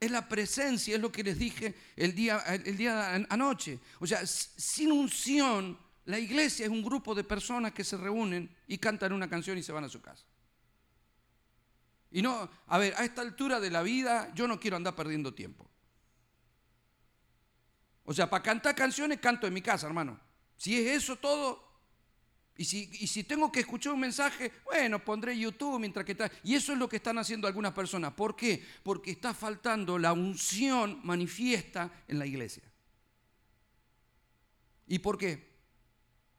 Es 0.00 0.10
la 0.10 0.26
presencia, 0.26 0.94
es 0.94 1.00
lo 1.00 1.12
que 1.12 1.22
les 1.22 1.38
dije 1.38 1.74
el 1.94 2.14
día, 2.14 2.38
el 2.38 2.76
día 2.76 3.14
anoche. 3.28 3.80
O 4.00 4.06
sea, 4.06 4.26
sin 4.26 4.90
unción, 4.90 5.78
la 6.06 6.18
iglesia 6.18 6.64
es 6.64 6.72
un 6.72 6.82
grupo 6.82 7.14
de 7.14 7.24
personas 7.24 7.72
que 7.72 7.84
se 7.84 7.98
reúnen 7.98 8.50
y 8.66 8.78
cantan 8.78 9.12
una 9.12 9.28
canción 9.28 9.58
y 9.58 9.62
se 9.62 9.72
van 9.72 9.84
a 9.84 9.90
su 9.90 10.00
casa. 10.00 10.24
Y 12.10 12.22
no, 12.22 12.48
a 12.66 12.78
ver, 12.78 12.94
a 12.96 13.04
esta 13.04 13.20
altura 13.20 13.60
de 13.60 13.70
la 13.70 13.82
vida 13.82 14.32
yo 14.34 14.48
no 14.48 14.58
quiero 14.58 14.78
andar 14.78 14.94
perdiendo 14.94 15.34
tiempo. 15.34 15.68
O 18.04 18.12
sea, 18.12 18.28
para 18.28 18.42
cantar 18.42 18.74
canciones 18.74 19.18
canto 19.18 19.46
en 19.46 19.54
mi 19.54 19.62
casa, 19.62 19.86
hermano. 19.86 20.18
Si 20.56 20.78
es 20.78 21.02
eso 21.02 21.16
todo, 21.16 21.64
y 22.56 22.64
si, 22.64 23.24
tengo 23.24 23.50
que 23.50 23.60
escuchar 23.60 23.92
un 23.92 24.00
mensaje, 24.00 24.52
bueno, 24.64 25.04
pondré 25.04 25.36
YouTube 25.36 25.80
mientras 25.80 26.04
que 26.04 26.12
está. 26.12 26.30
Y 26.44 26.54
eso 26.54 26.72
es 26.72 26.78
lo 26.78 26.88
que 26.88 26.96
están 26.96 27.18
haciendo 27.18 27.48
algunas 27.48 27.72
personas. 27.72 28.12
¿Por 28.12 28.36
qué? 28.36 28.64
Porque 28.84 29.10
está 29.10 29.34
faltando 29.34 29.98
la 29.98 30.12
unción 30.12 31.00
manifiesta 31.02 31.90
en 32.06 32.20
la 32.20 32.26
iglesia. 32.26 32.62
¿Y 34.86 35.00
por 35.00 35.18
qué? 35.18 35.52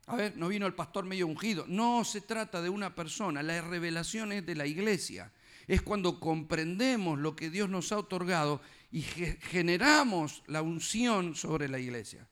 A 0.06 0.16
ver, 0.16 0.38
no 0.38 0.48
vino 0.48 0.66
el 0.68 0.74
pastor 0.74 1.04
medio 1.04 1.28
ungido. 1.28 1.66
No 1.68 2.06
se 2.06 2.22
trata 2.22 2.62
de 2.62 2.70
una 2.70 2.96
persona. 2.96 3.44
La 3.44 3.60
revelación 3.62 4.32
es 4.32 4.46
de 4.46 4.56
la 4.56 4.68
iglesia. 4.68 5.34
Es 5.68 5.82
cuando 5.82 6.22
comprendemos 6.22 7.20
lo 7.20 7.36
que 7.36 7.50
Dios 7.50 7.70
nos 7.70 7.92
ha 7.92 7.98
otorgado 7.98 8.62
y 8.96 9.02
generamos 9.02 10.42
la 10.48 10.62
unción 10.62 11.36
sobre 11.36 11.68
la 11.68 11.78
iglesia. 11.78 12.26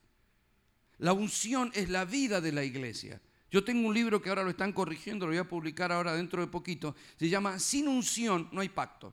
La 0.96 1.12
unción 1.12 1.70
es 1.74 1.90
la 1.90 2.06
vida 2.06 2.40
de 2.40 2.52
la 2.52 2.64
iglesia. 2.64 3.20
Yo 3.50 3.62
tengo 3.62 3.86
un 3.86 3.92
libro 3.92 4.22
que 4.22 4.30
ahora 4.30 4.44
lo 4.44 4.48
están 4.48 4.72
corrigiendo, 4.72 5.26
lo 5.26 5.32
voy 5.32 5.40
a 5.40 5.46
publicar 5.46 5.92
ahora 5.92 6.14
dentro 6.14 6.40
de 6.40 6.46
poquito. 6.46 6.96
Se 7.18 7.28
llama 7.28 7.58
Sin 7.58 7.86
unción 7.86 8.48
no 8.50 8.62
hay 8.62 8.70
pacto. 8.70 9.12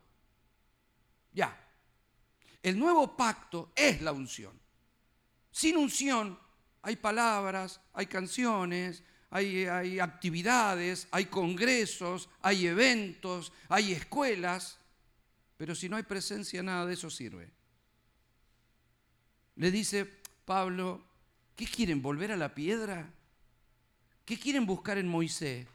Ya. 1.33 1.61
El 2.63 2.79
nuevo 2.79 3.17
pacto 3.17 3.73
es 3.75 4.01
la 4.01 4.13
unción. 4.13 4.57
Sin 5.51 5.75
unción 5.75 6.39
hay 6.81 6.95
palabras, 6.95 7.81
hay 7.91 8.05
canciones, 8.05 9.03
hay, 9.29 9.65
hay, 9.65 9.99
actividades, 9.99 11.05
hay 11.11 11.25
congresos, 11.25 12.29
hay 12.41 12.67
eventos, 12.67 13.51
hay 13.67 13.91
escuelas, 13.91 14.79
pero 15.61 15.75
si 15.75 15.87
no 15.87 15.95
hay 15.95 16.01
presencia, 16.01 16.63
nada 16.63 16.87
de 16.87 16.95
eso 16.95 17.11
sirve. 17.11 17.51
Le 19.57 19.69
dice 19.69 20.07
Pablo, 20.43 21.05
¿qué 21.55 21.67
quieren? 21.67 22.01
¿Volver 22.01 22.31
a 22.31 22.35
la 22.35 22.55
piedra? 22.55 23.13
¿Qué 24.25 24.39
quieren 24.39 24.65
buscar 24.65 24.97
en 24.97 25.07
Moisés? 25.07 25.67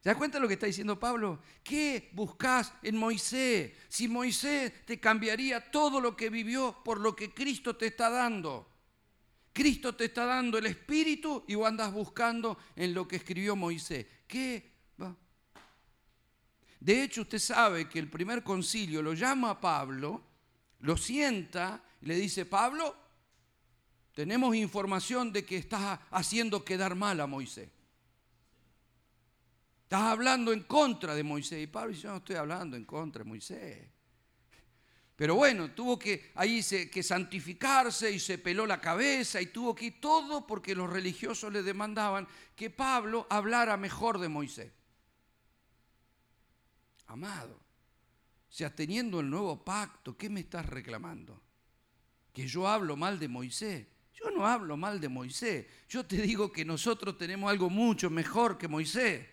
¿Te 0.00 0.10
das 0.10 0.16
cuenta 0.16 0.38
de 0.38 0.42
lo 0.42 0.46
que 0.46 0.54
está 0.54 0.66
diciendo 0.66 0.96
Pablo? 0.96 1.42
¿Qué 1.64 2.10
buscas 2.12 2.72
en 2.82 2.96
Moisés? 2.96 3.72
Si 3.88 4.06
Moisés 4.06 4.72
te 4.86 5.00
cambiaría 5.00 5.72
todo 5.72 6.00
lo 6.00 6.16
que 6.16 6.30
vivió 6.30 6.80
por 6.84 7.00
lo 7.00 7.16
que 7.16 7.34
Cristo 7.34 7.74
te 7.74 7.86
está 7.86 8.10
dando. 8.10 8.70
Cristo 9.52 9.96
te 9.96 10.04
está 10.04 10.24
dando 10.24 10.56
el 10.56 10.66
Espíritu 10.66 11.44
y 11.48 11.56
vos 11.56 11.66
andas 11.66 11.92
buscando 11.92 12.56
en 12.76 12.94
lo 12.94 13.08
que 13.08 13.16
escribió 13.16 13.56
Moisés. 13.56 14.06
¿Qué? 14.28 14.77
De 16.80 17.02
hecho, 17.02 17.22
usted 17.22 17.38
sabe 17.38 17.88
que 17.88 17.98
el 17.98 18.08
primer 18.08 18.42
concilio 18.42 19.02
lo 19.02 19.14
llama 19.14 19.50
a 19.50 19.60
Pablo, 19.60 20.22
lo 20.80 20.96
sienta 20.96 21.82
y 22.00 22.06
le 22.06 22.14
dice, 22.14 22.46
Pablo, 22.46 22.94
tenemos 24.14 24.54
información 24.54 25.32
de 25.32 25.44
que 25.44 25.56
estás 25.56 25.98
haciendo 26.10 26.64
quedar 26.64 26.94
mal 26.94 27.20
a 27.20 27.26
Moisés. 27.26 27.68
Estás 29.84 30.02
hablando 30.02 30.52
en 30.52 30.64
contra 30.64 31.14
de 31.14 31.22
Moisés. 31.22 31.62
Y 31.62 31.66
Pablo 31.66 31.90
dice, 31.90 32.02
yo 32.02 32.10
no 32.10 32.18
estoy 32.18 32.36
hablando 32.36 32.76
en 32.76 32.84
contra 32.84 33.24
de 33.24 33.28
Moisés. 33.28 33.88
Pero 35.16 35.34
bueno, 35.34 35.72
tuvo 35.72 35.98
que 35.98 36.30
ahí 36.36 36.62
que 36.62 37.02
santificarse 37.02 38.08
y 38.12 38.20
se 38.20 38.38
peló 38.38 38.66
la 38.66 38.80
cabeza 38.80 39.40
y 39.40 39.46
tuvo 39.46 39.74
que 39.74 39.86
ir 39.86 40.00
todo 40.00 40.46
porque 40.46 40.76
los 40.76 40.88
religiosos 40.88 41.52
le 41.52 41.64
demandaban 41.64 42.28
que 42.54 42.70
Pablo 42.70 43.26
hablara 43.28 43.76
mejor 43.76 44.20
de 44.20 44.28
Moisés. 44.28 44.70
Amado, 47.08 47.54
o 48.48 48.52
sea, 48.52 48.74
teniendo 48.74 49.20
el 49.20 49.28
nuevo 49.28 49.64
pacto, 49.64 50.16
¿qué 50.16 50.28
me 50.28 50.40
estás 50.40 50.66
reclamando? 50.66 51.40
Que 52.32 52.46
yo 52.46 52.68
hablo 52.68 52.96
mal 52.96 53.18
de 53.18 53.28
Moisés. 53.28 53.86
Yo 54.14 54.30
no 54.30 54.46
hablo 54.46 54.76
mal 54.76 55.00
de 55.00 55.08
Moisés. 55.08 55.66
Yo 55.88 56.04
te 56.04 56.16
digo 56.16 56.52
que 56.52 56.64
nosotros 56.64 57.16
tenemos 57.16 57.50
algo 57.50 57.70
mucho 57.70 58.10
mejor 58.10 58.58
que 58.58 58.68
Moisés. 58.68 59.26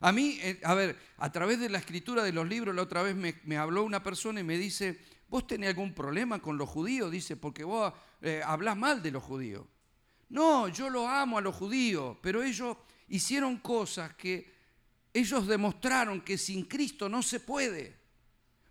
A 0.00 0.12
mí, 0.12 0.38
eh, 0.40 0.60
a 0.64 0.74
ver, 0.74 0.98
a 1.18 1.30
través 1.30 1.60
de 1.60 1.68
la 1.68 1.78
escritura 1.78 2.22
de 2.22 2.32
los 2.32 2.48
libros, 2.48 2.74
la 2.74 2.82
otra 2.82 3.02
vez 3.02 3.14
me, 3.16 3.56
habló 3.56 3.82
una 3.84 4.02
persona 4.02 4.40
y 4.40 4.44
me 4.44 4.58
dice, 4.58 4.98
¿vos 5.28 5.46
tenés 5.46 5.70
algún 5.70 5.94
problema 5.94 6.40
con 6.40 6.58
los 6.58 6.68
judíos? 6.68 7.10
Dice, 7.10 7.36
porque 7.36 7.64
vos 7.64 7.92
eh, 8.22 8.42
hablás 8.44 8.76
mal 8.76 9.02
de 9.02 9.10
los 9.10 9.22
judíos. 9.22 9.66
No, 10.30 10.68
yo 10.68 10.90
lo 10.90 11.06
amo 11.06 11.38
a 11.38 11.42
los 11.42 11.54
judíos, 11.54 12.16
pero 12.22 12.42
ellos 12.42 12.76
hicieron 13.08 13.58
cosas 13.58 14.14
que 14.14 14.59
ellos 15.12 15.46
demostraron 15.46 16.20
que 16.20 16.38
sin 16.38 16.64
Cristo 16.64 17.08
no 17.08 17.22
se 17.22 17.40
puede. 17.40 18.00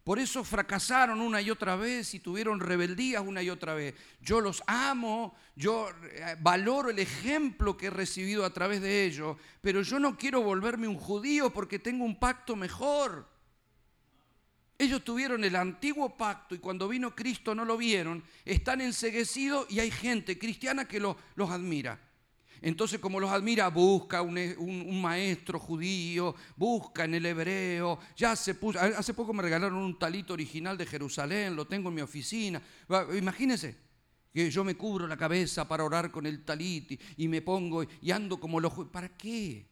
Por 0.03 0.17
eso 0.17 0.43
fracasaron 0.43 1.21
una 1.21 1.39
y 1.39 1.51
otra 1.51 1.75
vez 1.75 2.15
y 2.15 2.19
tuvieron 2.19 2.59
rebeldías 2.59 3.23
una 3.23 3.43
y 3.43 3.49
otra 3.51 3.75
vez. 3.75 3.93
Yo 4.21 4.41
los 4.41 4.63
amo, 4.65 5.35
yo 5.55 5.89
eh, 6.03 6.35
valoro 6.39 6.89
el 6.89 6.97
ejemplo 6.97 7.77
que 7.77 7.87
he 7.87 7.91
recibido 7.91 8.43
a 8.43 8.51
través 8.51 8.81
de 8.81 9.05
ellos, 9.05 9.37
pero 9.61 9.83
yo 9.83 9.99
no 9.99 10.17
quiero 10.17 10.41
volverme 10.41 10.87
un 10.87 10.97
judío 10.97 11.51
porque 11.51 11.77
tengo 11.77 12.05
un 12.05 12.17
pacto 12.17 12.55
mejor. 12.55 13.29
Ellos 14.79 15.03
tuvieron 15.03 15.43
el 15.43 15.55
antiguo 15.55 16.17
pacto 16.17 16.55
y 16.55 16.59
cuando 16.59 16.87
vino 16.87 17.13
Cristo 17.13 17.53
no 17.53 17.63
lo 17.63 17.77
vieron, 17.77 18.23
están 18.45 18.81
enseguecidos 18.81 19.69
y 19.69 19.79
hay 19.79 19.91
gente 19.91 20.39
cristiana 20.39 20.87
que 20.87 20.99
los, 20.99 21.17
los 21.35 21.51
admira. 21.51 21.99
Entonces, 22.61 22.99
como 22.99 23.19
los 23.19 23.31
admira, 23.31 23.69
busca 23.69 24.21
un, 24.21 25.01
maestro 25.01 25.59
judío, 25.59 26.35
busca 26.55 27.05
en 27.05 27.15
el 27.15 27.25
hebreo. 27.25 27.99
Ya 28.15 28.35
se 28.35 28.55
puso, 28.55 28.79
hace 28.79 29.13
poco 29.13 29.33
me 29.33 29.43
regalaron 29.43 29.77
un 29.77 29.97
talito 29.97 30.33
original 30.33 30.77
de 30.77 30.85
Jerusalén, 30.85 31.55
lo 31.55 31.65
tengo 31.65 31.89
en 31.89 31.95
mi 31.95 32.01
oficina. 32.01 32.61
Imagínense 33.17 33.77
que 34.33 34.51
yo 34.51 34.63
me 34.63 34.75
cubro 34.75 35.07
la 35.07 35.17
cabeza 35.17 35.67
para 35.67 35.83
orar 35.83 36.11
con 36.11 36.25
el 36.25 36.43
talit 36.43 37.01
y, 37.17 37.27
me 37.27 37.41
pongo 37.41 37.83
y 38.01 38.11
ando 38.11 38.39
como 38.39 38.59
los 38.59 38.73
¿Para 38.91 39.09
qué? 39.09 39.67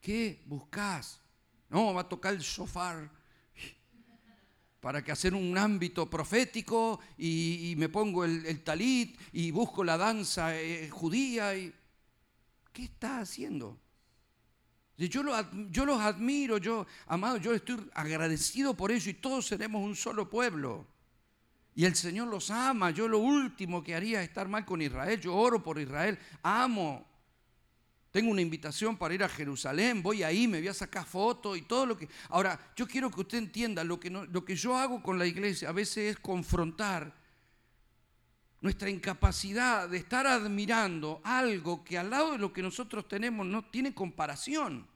¿Qué 0.00 0.42
buscas? 0.46 1.20
No, 1.68 1.94
va 1.94 2.02
a 2.02 2.08
tocar 2.08 2.34
el 2.34 2.40
shofar 2.40 3.10
para 4.82 5.04
que 5.04 5.12
hacer 5.12 5.32
un 5.32 5.56
ámbito 5.56 6.10
profético 6.10 6.98
y, 7.16 7.72
me 7.78 7.88
pongo 7.88 8.24
el, 8.24 8.64
talit 8.64 9.16
y 9.32 9.52
busco 9.52 9.84
la 9.84 9.96
danza 9.96 10.60
eh, 10.60 10.90
judía. 10.90 11.56
Y, 11.56 11.72
¿Qué 12.72 12.82
está 12.82 13.20
haciendo? 13.20 13.78
Yo, 14.96 15.22
yo 15.70 15.86
los 15.86 16.00
admiro, 16.00 16.58
yo, 16.58 16.84
amado, 17.06 17.36
yo 17.36 17.54
estoy 17.54 17.88
agradecido 17.94 18.74
por 18.74 18.90
ello 18.90 19.08
y 19.08 19.14
todos 19.14 19.46
seremos 19.46 19.84
un 19.84 19.94
solo 19.94 20.28
pueblo. 20.28 20.84
Y 21.76 21.84
el 21.84 21.94
Señor 21.94 22.26
los 22.26 22.50
ama. 22.50 22.90
Yo 22.90 23.06
lo 23.06 23.18
último 23.18 23.84
que 23.84 23.94
haría 23.94 24.20
es 24.20 24.30
estar 24.30 24.48
mal 24.48 24.64
con 24.64 24.82
Israel. 24.82 25.20
Yo 25.20 25.32
oro 25.36 25.62
por 25.62 25.78
Israel. 25.78 26.18
Amo 26.42 27.06
tengo 28.12 28.30
una 28.30 28.42
invitación 28.42 28.98
para 28.98 29.14
ir 29.14 29.24
a 29.24 29.28
Jerusalén, 29.28 30.02
voy 30.02 30.22
ahí, 30.22 30.46
me 30.46 30.58
voy 30.58 30.68
a 30.68 30.74
sacar 30.74 31.06
fotos 31.06 31.56
y 31.56 31.62
todo 31.62 31.86
lo 31.86 31.96
que... 31.96 32.08
Ahora, 32.28 32.60
yo 32.76 32.86
quiero 32.86 33.10
que 33.10 33.22
usted 33.22 33.38
entienda, 33.38 33.82
lo 33.82 33.98
que, 33.98 34.10
lo 34.10 34.44
que 34.44 34.54
yo 34.54 34.76
hago 34.76 35.02
con 35.02 35.18
la 35.18 35.26
iglesia 35.26 35.70
a 35.70 35.72
veces 35.72 36.12
es 36.12 36.18
confrontar 36.18 37.14
nuestra 38.60 38.90
incapacidad 38.90 39.88
de 39.88 39.96
estar 39.96 40.26
admirando 40.26 41.22
algo 41.24 41.82
que 41.82 41.96
al 41.96 42.10
lado 42.10 42.32
de 42.32 42.38
lo 42.38 42.52
que 42.52 42.62
nosotros 42.62 43.08
tenemos 43.08 43.46
no 43.46 43.64
tiene 43.64 43.94
comparación. 43.94 44.86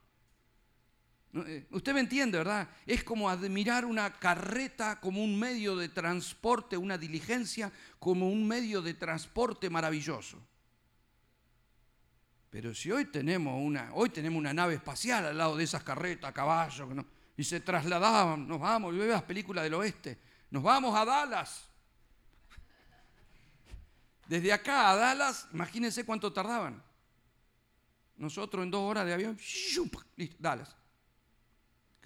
Eh, 1.33 1.67
usted 1.71 1.95
me 1.95 2.01
entiende, 2.01 2.37
¿verdad? 2.37 2.69
Es 2.85 3.03
como 3.03 3.31
admirar 3.31 3.87
una 3.87 4.13
carreta 4.13 5.01
como 5.01 5.25
un 5.25 5.39
medio 5.39 5.75
de 5.75 5.89
transporte, 5.89 6.77
una 6.77 6.99
diligencia 6.99 7.73
como 7.99 8.29
un 8.29 8.47
medio 8.47 8.83
de 8.83 8.93
transporte 8.93 9.71
maravilloso. 9.71 10.39
Pero 12.57 12.75
si 12.75 12.91
hoy 12.91 13.05
tenemos 13.05 13.55
una, 13.63 13.91
hoy 13.93 14.09
tenemos 14.09 14.39
una 14.39 14.55
nave 14.55 14.77
espacial 14.77 15.27
al 15.27 15.37
lado 15.37 15.59
de 15.59 15.65
esas 15.65 15.85
carretas, 15.85 16.33
caballos, 16.33 16.89
y 17.37 17.45
se 17.45 17.61
trasladaban, 17.61 18.49
nos 18.49 18.59
vamos, 18.59 18.95
y 18.95 18.97
ve 18.97 19.09
las 19.09 19.25
películas 19.25 19.63
del 19.63 19.75
oeste, 19.75 20.19
nos 20.51 20.63
vamos 20.63 20.99
a 20.99 21.05
Dallas. 21.05 21.69
Desde 24.27 24.55
acá 24.55 24.89
a 24.91 24.97
Dallas, 24.97 25.47
imagínense 25.53 26.07
cuánto 26.07 26.33
tardaban. 26.33 26.83
Nosotros 28.17 28.65
en 28.65 28.71
dos 28.71 28.91
horas 28.91 29.05
de 29.05 29.13
avión, 29.13 29.39
listo, 30.17 30.37
Dallas. 30.39 30.75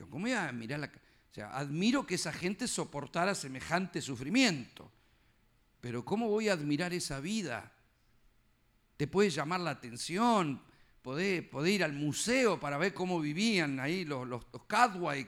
¿Cómo 0.00 0.22
voy 0.22 0.32
a 0.32 0.50
mirar 0.50 0.80
la.? 0.80 0.86
O 0.86 1.32
sea, 1.32 1.56
admiro 1.56 2.04
que 2.04 2.16
esa 2.16 2.32
gente 2.32 2.66
soportara 2.66 3.36
semejante 3.36 4.02
sufrimiento. 4.02 4.90
Pero 5.80 6.04
¿cómo 6.04 6.28
voy 6.28 6.48
a 6.48 6.54
admirar 6.54 6.92
esa 6.92 7.20
vida? 7.20 7.72
Te 9.00 9.06
puede 9.06 9.30
llamar 9.30 9.60
la 9.60 9.70
atención, 9.70 10.60
poder, 11.00 11.48
ir 11.68 11.82
al 11.82 11.94
museo 11.94 12.60
para 12.60 12.76
ver 12.76 12.92
cómo 12.92 13.18
vivían 13.18 13.80
ahí 13.80 14.04
los, 14.04 14.28
los, 14.28 14.44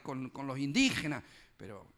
con, 0.03 0.29
con 0.29 0.45
los 0.45 0.59
indígenas, 0.59 1.23
pero 1.57 1.91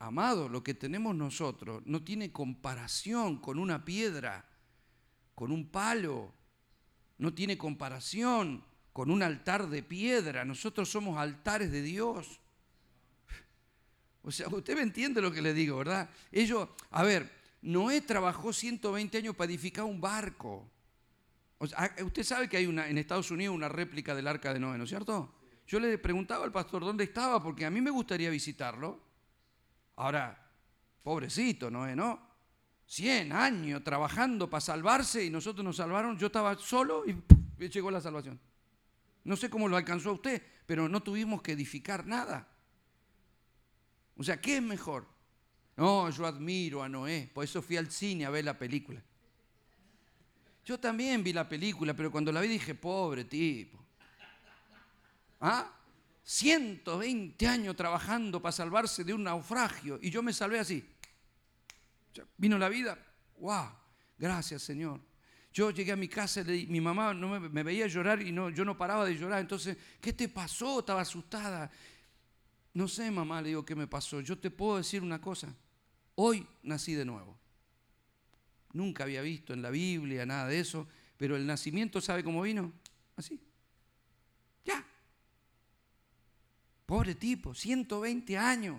amado, 0.00 0.50
lo 0.50 0.62
que 0.62 0.74
tenemos 0.74 1.16
nosotros 1.16 1.82
no 1.86 2.04
tiene 2.04 2.30
comparación 2.30 3.38
con 3.38 3.58
una 3.58 3.86
piedra, 3.86 4.44
con 5.34 5.50
un 5.50 5.70
palo, 5.70 6.34
no 7.16 7.32
tiene 7.32 7.56
comparación 7.56 8.62
con 8.92 9.10
un 9.10 9.22
altar 9.22 9.70
de 9.70 9.82
piedra. 9.82 10.44
Nosotros 10.44 10.90
somos 10.90 11.16
altares 11.16 11.72
de 11.72 11.80
Dios. 11.80 12.38
O 14.20 14.30
sea, 14.30 14.46
usted 14.48 14.76
me 14.76 14.82
entiende 14.82 15.22
lo 15.22 15.32
que 15.32 15.40
le 15.40 15.54
digo, 15.54 15.78
¿verdad? 15.78 16.10
Ellos, 16.30 16.68
a 16.90 17.02
ver, 17.02 17.32
Noé 17.62 18.02
trabajó 18.02 18.52
120 18.52 19.16
años 19.16 19.34
para 19.34 19.50
edificar 19.50 19.86
un 19.86 20.02
barco. 20.02 20.70
Ah, 21.76 21.90
usted 22.04 22.22
sabe 22.22 22.48
que 22.48 22.56
hay 22.56 22.66
una, 22.66 22.88
en 22.88 22.98
Estados 22.98 23.30
Unidos 23.30 23.54
una 23.54 23.68
réplica 23.68 24.14
del 24.14 24.26
arca 24.26 24.52
de 24.52 24.60
Noé, 24.60 24.76
¿no 24.76 24.84
es 24.84 24.90
cierto? 24.90 25.34
Yo 25.66 25.80
le 25.80 25.96
preguntaba 25.98 26.44
al 26.44 26.52
pastor 26.52 26.84
dónde 26.84 27.04
estaba, 27.04 27.42
porque 27.42 27.64
a 27.64 27.70
mí 27.70 27.80
me 27.80 27.90
gustaría 27.90 28.28
visitarlo. 28.30 29.00
Ahora, 29.96 30.50
pobrecito 31.02 31.70
Noé, 31.70 31.96
¿no? 31.96 32.34
100 32.86 33.32
años 33.32 33.82
trabajando 33.82 34.50
para 34.50 34.60
salvarse 34.60 35.24
y 35.24 35.30
nosotros 35.30 35.64
nos 35.64 35.76
salvaron. 35.76 36.18
Yo 36.18 36.26
estaba 36.26 36.54
solo 36.56 37.04
y 37.06 37.68
llegó 37.68 37.90
la 37.90 38.00
salvación. 38.00 38.38
No 39.24 39.36
sé 39.36 39.48
cómo 39.48 39.68
lo 39.68 39.76
alcanzó 39.76 40.10
a 40.10 40.14
usted, 40.14 40.42
pero 40.66 40.88
no 40.88 41.02
tuvimos 41.02 41.40
que 41.40 41.52
edificar 41.52 42.06
nada. 42.06 42.48
O 44.16 44.22
sea, 44.22 44.40
¿qué 44.40 44.56
es 44.56 44.62
mejor? 44.62 45.08
No, 45.76 46.08
yo 46.10 46.26
admiro 46.26 46.82
a 46.82 46.88
Noé, 46.88 47.30
por 47.32 47.44
eso 47.44 47.62
fui 47.62 47.76
al 47.76 47.90
cine 47.90 48.26
a 48.26 48.30
ver 48.30 48.44
la 48.44 48.58
película. 48.58 49.02
Yo 50.64 50.80
también 50.80 51.22
vi 51.22 51.32
la 51.32 51.48
película, 51.48 51.94
pero 51.94 52.10
cuando 52.10 52.32
la 52.32 52.40
vi 52.40 52.48
dije, 52.48 52.74
pobre 52.74 53.24
tipo. 53.24 53.78
¿Ah? 55.40 55.70
120 56.24 57.46
años 57.46 57.76
trabajando 57.76 58.40
para 58.40 58.52
salvarse 58.52 59.04
de 59.04 59.12
un 59.12 59.24
naufragio 59.24 59.98
y 60.00 60.10
yo 60.10 60.22
me 60.22 60.32
salvé 60.32 60.58
así. 60.58 60.82
Vino 62.38 62.56
la 62.56 62.68
vida, 62.68 62.98
wow, 63.38 63.68
gracias 64.18 64.62
Señor. 64.62 65.00
Yo 65.52 65.70
llegué 65.70 65.92
a 65.92 65.96
mi 65.96 66.08
casa 66.08 66.40
y 66.40 66.66
mi 66.66 66.80
mamá 66.80 67.14
me, 67.14 67.62
veía 67.62 67.86
llorar 67.86 68.20
y 68.22 68.34
yo 68.34 68.64
no 68.64 68.76
paraba 68.76 69.04
de 69.04 69.16
llorar. 69.16 69.40
Entonces, 69.40 69.76
¿qué 70.00 70.12
te 70.12 70.28
pasó? 70.28 70.80
Estaba 70.80 71.02
asustada. 71.02 71.70
No 72.72 72.88
sé, 72.88 73.08
mamá, 73.08 73.40
le 73.40 73.50
digo, 73.50 73.64
¿qué 73.64 73.76
me 73.76 73.86
pasó? 73.86 74.20
Yo 74.20 74.36
te 74.36 74.50
puedo 74.50 74.78
decir 74.78 75.00
una 75.00 75.20
cosa. 75.20 75.54
Hoy 76.16 76.44
nací 76.64 76.94
de 76.94 77.04
nuevo. 77.04 77.38
Nunca 78.74 79.04
había 79.04 79.22
visto 79.22 79.54
en 79.54 79.62
la 79.62 79.70
Biblia 79.70 80.26
nada 80.26 80.48
de 80.48 80.60
eso, 80.60 80.86
pero 81.16 81.36
el 81.36 81.46
nacimiento, 81.46 82.00
¿sabe 82.00 82.22
cómo 82.22 82.42
vino? 82.42 82.72
Así. 83.16 83.40
Pobre 86.86 87.14
tipo, 87.14 87.54
120 87.54 88.36
años. 88.36 88.76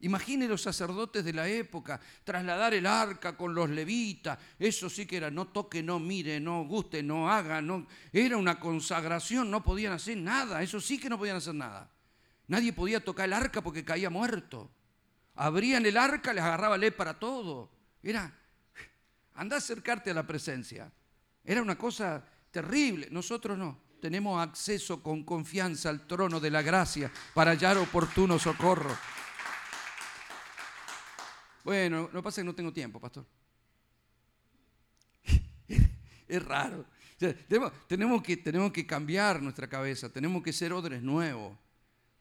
Imagine 0.00 0.48
los 0.48 0.62
sacerdotes 0.62 1.24
de 1.24 1.32
la 1.32 1.48
época, 1.48 2.00
trasladar 2.24 2.74
el 2.74 2.86
arca 2.86 3.36
con 3.36 3.54
los 3.54 3.70
levitas, 3.70 4.38
eso 4.58 4.90
sí 4.90 5.06
que 5.06 5.16
era, 5.16 5.30
no 5.30 5.48
toque, 5.48 5.82
no 5.82 5.98
mire, 5.98 6.40
no 6.40 6.64
guste, 6.64 7.02
no 7.02 7.30
haga, 7.30 7.62
era 8.12 8.36
una 8.36 8.60
consagración, 8.60 9.50
no 9.50 9.62
podían 9.62 9.94
hacer 9.94 10.18
nada, 10.18 10.62
eso 10.62 10.80
sí 10.80 10.98
que 10.98 11.08
no 11.08 11.16
podían 11.16 11.36
hacer 11.36 11.54
nada. 11.54 11.90
Nadie 12.48 12.74
podía 12.74 13.02
tocar 13.02 13.26
el 13.26 13.32
arca 13.32 13.62
porque 13.62 13.84
caía 13.84 14.10
muerto. 14.10 14.70
Abrían 15.36 15.86
el 15.86 15.96
arca, 15.96 16.34
les 16.34 16.44
agarraba 16.44 16.76
ley 16.76 16.90
para 16.90 17.18
todo. 17.18 17.70
Era, 18.02 18.36
anda 19.34 19.56
a 19.56 19.58
acercarte 19.58 20.10
a 20.10 20.14
la 20.14 20.26
presencia. 20.26 20.90
Era 21.44 21.60
una 21.62 21.76
cosa 21.76 22.24
terrible. 22.50 23.08
Nosotros 23.10 23.58
no. 23.58 23.82
Tenemos 24.00 24.40
acceso 24.40 25.02
con 25.02 25.24
confianza 25.24 25.88
al 25.88 26.06
trono 26.06 26.38
de 26.38 26.50
la 26.50 26.62
gracia 26.62 27.10
para 27.32 27.52
hallar 27.52 27.78
oportuno 27.78 28.38
socorro. 28.38 28.94
Bueno, 31.64 32.10
no 32.12 32.22
pasa 32.22 32.42
que 32.42 32.44
no 32.44 32.54
tengo 32.54 32.72
tiempo, 32.72 33.00
pastor. 33.00 33.26
es 36.28 36.44
raro. 36.44 36.84
tenemos, 37.88 38.22
que, 38.22 38.42
que 38.72 38.86
cambiar 38.86 39.40
nuestra 39.40 39.68
cabeza, 39.68 40.10
tenemos 40.10 40.42
que 40.42 40.52
ser 40.52 40.74
odres 40.74 41.02
nuevos. 41.02 41.56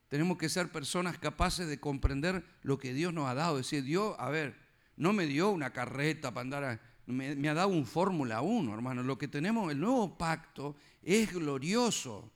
Tenemos 0.08 0.38
que 0.38 0.48
ser 0.48 0.72
personas 0.72 1.18
capaces 1.18 1.68
de 1.68 1.80
comprender 1.80 2.46
lo 2.62 2.78
que 2.78 2.94
Dios 2.94 3.14
nos 3.14 3.28
ha 3.28 3.34
dado. 3.34 3.60
Es 3.60 3.66
decir, 3.66 3.84
Dios, 3.84 4.16
a 4.20 4.30
ver, 4.30 4.56
no 4.96 5.12
me 5.12 5.26
dio 5.26 5.50
una 5.50 5.74
carreta 5.74 6.32
para 6.32 6.42
andar, 6.42 6.64
a, 6.64 6.80
me, 7.06 7.50
ha 7.50 7.54
dado 7.54 7.70
un 7.70 7.86
Fórmula 7.86 8.42
1, 8.42 8.74
hermano. 8.74 9.04
Lo 9.04 9.18
que 9.18 9.28
tenemos, 9.28 9.72
el 9.72 9.80
nuevo 9.80 10.18
pacto, 10.18 10.76
es 11.02 11.34
glorioso. 11.34 12.32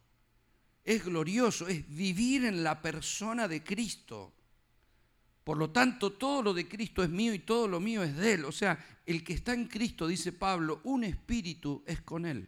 Es 0.83 1.03
glorioso, 1.03 1.67
es 1.67 1.87
vivir 1.93 2.45
en 2.45 2.63
la 2.63 2.81
persona 2.81 3.47
de 3.47 3.63
Cristo. 3.63 4.33
Por 5.43 5.57
lo 5.57 5.69
tanto, 5.69 6.13
todo 6.13 6.41
lo 6.41 6.53
de 6.53 6.67
Cristo 6.67 7.03
es 7.03 7.09
mío 7.09 7.33
y 7.33 7.39
todo 7.39 7.67
lo 7.67 7.79
mío 7.79 8.03
es 8.03 8.15
de 8.15 8.33
Él. 8.33 8.45
O 8.45 8.51
sea, 8.51 8.77
el 9.05 9.23
que 9.23 9.33
está 9.33 9.53
en 9.53 9.67
Cristo, 9.67 10.07
dice 10.07 10.31
Pablo, 10.31 10.81
un 10.83 11.03
espíritu 11.03 11.83
es 11.85 12.01
con 12.01 12.25
Él. 12.25 12.47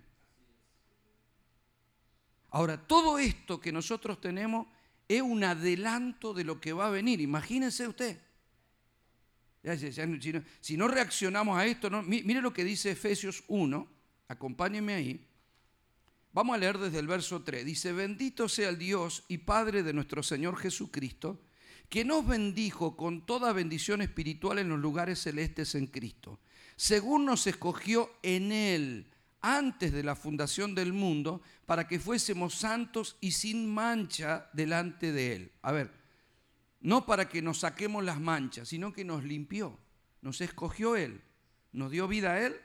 Ahora, 2.51 2.77
todo 2.77 3.19
esto 3.19 3.59
que 3.59 3.71
nosotros 3.71 4.19
tenemos 4.19 4.67
es 5.07 5.21
un 5.21 5.43
adelanto 5.43 6.33
de 6.33 6.43
lo 6.43 6.59
que 6.59 6.73
va 6.73 6.87
a 6.87 6.91
venir. 6.91 7.21
Imagínense 7.21 7.87
usted. 7.87 8.19
Si 10.61 10.77
no, 10.77 10.87
reaccionamos 10.87 11.57
a 11.57 11.65
esto, 11.65 11.89
mire 12.03 12.41
lo 12.41 12.53
que 12.53 12.63
dice 12.63 12.91
Efesios 12.91 13.43
1, 13.47 13.87
acompáñenme 14.27 14.93
ahí. 14.93 15.25
Vamos 16.31 16.55
a 16.55 16.59
leer 16.59 16.77
desde 16.77 16.99
el 16.99 17.07
verso 17.07 17.41
3. 17.41 17.65
Dice, 17.65 17.91
bendito 17.91 18.47
sea 18.47 18.69
el 18.69 18.77
Dios 18.77 19.25
y 19.27 19.39
Padre 19.39 19.83
de 19.83 19.93
nuestro 19.93 20.23
Señor 20.23 20.57
Jesucristo, 20.57 21.41
que 21.89 22.05
nos 22.05 22.25
bendijo 22.25 22.95
con 22.95 23.25
toda 23.25 23.51
bendición 23.51 24.01
espiritual 24.01 24.59
en 24.59 24.69
los 24.69 24.79
lugares 24.79 25.19
celestes 25.19 25.73
en 25.75 25.87
Cristo, 25.87 26.39
según 26.75 27.25
nos 27.25 27.47
escogió 27.47 28.11
en 28.21 28.51
Él 28.51 29.07
antes 29.41 29.91
de 29.91 30.03
la 30.03 30.15
fundación 30.15 30.75
del 30.75 30.93
mundo, 30.93 31.41
para 31.65 31.87
que 31.87 31.99
fuésemos 31.99 32.53
santos 32.53 33.17
y 33.21 33.31
sin 33.31 33.67
mancha 33.67 34.49
delante 34.53 35.11
de 35.11 35.35
Él. 35.35 35.51
A 35.61 35.71
ver, 35.71 35.98
no 36.81 37.05
para 37.05 37.27
que 37.27 37.41
nos 37.41 37.59
saquemos 37.59 38.03
las 38.03 38.19
manchas, 38.19 38.67
sino 38.67 38.93
que 38.93 39.03
nos 39.03 39.23
limpió, 39.23 39.77
nos 40.21 40.41
escogió 40.41 40.95
Él, 40.95 41.21
nos 41.71 41.91
dio 41.91 42.07
vida 42.07 42.33
a 42.33 42.45
Él 42.45 42.55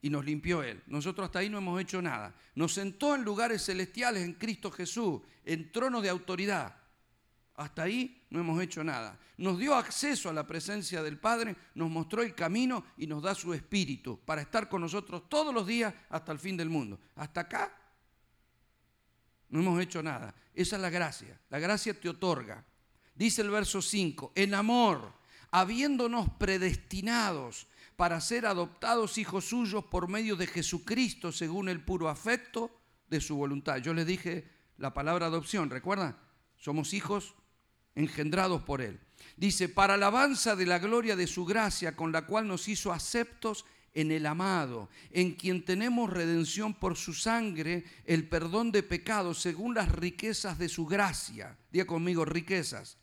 y 0.00 0.10
nos 0.10 0.24
limpió 0.24 0.62
Él. 0.62 0.82
Nosotros 0.86 1.26
hasta 1.26 1.40
ahí 1.40 1.48
no 1.48 1.58
hemos 1.58 1.80
hecho 1.80 2.00
nada. 2.02 2.34
Nos 2.54 2.74
sentó 2.74 3.14
en 3.14 3.24
lugares 3.24 3.64
celestiales 3.64 4.22
en 4.22 4.34
Cristo 4.34 4.70
Jesús, 4.70 5.20
en 5.44 5.72
trono 5.72 6.00
de 6.00 6.08
autoridad. 6.08 6.76
Hasta 7.56 7.84
ahí 7.84 8.24
no 8.30 8.40
hemos 8.40 8.60
hecho 8.62 8.84
nada. 8.84 9.18
Nos 9.36 9.58
dio 9.58 9.74
acceso 9.74 10.28
a 10.28 10.32
la 10.32 10.46
presencia 10.46 11.02
del 11.02 11.18
Padre, 11.18 11.56
nos 11.74 11.90
mostró 11.90 12.22
el 12.22 12.34
camino 12.34 12.84
y 12.96 13.06
nos 13.06 13.22
da 13.22 13.34
su 13.34 13.54
espíritu 13.54 14.20
para 14.24 14.42
estar 14.42 14.68
con 14.68 14.80
nosotros 14.80 15.28
todos 15.28 15.54
los 15.54 15.66
días 15.66 15.94
hasta 16.10 16.32
el 16.32 16.38
fin 16.38 16.56
del 16.56 16.68
mundo. 16.68 17.00
Hasta 17.16 17.42
acá 17.42 17.76
no 19.48 19.60
hemos 19.60 19.80
hecho 19.80 20.02
nada. 20.02 20.34
Esa 20.52 20.76
es 20.76 20.82
la 20.82 20.90
gracia. 20.90 21.40
La 21.48 21.58
gracia 21.58 21.98
te 21.98 22.08
otorga. 22.08 22.64
Dice 23.14 23.42
el 23.42 23.50
verso 23.50 23.80
5, 23.80 24.32
en 24.34 24.54
amor, 24.54 25.12
habiéndonos 25.50 26.28
predestinados 26.38 27.68
para 27.96 28.20
ser 28.20 28.44
adoptados 28.44 29.18
hijos 29.18 29.44
suyos 29.44 29.84
por 29.84 30.08
medio 30.08 30.34
de 30.34 30.48
Jesucristo 30.48 31.30
según 31.30 31.68
el 31.68 31.80
puro 31.80 32.08
afecto 32.08 32.76
de 33.08 33.20
su 33.20 33.36
voluntad. 33.36 33.78
Yo 33.78 33.94
les 33.94 34.06
dije 34.06 34.50
la 34.78 34.92
palabra 34.92 35.26
adopción, 35.26 35.70
¿recuerdan? 35.70 36.18
Somos 36.56 36.92
hijos 36.92 37.34
engendrados 37.94 38.62
por 38.62 38.82
Él. 38.82 38.98
Dice, 39.36 39.68
para 39.68 39.94
alabanza 39.94 40.56
de 40.56 40.66
la 40.66 40.80
gloria 40.80 41.14
de 41.14 41.28
su 41.28 41.44
gracia, 41.44 41.94
con 41.94 42.10
la 42.10 42.26
cual 42.26 42.48
nos 42.48 42.66
hizo 42.66 42.92
aceptos 42.92 43.64
en 43.92 44.10
el 44.10 44.26
amado, 44.26 44.88
en 45.10 45.34
quien 45.34 45.64
tenemos 45.64 46.10
redención 46.10 46.74
por 46.74 46.96
su 46.96 47.14
sangre, 47.14 47.84
el 48.04 48.28
perdón 48.28 48.72
de 48.72 48.82
pecados, 48.82 49.40
según 49.40 49.74
las 49.74 49.88
riquezas 49.92 50.58
de 50.58 50.68
su 50.68 50.84
gracia. 50.84 51.56
Diga 51.70 51.86
conmigo, 51.86 52.24
riquezas. 52.24 52.98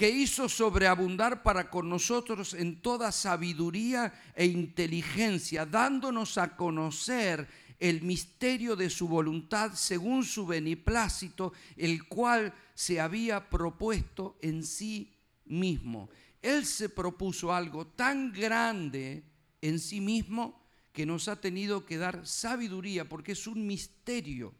Que 0.00 0.08
hizo 0.08 0.48
sobreabundar 0.48 1.42
para 1.42 1.68
con 1.68 1.90
nosotros 1.90 2.54
en 2.54 2.80
toda 2.80 3.12
sabiduría 3.12 4.32
e 4.34 4.46
inteligencia, 4.46 5.66
dándonos 5.66 6.38
a 6.38 6.56
conocer 6.56 7.46
el 7.78 8.00
misterio 8.00 8.76
de 8.76 8.88
su 8.88 9.08
voluntad 9.08 9.74
según 9.74 10.24
su 10.24 10.46
beneplácito, 10.46 11.52
el 11.76 12.08
cual 12.08 12.54
se 12.72 12.98
había 12.98 13.50
propuesto 13.50 14.38
en 14.40 14.64
sí 14.64 15.12
mismo. 15.44 16.08
Él 16.40 16.64
se 16.64 16.88
propuso 16.88 17.52
algo 17.52 17.86
tan 17.88 18.32
grande 18.32 19.22
en 19.60 19.78
sí 19.78 20.00
mismo 20.00 20.62
que 20.94 21.04
nos 21.04 21.28
ha 21.28 21.42
tenido 21.42 21.84
que 21.84 21.98
dar 21.98 22.26
sabiduría, 22.26 23.06
porque 23.06 23.32
es 23.32 23.46
un 23.46 23.66
misterio 23.66 24.54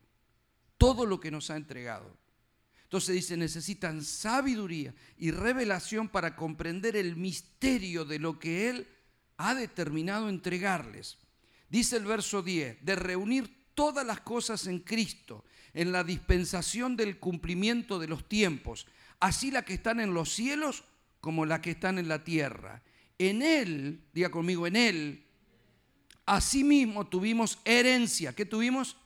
todo 0.76 1.06
lo 1.06 1.18
que 1.18 1.30
nos 1.30 1.48
ha 1.48 1.56
entregado. 1.56 2.20
Entonces 2.90 3.14
dice, 3.14 3.36
necesitan 3.36 4.02
sabiduría 4.02 4.92
y 5.16 5.30
revelación 5.30 6.08
para 6.08 6.34
comprender 6.34 6.96
el 6.96 7.14
misterio 7.14 8.04
de 8.04 8.18
lo 8.18 8.40
que 8.40 8.68
Él 8.68 8.88
ha 9.36 9.54
determinado 9.54 10.28
entregarles. 10.28 11.16
Dice 11.68 11.98
el 11.98 12.04
verso 12.04 12.42
10, 12.42 12.84
de 12.84 12.96
reunir 12.96 13.68
todas 13.74 14.04
las 14.04 14.22
cosas 14.22 14.66
en 14.66 14.80
Cristo, 14.80 15.44
en 15.72 15.92
la 15.92 16.02
dispensación 16.02 16.96
del 16.96 17.20
cumplimiento 17.20 18.00
de 18.00 18.08
los 18.08 18.28
tiempos, 18.28 18.88
así 19.20 19.52
las 19.52 19.64
que 19.64 19.74
están 19.74 20.00
en 20.00 20.12
los 20.12 20.34
cielos 20.34 20.82
como 21.20 21.46
las 21.46 21.60
que 21.60 21.70
están 21.70 21.96
en 21.96 22.08
la 22.08 22.24
tierra. 22.24 22.82
En 23.18 23.40
Él, 23.42 24.02
diga 24.12 24.32
conmigo, 24.32 24.66
en 24.66 24.74
Él, 24.74 25.26
asimismo 26.26 27.06
tuvimos 27.06 27.60
herencia. 27.64 28.34
¿Qué 28.34 28.46
tuvimos? 28.46 28.96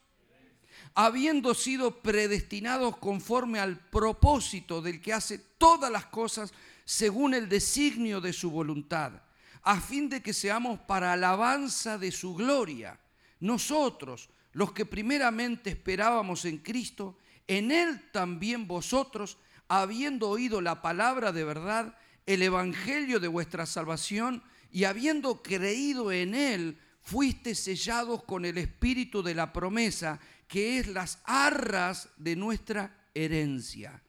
Habiendo 0.95 1.55
sido 1.55 2.03
predestinados 2.03 2.97
conforme 2.99 3.59
al 3.59 3.79
propósito 3.79 4.81
del 4.81 5.01
que 5.01 5.13
hace 5.13 5.39
todas 5.39 5.91
las 5.91 6.07
cosas 6.07 6.53
según 6.85 7.35
el 7.35 7.49
designio 7.49 8.21
de 8.21 8.33
su 8.33 8.51
voluntad 8.51 9.25
a 9.65 9.81
fin 9.81 10.09
de 10.11 10.23
que 10.23 10.35
seamos 10.35 10.79
para 10.81 11.15
alabanza 11.15 11.97
de 11.99 12.13
su 12.13 12.35
gloria. 12.35 13.01
Nosotros, 13.41 14.29
los 14.53 14.73
que 14.73 14.85
primeramente 14.85 15.71
esperábamos 15.71 16.45
en 16.45 16.59
Cristo, 16.59 17.19
en 17.47 17.73
Él 17.73 18.11
también 18.13 18.69
vosotros, 18.69 19.39
habiendo 19.67 20.29
oído 20.29 20.61
la 20.61 20.83
palabra 20.83 21.33
de 21.33 21.45
verdad, 21.45 21.97
el 22.27 22.43
Evangelio 22.43 23.21
de 23.21 23.29
vuestra 23.29 23.65
salvación, 23.65 24.43
y 24.71 24.85
habiendo 24.85 25.43
creído 25.43 26.13
en 26.13 26.35
Él, 26.35 26.79
fuiste 27.01 27.55
sellados 27.55 28.23
con 28.25 28.45
el 28.45 28.59
Espíritu 28.59 29.23
de 29.23 29.35
la 29.35 29.53
promesa, 29.53 30.21
que 30.55 30.79
es 30.79 30.87
las 30.87 31.19
arras 31.25 32.11
de 32.17 32.37
nuestra 32.37 33.09
herencia, 33.13 34.01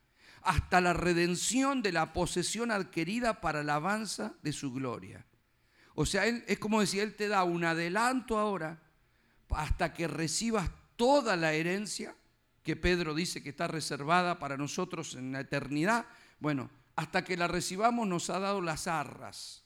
hasta 0.44 0.80
la 0.80 0.94
redención 0.94 1.82
de 1.82 1.92
la 1.92 2.14
posesión 2.14 2.70
adquirida 2.70 3.42
para 3.42 3.62
alabanza 3.62 4.36
de 4.44 4.54
su 4.54 4.72
gloria. 4.72 5.26
O 5.96 6.06
sea, 6.06 6.28
él, 6.28 6.44
es 6.46 6.60
como 6.60 6.82
decir, 6.82 7.02
Él 7.02 7.16
te 7.16 7.30
da 7.30 7.44
un 7.44 7.66
adelanto 7.66 8.38
ahora 8.38 8.80
hasta 9.50 9.92
que 9.92 10.08
recibas 10.08 10.70
toda 10.96 11.36
la 11.36 11.54
herencia 11.54 12.16
que 12.62 12.76
Pedro 12.76 13.16
dice 13.16 13.42
que 13.42 13.50
está 13.50 13.66
reservada 13.66 14.38
para 14.38 14.56
nosotros 14.56 15.16
en 15.16 15.32
la 15.32 15.40
eternidad. 15.40 16.06
Bueno, 16.40 16.70
hasta 16.96 17.24
que 17.24 17.38
la 17.38 17.48
recibamos 17.48 18.08
nos 18.08 18.30
ha 18.30 18.38
dado 18.38 18.62
las 18.62 18.86
arras, 18.86 19.64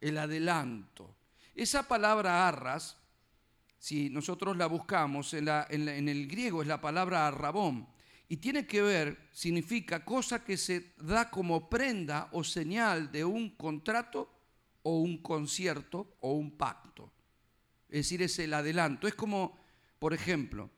el 0.00 0.18
adelanto. 0.18 1.16
Esa 1.56 1.88
palabra 1.88 2.46
arras, 2.46 2.96
si 3.86 4.10
nosotros 4.10 4.56
la 4.56 4.66
buscamos, 4.66 5.32
en, 5.32 5.46
el 5.48 6.26
griego 6.26 6.60
es 6.60 6.66
la 6.66 6.80
palabra 6.80 7.28
arrabón, 7.28 7.86
y 8.28 8.38
tiene 8.38 8.66
que 8.66 8.82
ver, 8.82 9.28
significa 9.30 10.04
cosa 10.04 10.42
que 10.42 10.56
se 10.56 10.94
da 10.98 11.30
como 11.30 11.70
prenda 11.70 12.28
o 12.32 12.42
señal 12.42 13.12
de 13.12 13.24
un 13.24 13.50
contrato 13.50 14.28
o 14.82 14.98
un 14.98 15.18
concierto 15.18 16.16
o 16.18 16.32
un 16.32 16.56
pacto. 16.56 17.12
Es 17.88 17.98
decir, 17.98 18.22
es 18.22 18.36
el 18.40 18.54
adelanto. 18.54 19.06
Es 19.06 19.14
como, 19.14 19.56
por 20.00 20.12
ejemplo, 20.12 20.68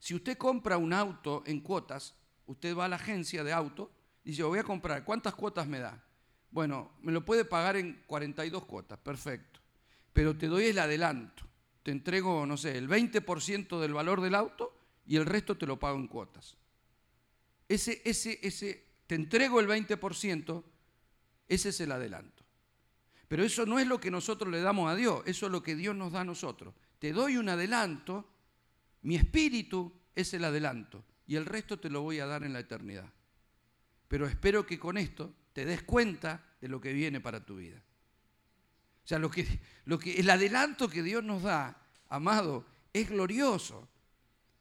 si 0.00 0.16
usted 0.16 0.36
compra 0.36 0.76
un 0.76 0.92
auto 0.92 1.44
en 1.46 1.60
cuotas, 1.60 2.16
usted 2.46 2.76
va 2.76 2.86
a 2.86 2.88
la 2.88 2.96
agencia 2.96 3.44
de 3.44 3.52
auto, 3.52 3.92
y 4.24 4.30
dice, 4.30 4.42
voy 4.42 4.58
a 4.58 4.64
comprar, 4.64 5.04
¿cuántas 5.04 5.36
cuotas 5.36 5.68
me 5.68 5.78
da? 5.78 6.04
Bueno, 6.50 6.94
me 7.00 7.12
lo 7.12 7.24
puede 7.24 7.44
pagar 7.44 7.76
en 7.76 8.02
42 8.08 8.64
cuotas, 8.64 8.98
perfecto. 8.98 9.60
Pero 10.12 10.36
te 10.36 10.48
doy 10.48 10.64
el 10.64 10.80
adelanto. 10.80 11.49
Te 11.82 11.90
entrego, 11.90 12.44
no 12.46 12.56
sé, 12.56 12.76
el 12.76 12.88
20% 12.88 13.80
del 13.80 13.94
valor 13.94 14.20
del 14.20 14.34
auto 14.34 14.76
y 15.06 15.16
el 15.16 15.26
resto 15.26 15.56
te 15.56 15.66
lo 15.66 15.78
pago 15.78 15.98
en 15.98 16.08
cuotas. 16.08 16.56
Ese, 17.68 18.02
ese, 18.04 18.38
ese, 18.42 18.84
te 19.06 19.14
entrego 19.14 19.60
el 19.60 19.68
20%, 19.68 20.64
ese 21.48 21.68
es 21.68 21.80
el 21.80 21.92
adelanto. 21.92 22.44
Pero 23.28 23.44
eso 23.44 23.64
no 23.64 23.78
es 23.78 23.86
lo 23.86 24.00
que 24.00 24.10
nosotros 24.10 24.50
le 24.50 24.60
damos 24.60 24.90
a 24.90 24.96
Dios, 24.96 25.22
eso 25.24 25.46
es 25.46 25.52
lo 25.52 25.62
que 25.62 25.76
Dios 25.76 25.94
nos 25.94 26.12
da 26.12 26.22
a 26.22 26.24
nosotros. 26.24 26.74
Te 26.98 27.12
doy 27.12 27.36
un 27.36 27.48
adelanto, 27.48 28.28
mi 29.02 29.16
espíritu 29.16 29.92
es 30.14 30.34
el 30.34 30.44
adelanto 30.44 31.04
y 31.26 31.36
el 31.36 31.46
resto 31.46 31.78
te 31.78 31.90
lo 31.90 32.02
voy 32.02 32.18
a 32.18 32.26
dar 32.26 32.42
en 32.42 32.52
la 32.52 32.58
eternidad. 32.58 33.08
Pero 34.08 34.26
espero 34.26 34.66
que 34.66 34.80
con 34.80 34.98
esto 34.98 35.32
te 35.52 35.64
des 35.64 35.84
cuenta 35.84 36.44
de 36.60 36.68
lo 36.68 36.80
que 36.80 36.92
viene 36.92 37.20
para 37.20 37.44
tu 37.44 37.56
vida. 37.56 37.80
O 39.04 39.08
sea, 39.08 39.18
lo 39.18 39.30
que, 39.30 39.46
lo 39.84 39.98
que, 39.98 40.20
el 40.20 40.30
adelanto 40.30 40.88
que 40.88 41.02
Dios 41.02 41.24
nos 41.24 41.42
da, 41.42 41.82
amado, 42.08 42.66
es 42.92 43.08
glorioso. 43.08 43.88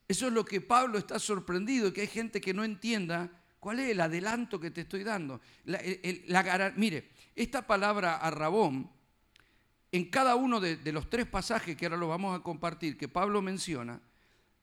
Eso 0.07 0.27
es 0.27 0.33
lo 0.33 0.45
que 0.45 0.61
Pablo 0.61 0.97
está 0.97 1.19
sorprendido, 1.19 1.93
que 1.93 2.01
hay 2.01 2.07
gente 2.07 2.41
que 2.41 2.53
no 2.53 2.63
entienda 2.63 3.29
cuál 3.59 3.79
es 3.79 3.89
el 3.89 4.01
adelanto 4.01 4.59
que 4.59 4.71
te 4.71 4.81
estoy 4.81 5.03
dando. 5.03 5.41
mire, 6.75 7.11
esta 7.35 7.67
palabra 7.67 8.17
arrabón, 8.17 8.89
en 9.91 10.09
cada 10.09 10.35
uno 10.35 10.59
de, 10.59 10.77
de 10.77 10.91
los 10.91 11.09
tres 11.09 11.27
pasajes 11.27 11.75
que 11.75 11.85
ahora 11.85 11.97
lo 11.97 12.07
vamos 12.07 12.37
a 12.37 12.43
compartir, 12.43 12.97
que 12.97 13.07
Pablo 13.07 13.41
menciona, 13.41 14.01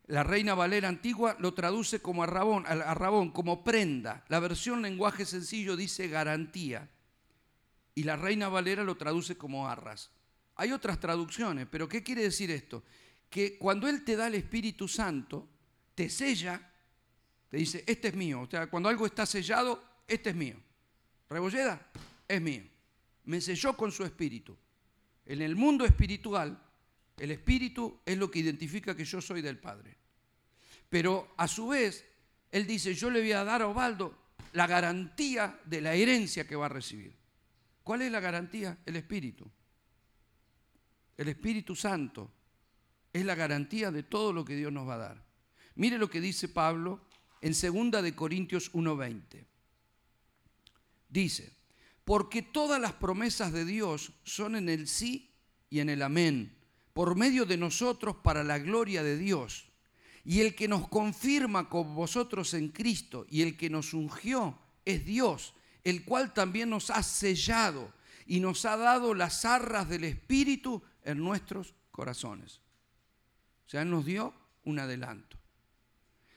la 0.09 0.23
Reina 0.23 0.55
Valera 0.55 0.89
antigua 0.89 1.37
lo 1.41 1.53
traduce 1.53 2.01
como 2.01 2.23
arrabón, 2.23 2.65
arrabón, 2.67 3.31
como 3.31 3.65
prenda. 3.65 4.25
La 4.29 4.39
versión 4.39 4.81
lenguaje 4.81 5.25
sencillo 5.25 5.77
dice 5.77 6.07
garantía. 6.07 6.89
Y 7.97 8.03
la 8.05 8.15
Reina 8.15 8.49
Valera 8.49 8.85
lo 8.85 8.97
traduce 8.97 9.37
como 9.37 9.67
arras. 9.67 10.11
Hay 10.57 10.71
otras 10.71 11.01
traducciones, 11.01 11.67
pero 11.71 11.89
¿qué 11.89 12.03
quiere 12.03 12.23
decir 12.23 12.51
esto? 12.51 12.85
Que 13.31 13.57
cuando 13.57 13.89
Él 13.89 14.05
te 14.05 14.17
da 14.17 14.27
el 14.27 14.35
Espíritu 14.35 14.87
Santo, 14.87 15.49
te 15.95 16.11
sella, 16.11 16.61
te 17.49 17.57
dice, 17.57 17.85
este 17.87 18.09
es 18.09 18.15
mío. 18.15 18.43
O 18.43 18.51
sea, 18.51 18.67
cuando 18.69 18.91
algo 18.91 19.07
está 19.07 19.25
sellado, 19.25 19.83
este 20.07 20.31
es 20.31 20.37
mío. 20.37 20.57
Rebolleda, 21.31 21.91
es 22.29 22.41
mío. 22.41 22.63
Me 23.25 23.41
selló 23.41 23.75
con 23.75 23.91
su 23.91 24.05
Espíritu. 24.05 24.55
En 25.25 25.41
el 25.41 25.57
mundo 25.57 25.87
espiritual, 25.87 26.63
el 27.17 27.31
espíritu 27.31 28.01
es 28.05 28.19
lo 28.19 28.31
que 28.31 28.41
identifica 28.41 28.95
que 28.95 29.07
yo 29.07 29.23
soy 29.23 29.41
del 29.41 29.59
Padre. 29.59 29.97
Pero 30.91 31.33
a 31.39 31.49
su 31.49 31.69
vez, 31.69 32.05
él 32.53 32.67
dice, 32.67 32.95
yo 32.95 33.09
le 33.11 33.21
voy 33.21 33.33
a 33.33 33.43
dar 33.43 33.63
a 33.63 33.69
Ovaldo 33.69 34.27
la 34.53 34.67
garantía 34.67 35.59
de 35.65 35.81
la 35.81 35.95
herencia 35.95 36.47
que 36.47 36.57
va 36.57 36.67
a 36.67 36.69
recibir. 36.69 37.16
¿Cuál 37.87 38.03
es 38.03 38.11
la 38.11 38.19
garantía? 38.19 38.77
El 38.85 38.97
Espíritu. 38.97 39.49
El 41.17 41.29
Espíritu 41.29 41.77
Santo 41.77 42.33
es 43.13 43.25
la 43.25 43.37
garantía 43.37 43.93
de 43.93 44.03
todo 44.03 44.33
lo 44.33 44.45
que 44.45 44.57
Dios 44.57 44.73
nos 44.73 44.89
va 44.89 44.95
a 44.95 44.99
dar. 44.99 45.25
Mire 45.77 45.97
lo 45.97 46.11
que 46.11 46.21
dice 46.21 46.49
Pablo 46.49 47.07
en 47.41 47.53
2 47.53 48.03
de 48.03 48.13
Corintios 48.13 48.73
1:20. 48.75 49.47
Dice, 51.09 51.53
porque 52.05 52.43
todas 52.43 52.81
las 52.81 52.93
promesas 52.95 53.53
de 53.53 53.65
Dios 53.65 54.11
son 54.25 54.57
en 54.57 54.69
el 54.69 54.89
sí 54.89 55.31
y 55.71 55.79
en 55.79 55.89
el 55.89 56.03
amén 56.03 56.59
por 56.93 57.15
medio 57.15 57.47
de 57.47 57.57
nosotros 57.57 58.17
para 58.17 58.43
la 58.43 58.59
gloria 58.59 59.05
de 59.05 59.17
Dios. 59.17 59.69
Y 60.25 60.41
el 60.41 60.57
que 60.57 60.67
nos 60.67 60.89
confirma 60.89 61.69
con 61.69 61.95
vosotros 61.95 62.53
en 62.55 62.71
Cristo 62.71 63.27
y 63.31 63.43
el 63.43 63.57
que 63.57 63.71
nos 63.71 63.95
ungió 63.95 64.59
es 64.85 65.05
Dios, 65.05 65.55
el 65.87 66.05
cual 66.05 66.35
también 66.35 66.69
nos 66.69 66.91
ha 66.91 67.01
sellado 67.05 67.93
y 68.27 68.41
nos 68.41 68.65
ha 68.65 68.77
dado 68.77 69.15
las 69.15 69.45
arras 69.45 69.89
del 69.89 70.03
Espíritu 70.03 70.83
en 71.05 71.19
nuestros 71.19 71.75
corazones. 71.93 72.61
O 73.65 73.71
sea, 73.71 73.83
Él 73.83 73.91
nos 73.91 74.05
dio 74.05 74.35
un 74.65 74.81
adelanto. 74.81 75.39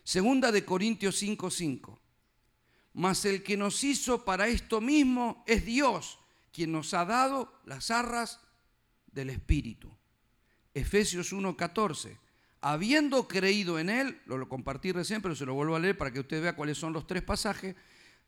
Segunda 0.03 0.51
de 0.51 0.63
Corintios 0.63 1.19
5:5. 1.19 1.99
Mas 2.93 3.25
el 3.25 3.41
que 3.41 3.57
nos 3.57 3.83
hizo 3.83 4.23
para 4.23 4.47
esto 4.47 4.81
mismo 4.81 5.43
es 5.47 5.65
Dios, 5.65 6.19
quien 6.53 6.71
nos 6.71 6.93
ha 6.93 7.05
dado 7.05 7.51
las 7.65 7.89
arras 7.89 8.39
del 9.07 9.31
Espíritu. 9.31 9.91
Efesios 10.75 11.33
1:14. 11.33 12.19
Habiendo 12.61 13.27
creído 13.27 13.79
en 13.79 13.89
Él, 13.89 14.21
lo, 14.27 14.37
lo 14.37 14.47
compartí 14.47 14.91
recién, 14.91 15.23
pero 15.23 15.35
se 15.35 15.47
lo 15.47 15.55
vuelvo 15.55 15.75
a 15.75 15.79
leer 15.79 15.97
para 15.97 16.11
que 16.11 16.19
usted 16.19 16.39
vea 16.39 16.55
cuáles 16.55 16.77
son 16.77 16.93
los 16.93 17.07
tres 17.07 17.23
pasajes, 17.23 17.75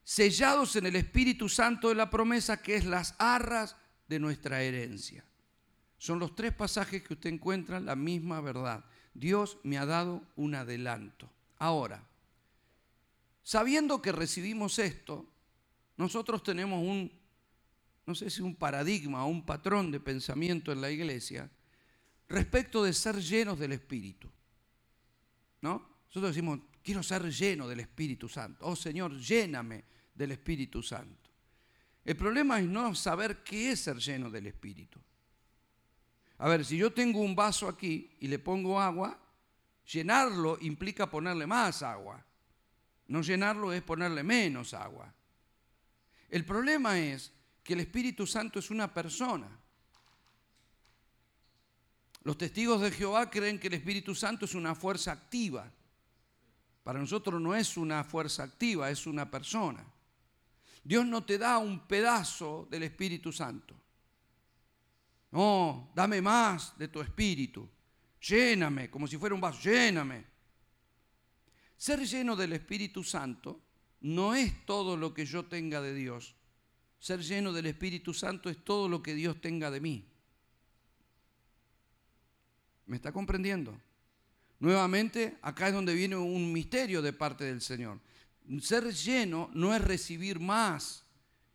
sellados 0.04 0.76
en 0.76 0.86
el 0.86 0.96
Espíritu 0.96 1.50
Santo 1.50 1.90
de 1.90 1.96
la 1.96 2.10
promesa, 2.10 2.62
que 2.62 2.76
es 2.76 2.86
las 2.86 3.16
arras 3.18 3.76
de 4.08 4.20
nuestra 4.20 4.62
herencia. 4.62 5.26
Son 5.98 6.20
los 6.20 6.36
tres 6.36 6.54
pasajes 6.54 7.04
que 7.04 7.14
usted 7.14 7.30
encuentra 7.30 7.80
la 7.80 7.96
misma 7.96 8.42
verdad. 8.42 8.84
Dios 9.14 9.58
me 9.64 9.78
ha 9.78 9.86
dado 9.86 10.24
un 10.36 10.56
adelanto. 10.56 11.30
Ahora, 11.60 12.04
sabiendo 13.44 14.02
que 14.02 14.12
recibimos 14.12 14.80
esto, 14.80 15.32
nosotros 15.98 16.42
tenemos 16.42 16.82
un, 16.82 17.12
no 18.06 18.16
sé 18.16 18.30
si 18.30 18.42
un 18.42 18.56
paradigma 18.56 19.24
o 19.26 19.28
un 19.28 19.46
patrón 19.46 19.92
de 19.92 20.00
pensamiento 20.00 20.72
en 20.72 20.82
la 20.82 20.90
iglesia, 20.90 21.52
respecto 22.28 22.84
de 22.84 22.94
ser 22.94 23.22
llenos 23.22 23.60
del 23.60 23.74
Espíritu. 23.74 24.28
¿No? 25.62 25.88
Nosotros 26.08 26.34
decimos, 26.34 26.60
quiero 26.84 27.04
ser 27.04 27.24
lleno 27.32 27.68
del 27.68 27.82
Espíritu 27.82 28.28
Santo. 28.28 28.66
Oh 28.66 28.76
Señor, 28.76 29.18
lléname 29.18 29.84
del 30.14 30.32
Espíritu 30.32 30.82
Santo. 30.82 31.30
El 32.04 32.16
problema 32.16 32.60
es 32.60 32.68
no 32.68 32.96
saber 32.96 33.44
qué 33.44 33.72
es 33.72 33.82
ser 33.82 33.98
lleno 33.98 34.30
del 34.30 34.48
Espíritu. 34.48 35.00
A 36.40 36.50
ver, 36.50 36.66
si 36.66 36.78
yo 36.78 36.92
tengo 36.92 37.20
un 37.20 37.36
vaso 37.36 37.68
aquí 37.68 38.16
y 38.20 38.28
le 38.28 38.40
pongo 38.40 38.82
agua, 38.82 39.20
llenarlo 39.86 40.58
implica 40.62 41.10
ponerle 41.10 41.46
más 41.46 41.84
agua. 41.84 42.26
No 43.08 43.22
llenarlo 43.22 43.72
es 43.72 43.84
ponerle 43.84 44.24
menos 44.24 44.74
agua. 44.74 45.14
El 46.30 46.46
problema 46.46 46.98
es 46.98 47.32
que 47.64 47.74
el 47.74 47.82
Espíritu 47.82 48.26
Santo 48.26 48.58
es 48.58 48.72
una 48.72 48.92
persona. 48.92 49.50
Los 52.24 52.38
testigos 52.38 52.82
de 52.82 52.92
Jehová 52.92 53.30
creen 53.30 53.60
que 53.60 53.68
el 53.68 53.74
Espíritu 53.74 54.16
Santo 54.16 54.46
es 54.46 54.56
una 54.56 54.74
fuerza 54.74 55.12
activa. 55.12 55.72
Para 56.84 57.00
nosotros 57.00 57.40
no 57.40 57.56
es 57.56 57.78
una 57.78 58.04
fuerza 58.04 58.44
activa, 58.44 58.90
es 58.90 59.06
una 59.06 59.30
persona. 59.30 59.86
Dios 60.84 61.06
no 61.06 61.24
te 61.24 61.38
da 61.38 61.58
un 61.60 61.88
pedazo 61.88 62.68
del 62.70 62.84
Espíritu 62.84 63.32
Santo. 63.32 63.76
No, 65.32 65.92
dame 65.96 66.22
más 66.22 66.78
de 66.78 66.88
tu 66.88 67.02
Espíritu. 67.02 67.70
Lléname, 68.22 68.90
como 68.90 69.08
si 69.08 69.18
fuera 69.18 69.36
un 69.36 69.42
vaso, 69.42 69.62
lléname. 69.62 70.26
Ser 71.78 72.06
lleno 72.06 72.36
del 72.36 72.54
Espíritu 72.54 73.04
Santo 73.04 73.62
no 74.02 74.36
es 74.36 74.66
todo 74.66 74.98
lo 74.98 75.14
que 75.14 75.26
yo 75.26 75.46
tenga 75.46 75.82
de 75.82 75.94
Dios. 75.94 76.36
Ser 77.00 77.22
lleno 77.22 77.54
del 77.54 77.68
Espíritu 77.68 78.14
Santo 78.14 78.50
es 78.50 78.64
todo 78.64 78.88
lo 78.88 79.02
que 79.02 79.16
Dios 79.16 79.40
tenga 79.42 79.72
de 79.72 79.82
mí. 79.82 80.08
¿Me 82.86 82.98
está 82.98 83.12
comprendiendo? 83.12 83.80
Nuevamente, 84.62 85.40
acá 85.42 85.70
es 85.70 85.74
donde 85.74 85.96
viene 85.96 86.16
un 86.16 86.54
misterio 86.54 87.02
de 87.02 87.14
parte 87.14 87.46
del 87.46 87.62
Señor. 87.62 88.00
Ser 88.62 88.94
lleno 88.94 89.50
no 89.56 89.74
es 89.74 89.82
recibir 89.82 90.40
más, 90.40 91.04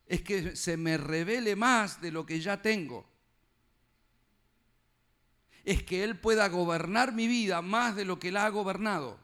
es 0.07 0.23
que 0.23 0.57
se 0.57 0.77
me 0.77 0.97
revele 0.97 1.55
más 1.55 2.01
de 2.01 2.11
lo 2.11 2.27
que 2.27 2.41
ya 2.41 2.61
tengo. 2.61 3.09
Es 5.63 5.85
que 5.85 6.03
Él 6.03 6.19
pueda 6.19 6.49
gobernar 6.49 7.13
mi 7.13 7.29
vida 7.29 7.63
más 7.63 7.95
de 7.95 8.05
lo 8.05 8.19
que 8.19 8.29
Él 8.29 8.37
ha 8.39 8.49
gobernado. 8.49 9.21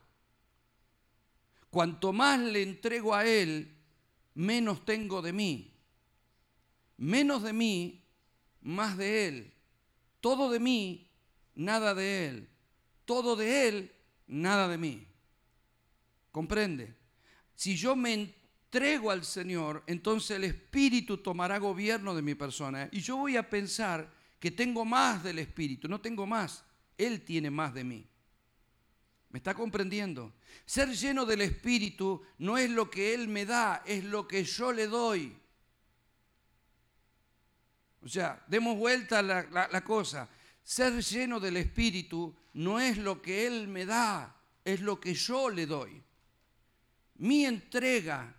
Cuanto 1.68 2.12
más 2.12 2.39
le 2.39 2.62
entrego 2.62 3.16
a 3.16 3.26
Él, 3.26 3.76
menos 4.35 4.85
tengo 4.85 5.22
de 5.22 5.33
mí. 5.33 5.74
Menos 6.99 7.43
de 7.43 7.53
mí, 7.53 8.05
más 8.61 8.97
de 8.97 9.26
Él. 9.26 9.55
Todo 10.20 10.53
de 10.53 10.61
mí, 10.61 11.11
nada 11.57 11.97
de 11.97 12.28
Él. 12.28 12.51
Todo 13.05 13.36
de 13.36 13.68
Él, 13.68 13.92
nada 14.26 14.68
de 14.68 14.78
mí. 14.78 15.07
¿Comprende? 16.30 16.94
Si 17.55 17.76
yo 17.76 17.94
me 17.94 18.14
entrego 18.14 19.11
al 19.11 19.24
Señor, 19.24 19.84
entonces 19.86 20.36
el 20.36 20.44
Espíritu 20.44 21.18
tomará 21.18 21.59
gobierno 21.59 22.14
de 22.14 22.22
mi 22.22 22.34
persona. 22.34 22.88
Y 22.90 23.00
yo 23.00 23.16
voy 23.18 23.36
a 23.36 23.48
pensar 23.48 24.11
que 24.40 24.50
tengo 24.50 24.84
más 24.84 25.22
del 25.22 25.38
Espíritu, 25.38 25.88
no 25.88 26.00
tengo 26.00 26.26
más. 26.26 26.64
Él 26.96 27.22
tiene 27.22 27.50
más 27.50 27.74
de 27.74 27.84
mí. 27.84 28.07
¿Me 29.30 29.38
está 29.38 29.55
comprendiendo? 29.55 30.34
Ser 30.66 30.90
lleno 30.90 31.24
del 31.24 31.42
Espíritu 31.42 32.22
no 32.38 32.59
es 32.59 32.68
lo 32.70 32.90
que 32.90 33.14
Él 33.14 33.28
me 33.28 33.46
da, 33.46 33.82
es 33.86 34.05
lo 34.05 34.26
que 34.26 34.44
yo 34.44 34.72
le 34.72 34.86
doy. 34.86 35.36
O 38.03 38.09
sea, 38.09 38.44
demos 38.48 38.76
vuelta 38.76 39.22
la, 39.22 39.46
la 39.50 39.84
cosa. 39.84 40.28
Ser 40.62 41.03
lleno 41.03 41.40
del 41.40 41.57
Espíritu 41.57 42.34
no 42.55 42.80
es 42.80 42.98
lo 42.98 43.22
que 43.22 43.46
Él 43.46 43.68
me 43.68 43.86
da, 43.86 44.36
es 44.64 44.80
lo 44.80 45.00
que 45.00 45.14
yo 45.14 45.48
le 45.50 45.66
doy. 45.66 46.03
Mi 47.16 47.44
entrega 47.44 48.34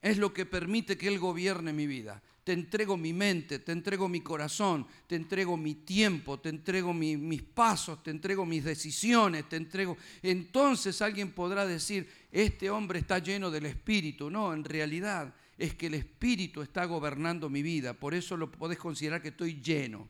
es 0.00 0.18
lo 0.18 0.32
que 0.32 0.46
permite 0.46 0.96
que 0.96 1.08
Él 1.08 1.18
gobierne 1.18 1.72
mi 1.72 1.86
vida. 1.86 2.22
Te 2.42 2.54
entrego 2.54 2.96
mi 2.96 3.12
mente, 3.12 3.58
te 3.58 3.72
entrego 3.72 4.08
mi 4.08 4.22
corazón, 4.22 4.86
te 5.06 5.16
entrego 5.16 5.58
mi 5.58 5.74
tiempo, 5.74 6.40
te 6.40 6.48
entrego 6.48 6.94
mis 6.94 7.42
pasos, 7.42 8.02
te 8.02 8.10
entrego 8.10 8.46
mis 8.46 8.64
decisiones, 8.64 9.46
te 9.50 9.56
entrego... 9.56 9.98
Entonces 10.22 11.02
alguien 11.02 11.32
podrá 11.32 11.66
decir, 11.66 12.08
este 12.32 12.70
hombre 12.70 13.00
está 13.00 13.18
lleno 13.18 13.50
del 13.50 13.66
Espíritu. 13.66 14.30
No, 14.30 14.54
en 14.54 14.64
realidad 14.64 15.34
es 15.58 15.74
que 15.74 15.88
el 15.88 15.94
Espíritu 15.94 16.62
está 16.62 16.86
gobernando 16.86 17.50
mi 17.50 17.62
vida. 17.62 17.92
Por 17.92 18.14
eso 18.14 18.34
lo 18.34 18.50
podés 18.50 18.78
considerar 18.78 19.20
que 19.20 19.28
estoy 19.28 19.60
lleno. 19.60 20.08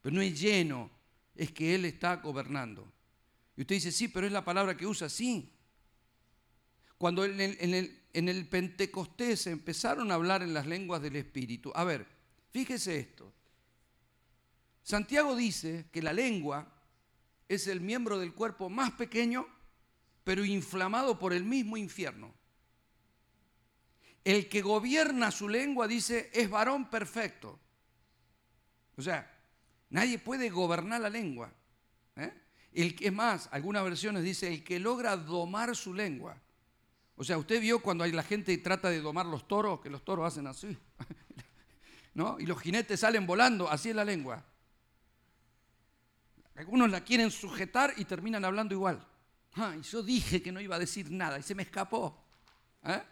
Pero 0.00 0.14
no 0.14 0.22
es 0.22 0.40
lleno, 0.40 0.92
es 1.40 1.52
que 1.52 1.74
Él 1.74 1.86
está 1.86 2.16
gobernando. 2.16 2.86
Y 3.56 3.62
usted 3.62 3.76
dice, 3.76 3.92
sí, 3.92 4.08
pero 4.08 4.26
es 4.26 4.32
la 4.32 4.44
palabra 4.44 4.76
que 4.76 4.86
usa, 4.86 5.08
sí. 5.08 5.50
Cuando 6.98 7.24
en 7.24 7.40
el, 7.40 7.98
en 8.12 8.28
el, 8.28 8.46
Pentecostés 8.46 9.46
empezaron 9.46 10.10
a 10.10 10.16
hablar 10.16 10.42
en 10.42 10.52
las 10.52 10.66
lenguas 10.66 11.00
del 11.00 11.16
Espíritu. 11.16 11.72
A 11.74 11.84
ver, 11.84 12.06
fíjese 12.50 12.98
esto. 12.98 13.32
Santiago 14.82 15.34
dice 15.34 15.86
que 15.90 16.02
la 16.02 16.12
lengua 16.12 16.70
es 17.48 17.68
el 17.68 17.80
miembro 17.80 18.18
del 18.18 18.34
cuerpo 18.34 18.68
más 18.68 18.90
pequeño, 18.90 19.46
pero 20.24 20.44
inflamado 20.44 21.18
por 21.18 21.32
el 21.32 21.44
mismo 21.44 21.78
infierno. 21.78 22.34
El 24.24 24.50
que 24.50 24.60
gobierna 24.60 25.30
su 25.30 25.48
lengua 25.48 25.88
dice 25.88 26.28
es 26.34 26.50
varón 26.50 26.90
perfecto. 26.90 27.58
O 28.98 29.00
sea, 29.00 29.39
nadie 29.90 30.18
puede 30.18 30.48
gobernar 30.50 31.00
la 31.00 31.10
lengua. 31.10 31.52
¿eh? 32.16 32.32
El 32.72 32.94
que 32.94 33.10
más, 33.10 33.48
algunas 33.52 33.84
versiones 33.84 34.22
dice 34.22 34.48
el 34.48 34.64
que 34.64 34.78
logra 34.78 35.16
domar 35.16 35.76
su 35.76 35.92
lengua. 35.92 36.36
O 37.16 37.24
sea, 37.24 37.36
usted 37.36 37.60
vio 37.60 37.82
cuando 37.82 38.06
la 38.06 38.22
gente 38.22 38.56
trata 38.58 38.88
de 38.88 39.00
domar 39.00 39.26
los 39.26 39.46
toros, 39.46 39.80
que 39.80 39.90
los 39.90 40.04
toros 40.04 40.26
hacen 40.26 40.46
así, 40.46 40.76
¿no? 42.14 42.38
Y 42.40 42.46
los 42.46 42.58
jinetes 42.60 43.00
salen 43.00 43.26
volando, 43.26 43.68
así 43.68 43.90
es 43.90 43.96
la 43.96 44.04
lengua. 44.04 44.42
Algunos 46.54 46.90
la 46.90 47.02
quieren 47.02 47.30
sujetar 47.30 47.94
y 47.96 48.04
terminan 48.04 48.44
hablando 48.44 48.74
igual. 48.74 49.06
Ah, 49.54 49.74
y 49.78 49.82
yo 49.82 50.02
dije 50.02 50.42
que 50.42 50.52
no 50.52 50.60
iba 50.60 50.76
a 50.76 50.78
decir 50.78 51.10
nada 51.10 51.38
y 51.38 51.42
se 51.42 51.54
me 51.54 51.62
escapó. 51.62 52.24
¿eh? 52.84 53.02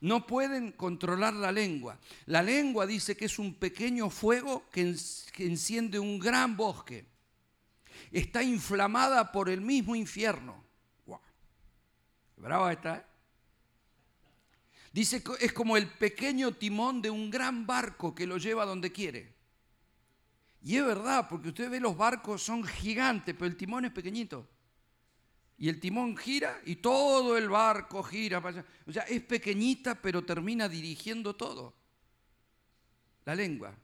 No 0.00 0.26
pueden 0.26 0.72
controlar 0.72 1.34
la 1.34 1.52
lengua. 1.52 1.98
La 2.26 2.42
lengua 2.42 2.86
dice 2.86 3.16
que 3.16 3.26
es 3.26 3.38
un 3.38 3.54
pequeño 3.54 4.08
fuego 4.08 4.64
que, 4.70 4.96
enciende 5.38 5.98
un 5.98 6.18
gran 6.18 6.56
bosque. 6.56 7.06
Está 8.10 8.42
inflamada 8.42 9.30
por 9.30 9.48
el 9.48 9.60
mismo 9.60 9.94
infierno. 9.94 10.64
Wow. 11.06 11.20
Brava 12.36 12.72
está, 12.72 12.96
¿eh? 12.96 13.04
Dice 14.92 15.22
que 15.22 15.32
es 15.40 15.52
como 15.52 15.76
el 15.76 15.86
pequeño 15.86 16.52
timón 16.52 17.00
de 17.00 17.10
un 17.10 17.30
gran 17.30 17.66
barco 17.66 18.14
que 18.14 18.26
lo 18.26 18.38
lleva 18.38 18.66
donde 18.66 18.90
quiere. 18.90 19.32
Y 20.62 20.76
es 20.76 20.84
verdad, 20.84 21.28
porque 21.28 21.48
usted 21.48 21.70
ve 21.70 21.78
los 21.78 21.96
barcos 21.96 22.42
son 22.42 22.64
gigantes, 22.64 23.34
pero 23.34 23.46
el 23.46 23.56
timón 23.56 23.84
es 23.84 23.92
pequeñito. 23.92 24.48
Y 25.60 25.68
el 25.68 25.78
timón 25.78 26.16
gira 26.16 26.58
y 26.64 26.76
todo 26.76 27.36
el 27.36 27.48
barco 27.48 28.02
gira. 28.02 28.42
O 28.86 28.92
sea, 28.92 29.02
es 29.02 29.20
pequeñita, 29.20 29.94
pero 29.94 30.24
termina 30.24 30.68
dirigiendo 30.68 31.36
todo. 31.36 31.74
La 33.26 33.34
lengua. 33.34 33.76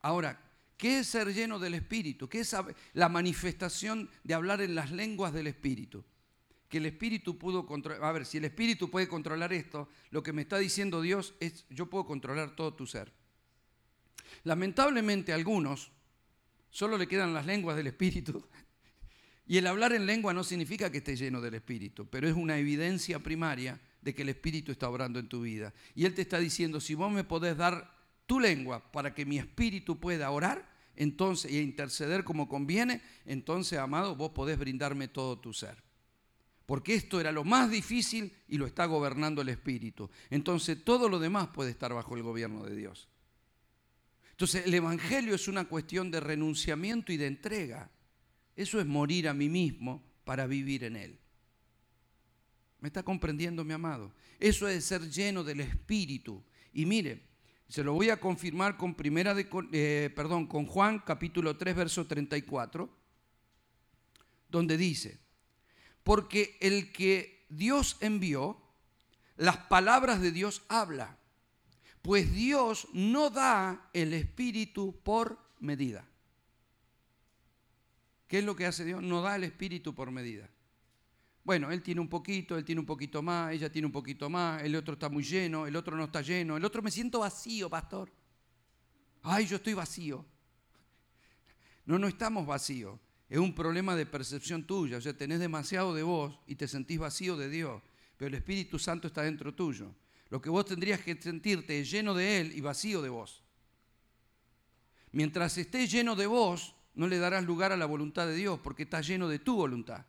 Ahora, 0.00 0.42
¿qué 0.78 1.00
es 1.00 1.06
ser 1.06 1.32
lleno 1.34 1.58
del 1.58 1.74
Espíritu? 1.74 2.28
¿Qué 2.28 2.40
es 2.40 2.56
la 2.94 3.10
manifestación 3.10 4.08
de 4.24 4.32
hablar 4.34 4.62
en 4.62 4.74
las 4.74 4.90
lenguas 4.90 5.34
del 5.34 5.46
Espíritu? 5.46 6.02
que 6.70 6.78
el 6.78 6.86
espíritu 6.86 7.36
pudo 7.36 7.66
controlar. 7.66 8.04
A 8.04 8.12
ver, 8.12 8.24
si 8.24 8.38
el 8.38 8.44
espíritu 8.44 8.88
puede 8.88 9.08
controlar 9.08 9.52
esto, 9.52 9.88
lo 10.10 10.22
que 10.22 10.32
me 10.32 10.42
está 10.42 10.56
diciendo 10.56 11.02
Dios 11.02 11.34
es, 11.40 11.66
yo 11.68 11.90
puedo 11.90 12.06
controlar 12.06 12.54
todo 12.54 12.72
tu 12.74 12.86
ser. 12.86 13.12
Lamentablemente 14.44 15.32
algunos 15.32 15.90
solo 16.70 16.96
le 16.96 17.08
quedan 17.08 17.34
las 17.34 17.44
lenguas 17.44 17.76
del 17.76 17.88
espíritu. 17.88 18.46
Y 19.50 19.58
el 19.58 19.66
hablar 19.66 19.92
en 19.92 20.06
lengua 20.06 20.32
no 20.32 20.44
significa 20.44 20.92
que 20.92 20.98
esté 20.98 21.16
lleno 21.16 21.40
del 21.40 21.54
espíritu, 21.54 22.06
pero 22.08 22.28
es 22.28 22.36
una 22.36 22.56
evidencia 22.56 23.18
primaria 23.18 23.80
de 24.00 24.14
que 24.14 24.22
el 24.22 24.28
espíritu 24.28 24.70
está 24.70 24.88
obrando 24.88 25.18
en 25.18 25.28
tu 25.28 25.42
vida. 25.42 25.74
Y 25.96 26.04
Él 26.04 26.14
te 26.14 26.22
está 26.22 26.38
diciendo, 26.38 26.80
si 26.80 26.94
vos 26.94 27.10
me 27.10 27.24
podés 27.24 27.56
dar 27.56 27.92
tu 28.26 28.38
lengua 28.38 28.92
para 28.92 29.12
que 29.12 29.26
mi 29.26 29.38
espíritu 29.38 29.98
pueda 29.98 30.30
orar, 30.30 30.70
entonces, 30.94 31.50
y 31.50 31.58
interceder 31.58 32.22
como 32.22 32.48
conviene, 32.48 33.02
entonces, 33.26 33.80
amado, 33.80 34.14
vos 34.14 34.30
podés 34.30 34.56
brindarme 34.56 35.08
todo 35.08 35.40
tu 35.40 35.52
ser 35.52 35.82
porque 36.64 36.94
esto 36.94 37.20
era 37.20 37.32
lo 37.32 37.42
más 37.42 37.68
difícil 37.68 38.32
y 38.46 38.56
lo 38.56 38.64
está 38.64 38.84
gobernando 38.84 39.42
el 39.42 39.48
Espíritu. 39.48 40.08
Entonces 40.30 40.84
todo 40.84 41.08
lo 41.08 41.18
demás 41.18 41.48
puede 41.48 41.72
estar 41.72 41.92
bajo 41.92 42.14
el 42.14 42.22
gobierno 42.22 42.62
de 42.62 42.76
Dios. 42.76 43.08
Entonces 44.30 44.64
el 44.64 44.74
Evangelio 44.74 45.34
es 45.34 45.48
una 45.48 45.64
cuestión 45.64 46.12
de 46.12 46.20
renunciamiento 46.20 47.12
y 47.12 47.16
de 47.16 47.26
entrega. 47.26 47.90
Eso 48.56 48.80
es 48.80 48.86
morir 48.86 49.28
a 49.28 49.34
mí 49.34 49.48
mismo 49.48 50.02
para 50.24 50.46
vivir 50.46 50.84
en 50.84 50.96
Él. 50.96 51.18
¿Me 52.80 52.88
está 52.88 53.02
comprendiendo, 53.02 53.64
mi 53.64 53.74
amado? 53.74 54.12
Eso 54.38 54.66
es 54.66 54.84
ser 54.84 55.10
lleno 55.10 55.44
del 55.44 55.60
Espíritu. 55.60 56.42
Y 56.72 56.86
mire, 56.86 57.22
se 57.68 57.84
lo 57.84 57.92
voy 57.92 58.10
a 58.10 58.18
confirmar 58.18 58.76
con 58.76 58.94
primera 58.94 59.34
de, 59.34 59.48
eh, 59.72 60.10
perdón, 60.14 60.46
con 60.46 60.66
Juan 60.66 60.98
capítulo 61.00 61.56
3 61.56 61.76
verso 61.76 62.06
34, 62.06 62.90
donde 64.48 64.76
dice, 64.76 65.18
porque 66.02 66.56
el 66.60 66.90
que 66.90 67.44
Dios 67.48 67.96
envió, 68.00 68.60
las 69.36 69.56
palabras 69.56 70.20
de 70.20 70.32
Dios 70.32 70.62
habla. 70.68 71.16
Pues 72.02 72.32
Dios 72.32 72.88
no 72.92 73.30
da 73.30 73.88
el 73.92 74.14
Espíritu 74.14 74.98
por 75.02 75.38
medida. 75.60 76.09
¿Qué 78.30 78.38
es 78.38 78.44
lo 78.44 78.56
que 78.56 78.64
hace 78.64 78.86
Dios? 78.86 79.02
No 79.02 79.20
da 79.20 79.36
el 79.36 79.44
Espíritu 79.44 79.94
por 79.94 80.10
medida. 80.10 80.48
Bueno, 81.44 81.70
él 81.70 81.82
tiene 81.82 82.00
un 82.00 82.08
poquito, 82.08 82.56
él 82.56 82.64
tiene 82.64 82.80
un 82.80 82.86
poquito 82.86 83.20
más, 83.22 83.52
ella 83.52 83.70
tiene 83.70 83.86
un 83.86 83.92
poquito 83.92 84.30
más, 84.30 84.62
el 84.62 84.74
otro 84.76 84.94
está 84.94 85.10
muy 85.10 85.24
lleno, 85.24 85.66
el 85.66 85.74
otro 85.74 85.96
no 85.96 86.04
está 86.04 86.22
lleno, 86.22 86.56
el 86.56 86.64
otro 86.64 86.80
me 86.80 86.90
siento 86.90 87.18
vacío, 87.18 87.68
pastor. 87.68 88.10
Ay, 89.22 89.46
yo 89.46 89.56
estoy 89.56 89.74
vacío. 89.74 90.24
No, 91.84 91.98
no 91.98 92.06
estamos 92.06 92.46
vacíos 92.46 92.98
es 93.30 93.38
un 93.38 93.54
problema 93.54 93.94
de 93.94 94.06
percepción 94.06 94.64
tuya. 94.64 94.98
O 94.98 95.00
sea, 95.00 95.16
tenés 95.16 95.38
demasiado 95.38 95.94
de 95.94 96.02
vos 96.02 96.36
y 96.48 96.56
te 96.56 96.66
sentís 96.66 96.98
vacío 96.98 97.36
de 97.36 97.48
Dios, 97.48 97.80
pero 98.16 98.28
el 98.28 98.34
Espíritu 98.34 98.78
Santo 98.78 99.06
está 99.06 99.22
dentro 99.22 99.54
tuyo. 99.54 99.94
Lo 100.30 100.42
que 100.42 100.50
vos 100.50 100.64
tendrías 100.64 101.00
que 101.00 101.20
sentirte 101.22 101.80
es 101.80 101.90
lleno 101.90 102.12
de 102.12 102.40
Él 102.40 102.52
y 102.52 102.60
vacío 102.60 103.00
de 103.00 103.08
vos. 103.08 103.44
Mientras 105.12 105.56
estés 105.58 105.90
lleno 105.90 106.16
de 106.16 106.26
vos, 106.26 106.74
no 106.94 107.06
le 107.06 107.18
darás 107.18 107.44
lugar 107.44 107.72
a 107.72 107.76
la 107.76 107.86
voluntad 107.86 108.26
de 108.26 108.34
Dios 108.34 108.60
porque 108.60 108.84
estás 108.84 109.06
lleno 109.06 109.28
de 109.28 109.38
tu 109.38 109.56
voluntad. 109.56 110.04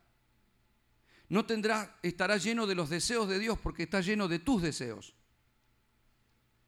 No 1.29 1.45
tendrás, 1.45 1.89
estarás 2.01 2.43
lleno 2.43 2.67
de 2.67 2.75
los 2.75 2.89
deseos 2.89 3.29
de 3.29 3.39
Dios 3.39 3.57
porque 3.57 3.83
estás 3.83 4.05
lleno 4.05 4.27
de 4.27 4.39
tus 4.39 4.61
deseos. 4.61 5.13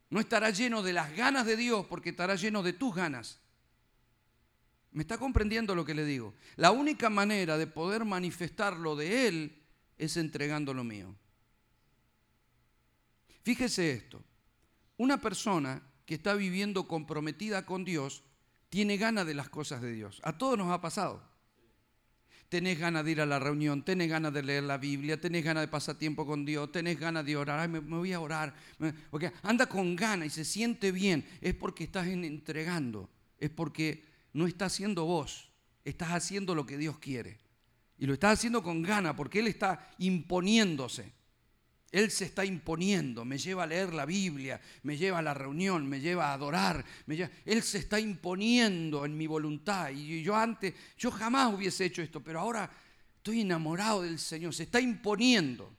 No 0.10 0.20
estarás 0.20 0.58
lleno 0.58 0.84
de 0.84 0.94
las 0.94 1.16
ganas 1.16 1.46
de 1.46 1.58
Dios 1.58 1.86
porque 1.88 2.12
estarás 2.12 2.40
lleno 2.40 2.64
de 2.64 2.74
tus 2.74 2.96
ganas. 2.96 3.40
¿Me 4.92 5.02
está 5.02 5.18
comprendiendo 5.18 5.74
lo 5.74 5.86
que 5.86 5.96
le 5.96 6.06
digo? 6.06 6.36
La 6.56 6.72
única 6.72 7.10
manera 7.10 7.58
de 7.58 7.66
poder 7.66 8.06
manifestar 8.06 8.78
lo 8.78 8.96
de 8.96 9.28
Él 9.28 9.64
es 9.98 10.18
entregando 10.18 10.74
lo 10.74 10.84
mío. 10.84 11.16
Fíjese 13.42 13.92
esto. 13.92 14.24
Una 14.98 15.20
persona 15.20 15.82
que 16.06 16.14
está 16.14 16.36
viviendo 16.36 16.88
comprometida 16.88 17.66
con 17.66 17.84
Dios 17.84 18.24
tiene 18.74 18.98
ganas 18.98 19.28
de 19.28 19.36
las 19.36 19.50
cosas 19.50 19.84
de 19.84 19.94
Dios. 19.94 20.20
A 20.24 20.36
todos 20.36 20.58
nos 20.58 20.72
ha 20.72 20.82
pasado. 20.82 21.22
Tenés 22.50 22.80
ganas 22.80 23.06
de 23.06 23.12
ir 23.12 23.22
a 23.22 23.26
la 23.28 23.38
reunión, 23.38 23.86
tenés 23.86 24.10
ganas 24.10 24.34
de 24.34 24.42
leer 24.42 24.64
la 24.64 24.80
Biblia, 24.80 25.22
tenés 25.22 25.44
ganas 25.44 25.62
de 25.62 25.68
pasar 25.68 26.00
tiempo 26.00 26.26
con 26.26 26.44
Dios, 26.44 26.72
tenés 26.72 27.00
ganas 27.00 27.24
de 27.24 27.38
orar, 27.38 27.60
Ay, 27.60 27.68
me, 27.68 27.82
voy 27.82 28.14
a 28.14 28.20
orar. 28.20 28.56
Porque 29.12 29.32
anda 29.44 29.68
con 29.68 29.96
ganas 29.96 30.26
y 30.26 30.30
se 30.32 30.44
siente 30.44 30.92
bien. 30.92 31.24
Es 31.40 31.54
porque 31.54 31.84
estás 31.84 32.08
entregando, 32.08 33.12
es 33.38 33.52
porque 33.52 34.06
no 34.34 34.48
estás 34.48 34.74
haciendo 34.74 35.06
vos, 35.06 35.52
estás 35.86 36.10
haciendo 36.10 36.56
lo 36.56 36.66
que 36.66 36.80
Dios 36.80 36.98
quiere. 36.98 37.38
Y 38.00 38.08
lo 38.08 38.14
estás 38.14 38.40
haciendo 38.40 38.64
con 38.64 38.82
gana 38.82 39.16
porque 39.16 39.38
Él 39.38 39.46
está 39.46 39.88
imponiéndose. 40.00 41.14
Él 41.94 42.10
se 42.10 42.26
está 42.26 42.44
imponiendo, 42.44 43.24
me 43.24 43.38
lleva 43.38 43.64
a 43.64 43.68
leer 43.68 43.94
la 43.94 44.08
Biblia, 44.08 44.60
me 44.82 44.98
lleva 44.98 45.20
a 45.20 45.22
la 45.22 45.36
reunión, 45.36 45.88
me 45.88 46.02
lleva 46.02 46.32
a 46.32 46.34
adorar. 46.34 46.84
Él 47.46 47.62
se 47.62 47.78
está 47.78 48.00
imponiendo 48.00 49.06
en 49.06 49.16
mi 49.16 49.28
voluntad. 49.28 49.92
Y 49.92 50.24
yo 50.24 50.36
antes, 50.36 50.74
yo 50.98 51.12
jamás 51.12 51.54
hubiese 51.54 51.86
hecho 51.86 52.02
esto, 52.02 52.20
pero 52.20 52.40
ahora 52.40 52.68
estoy 53.18 53.42
enamorado 53.42 54.02
del 54.02 54.18
Señor, 54.18 54.56
se 54.56 54.64
está 54.64 54.82
imponiendo. 54.82 55.72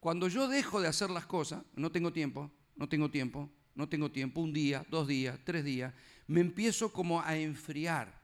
Cuando 0.00 0.28
yo 0.28 0.46
dejo 0.46 0.82
de 0.82 0.88
hacer 0.88 1.08
las 1.08 1.24
cosas, 1.24 1.62
no 1.76 1.90
tengo 1.90 2.12
tiempo, 2.12 2.50
no 2.76 2.86
tengo 2.86 3.10
tiempo, 3.10 3.50
no 3.74 3.88
tengo 3.88 4.10
tiempo, 4.10 4.42
un 4.42 4.52
día, 4.52 4.84
dos 4.90 5.08
días, 5.08 5.40
tres 5.44 5.64
días, 5.64 5.94
me 6.26 6.42
empiezo 6.42 6.92
como 6.92 7.22
a 7.22 7.38
enfriar. 7.38 8.20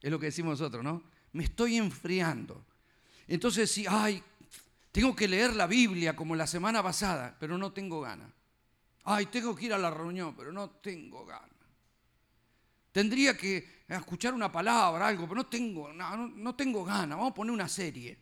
Es 0.00 0.10
lo 0.10 0.18
que 0.18 0.26
decimos 0.26 0.58
nosotros, 0.58 0.82
¿no? 0.82 1.04
Me 1.32 1.44
estoy 1.44 1.76
enfriando. 1.76 2.66
Entonces, 3.28 3.70
si, 3.70 3.86
ay, 3.88 4.20
Tengo 4.92 5.16
que 5.16 5.26
leer 5.26 5.56
la 5.56 5.66
Biblia 5.66 6.14
como 6.14 6.36
la 6.36 6.46
semana 6.46 6.82
pasada, 6.82 7.34
pero 7.40 7.56
no 7.56 7.72
tengo 7.72 8.02
ganas. 8.02 8.30
Ay, 9.04 9.26
tengo 9.26 9.56
que 9.56 9.66
ir 9.66 9.72
a 9.72 9.78
la 9.78 9.90
reunión, 9.90 10.36
pero 10.36 10.52
no 10.52 10.68
tengo 10.70 11.24
ganas. 11.24 11.50
Tendría 12.92 13.36
que 13.36 13.84
escuchar 13.88 14.34
una 14.34 14.52
palabra, 14.52 15.08
algo, 15.08 15.26
pero 15.26 15.36
no 15.36 15.46
tengo, 15.46 15.92
no, 15.94 16.28
no 16.28 16.54
tengo 16.54 16.84
ganas. 16.84 17.16
Vamos 17.16 17.32
a 17.32 17.34
poner 17.34 17.52
una 17.52 17.68
serie. 17.68 18.18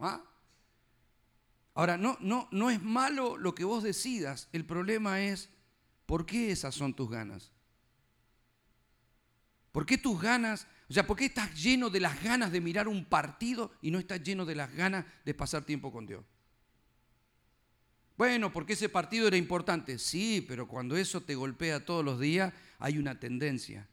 ¿Ah? 0.00 0.22
Ahora, 1.74 1.98
no, 1.98 2.16
no, 2.20 2.48
no 2.50 2.70
es 2.70 2.82
malo 2.82 3.36
lo 3.36 3.54
que 3.54 3.64
vos 3.64 3.82
decidas. 3.82 4.48
El 4.52 4.64
problema 4.64 5.20
es, 5.20 5.50
¿por 6.06 6.24
qué 6.24 6.52
esas 6.52 6.74
son 6.74 6.94
tus 6.94 7.10
ganas? 7.10 7.52
¿Por 9.72 9.84
qué 9.84 9.98
tus 9.98 10.20
ganas, 10.20 10.66
o 10.94 11.02
sea, 11.02 11.08
por 11.08 11.16
qué 11.16 11.24
estás 11.24 11.60
lleno 11.60 11.90
de 11.90 11.98
las 11.98 12.22
ganas 12.22 12.52
de 12.52 12.60
mirar 12.60 12.86
un 12.86 13.04
partido 13.04 13.72
y 13.82 13.90
no 13.90 13.98
estás 13.98 14.22
lleno 14.22 14.44
de 14.44 14.54
las 14.54 14.72
ganas 14.72 15.04
de 15.24 15.34
pasar 15.34 15.64
tiempo 15.64 15.90
con 15.90 16.06
Dios? 16.06 16.24
Bueno, 18.16 18.52
porque 18.52 18.74
ese 18.74 18.88
partido 18.88 19.26
era 19.26 19.36
importante. 19.36 19.98
Sí, 19.98 20.44
pero 20.46 20.68
cuando 20.68 20.96
eso 20.96 21.20
te 21.20 21.34
golpea 21.34 21.84
todos 21.84 22.04
los 22.04 22.20
días, 22.20 22.54
hay 22.78 22.96
una 22.96 23.18
tendencia. 23.18 23.88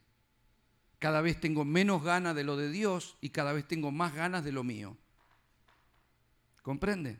Cada 1.00 1.22
vez 1.22 1.40
tengo 1.40 1.64
menos 1.64 2.04
ganas 2.04 2.36
de 2.36 2.44
lo 2.44 2.56
de 2.56 2.70
Dios 2.70 3.16
y 3.20 3.30
cada 3.30 3.52
vez 3.52 3.66
tengo 3.66 3.90
más 3.90 4.14
ganas 4.14 4.44
de 4.44 4.52
lo 4.52 4.62
mío. 4.62 4.96
¿Comprende? 6.62 7.18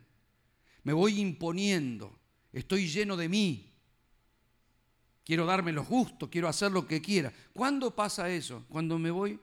Me 0.84 0.92
voy 0.92 1.20
imponiendo. 1.20 2.16
Estoy 2.52 2.86
lleno 2.86 3.16
de 3.16 3.28
mí. 3.28 3.72
Quiero 5.24 5.44
darme 5.44 5.72
los 5.72 5.88
gustos, 5.88 6.28
quiero 6.28 6.46
hacer 6.46 6.70
lo 6.70 6.86
que 6.86 7.02
quiera. 7.02 7.32
¿Cuándo 7.52 7.96
pasa 7.96 8.30
eso? 8.30 8.64
Cuando 8.68 8.96
me 8.96 9.10
voy 9.10 9.40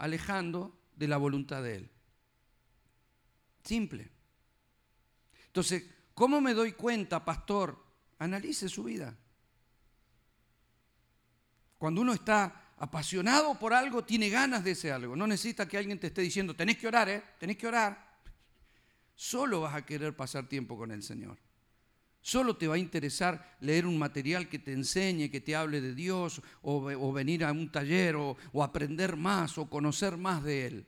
alejando 0.00 0.80
de 0.96 1.06
la 1.06 1.18
voluntad 1.18 1.62
de 1.62 1.76
Él. 1.76 1.90
Simple. 3.62 4.10
Entonces, 5.46 5.84
¿cómo 6.14 6.40
me 6.40 6.54
doy 6.54 6.72
cuenta, 6.72 7.22
pastor? 7.24 7.84
Analice 8.18 8.68
su 8.68 8.84
vida. 8.84 9.16
Cuando 11.76 12.00
uno 12.00 12.14
está 12.14 12.72
apasionado 12.78 13.58
por 13.58 13.74
algo, 13.74 14.02
tiene 14.04 14.30
ganas 14.30 14.64
de 14.64 14.70
ese 14.70 14.90
algo. 14.90 15.14
No 15.14 15.26
necesita 15.26 15.68
que 15.68 15.76
alguien 15.76 16.00
te 16.00 16.06
esté 16.06 16.22
diciendo, 16.22 16.56
tenés 16.56 16.78
que 16.78 16.88
orar, 16.88 17.08
¿eh? 17.10 17.22
Tenés 17.38 17.58
que 17.58 17.66
orar. 17.66 18.18
Solo 19.14 19.60
vas 19.60 19.74
a 19.74 19.84
querer 19.84 20.16
pasar 20.16 20.48
tiempo 20.48 20.78
con 20.78 20.90
el 20.90 21.02
Señor. 21.02 21.38
Solo 22.22 22.56
te 22.56 22.68
va 22.68 22.74
a 22.74 22.78
interesar 22.78 23.56
leer 23.60 23.86
un 23.86 23.98
material 23.98 24.48
que 24.48 24.58
te 24.58 24.72
enseñe, 24.72 25.30
que 25.30 25.40
te 25.40 25.56
hable 25.56 25.80
de 25.80 25.94
Dios, 25.94 26.42
o, 26.62 27.12
venir 27.12 27.44
a 27.44 27.52
un 27.52 27.70
taller, 27.70 28.16
o, 28.16 28.36
o 28.52 28.62
aprender 28.62 29.16
más, 29.16 29.56
o 29.56 29.70
conocer 29.70 30.16
más 30.16 30.44
de 30.44 30.66
Él. 30.66 30.86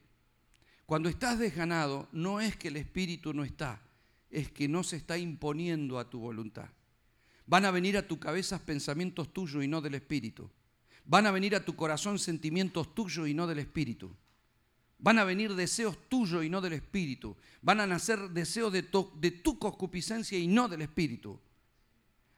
Cuando 0.85 1.09
estás 1.09 1.39
desganado, 1.39 2.09
no 2.12 2.41
es 2.41 2.57
que 2.57 2.68
el 2.68 2.76
Espíritu 2.76 3.33
no 3.33 3.45
está, 3.45 3.80
es 4.30 4.51
que 4.51 4.68
no 4.68 4.83
se 4.83 4.97
está 4.97 5.16
imponiendo 5.16 5.99
a 5.99 6.11
tu 6.11 6.20
voluntad. 6.20 6.68
Van 7.47 7.64
a 7.64 7.70
venir 7.70 7.97
a 7.97 8.07
tu 8.07 8.18
cabeza 8.18 8.64
pensamientos 8.64 9.33
tuyos 9.33 9.64
y 9.64 9.68
no 9.68 9.80
del 9.80 9.95
Espíritu. 9.95 10.51
Van 11.05 11.26
a 11.26 11.30
venir 11.30 11.57
a 11.57 11.64
tu 11.64 11.74
corazón 11.74 12.18
sentimientos 12.18 12.95
tuyos 12.95 13.26
y 13.28 13.35
no 13.35 13.47
del 13.47 13.59
Espíritu. 13.59 14.14
Van 15.03 15.18
a 15.18 15.24
venir 15.24 15.55
deseos 15.57 16.09
tuyos 16.09 16.44
y 16.44 16.48
no 16.48 16.61
del 16.61 16.74
Espíritu. 16.74 17.36
Van 17.61 17.80
a 17.80 17.86
nacer 17.88 18.30
deseos 18.30 18.72
de 18.72 18.84
tu, 18.84 19.59
concupiscencia 19.59 20.38
y 20.38 20.46
no 20.46 20.68
del 20.68 20.82
Espíritu. 20.82 21.40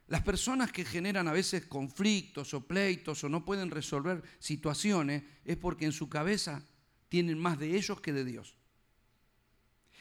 Las 0.06 0.22
personas 0.22 0.72
que 0.72 0.84
generan 0.84 1.28
a 1.28 1.32
veces 1.32 1.66
conflictos 1.66 2.54
o 2.54 2.66
pleitos 2.66 3.22
o 3.22 3.28
no 3.28 3.44
pueden 3.44 3.70
resolver 3.70 4.22
situaciones 4.38 5.22
es 5.44 5.58
porque 5.58 5.84
en 5.84 5.92
su 5.92 6.08
cabeza 6.08 6.62
tienen 7.10 7.38
más 7.38 7.58
de 7.58 7.76
ellos 7.76 8.00
que 8.00 8.14
de 8.14 8.24
Dios. 8.24 8.54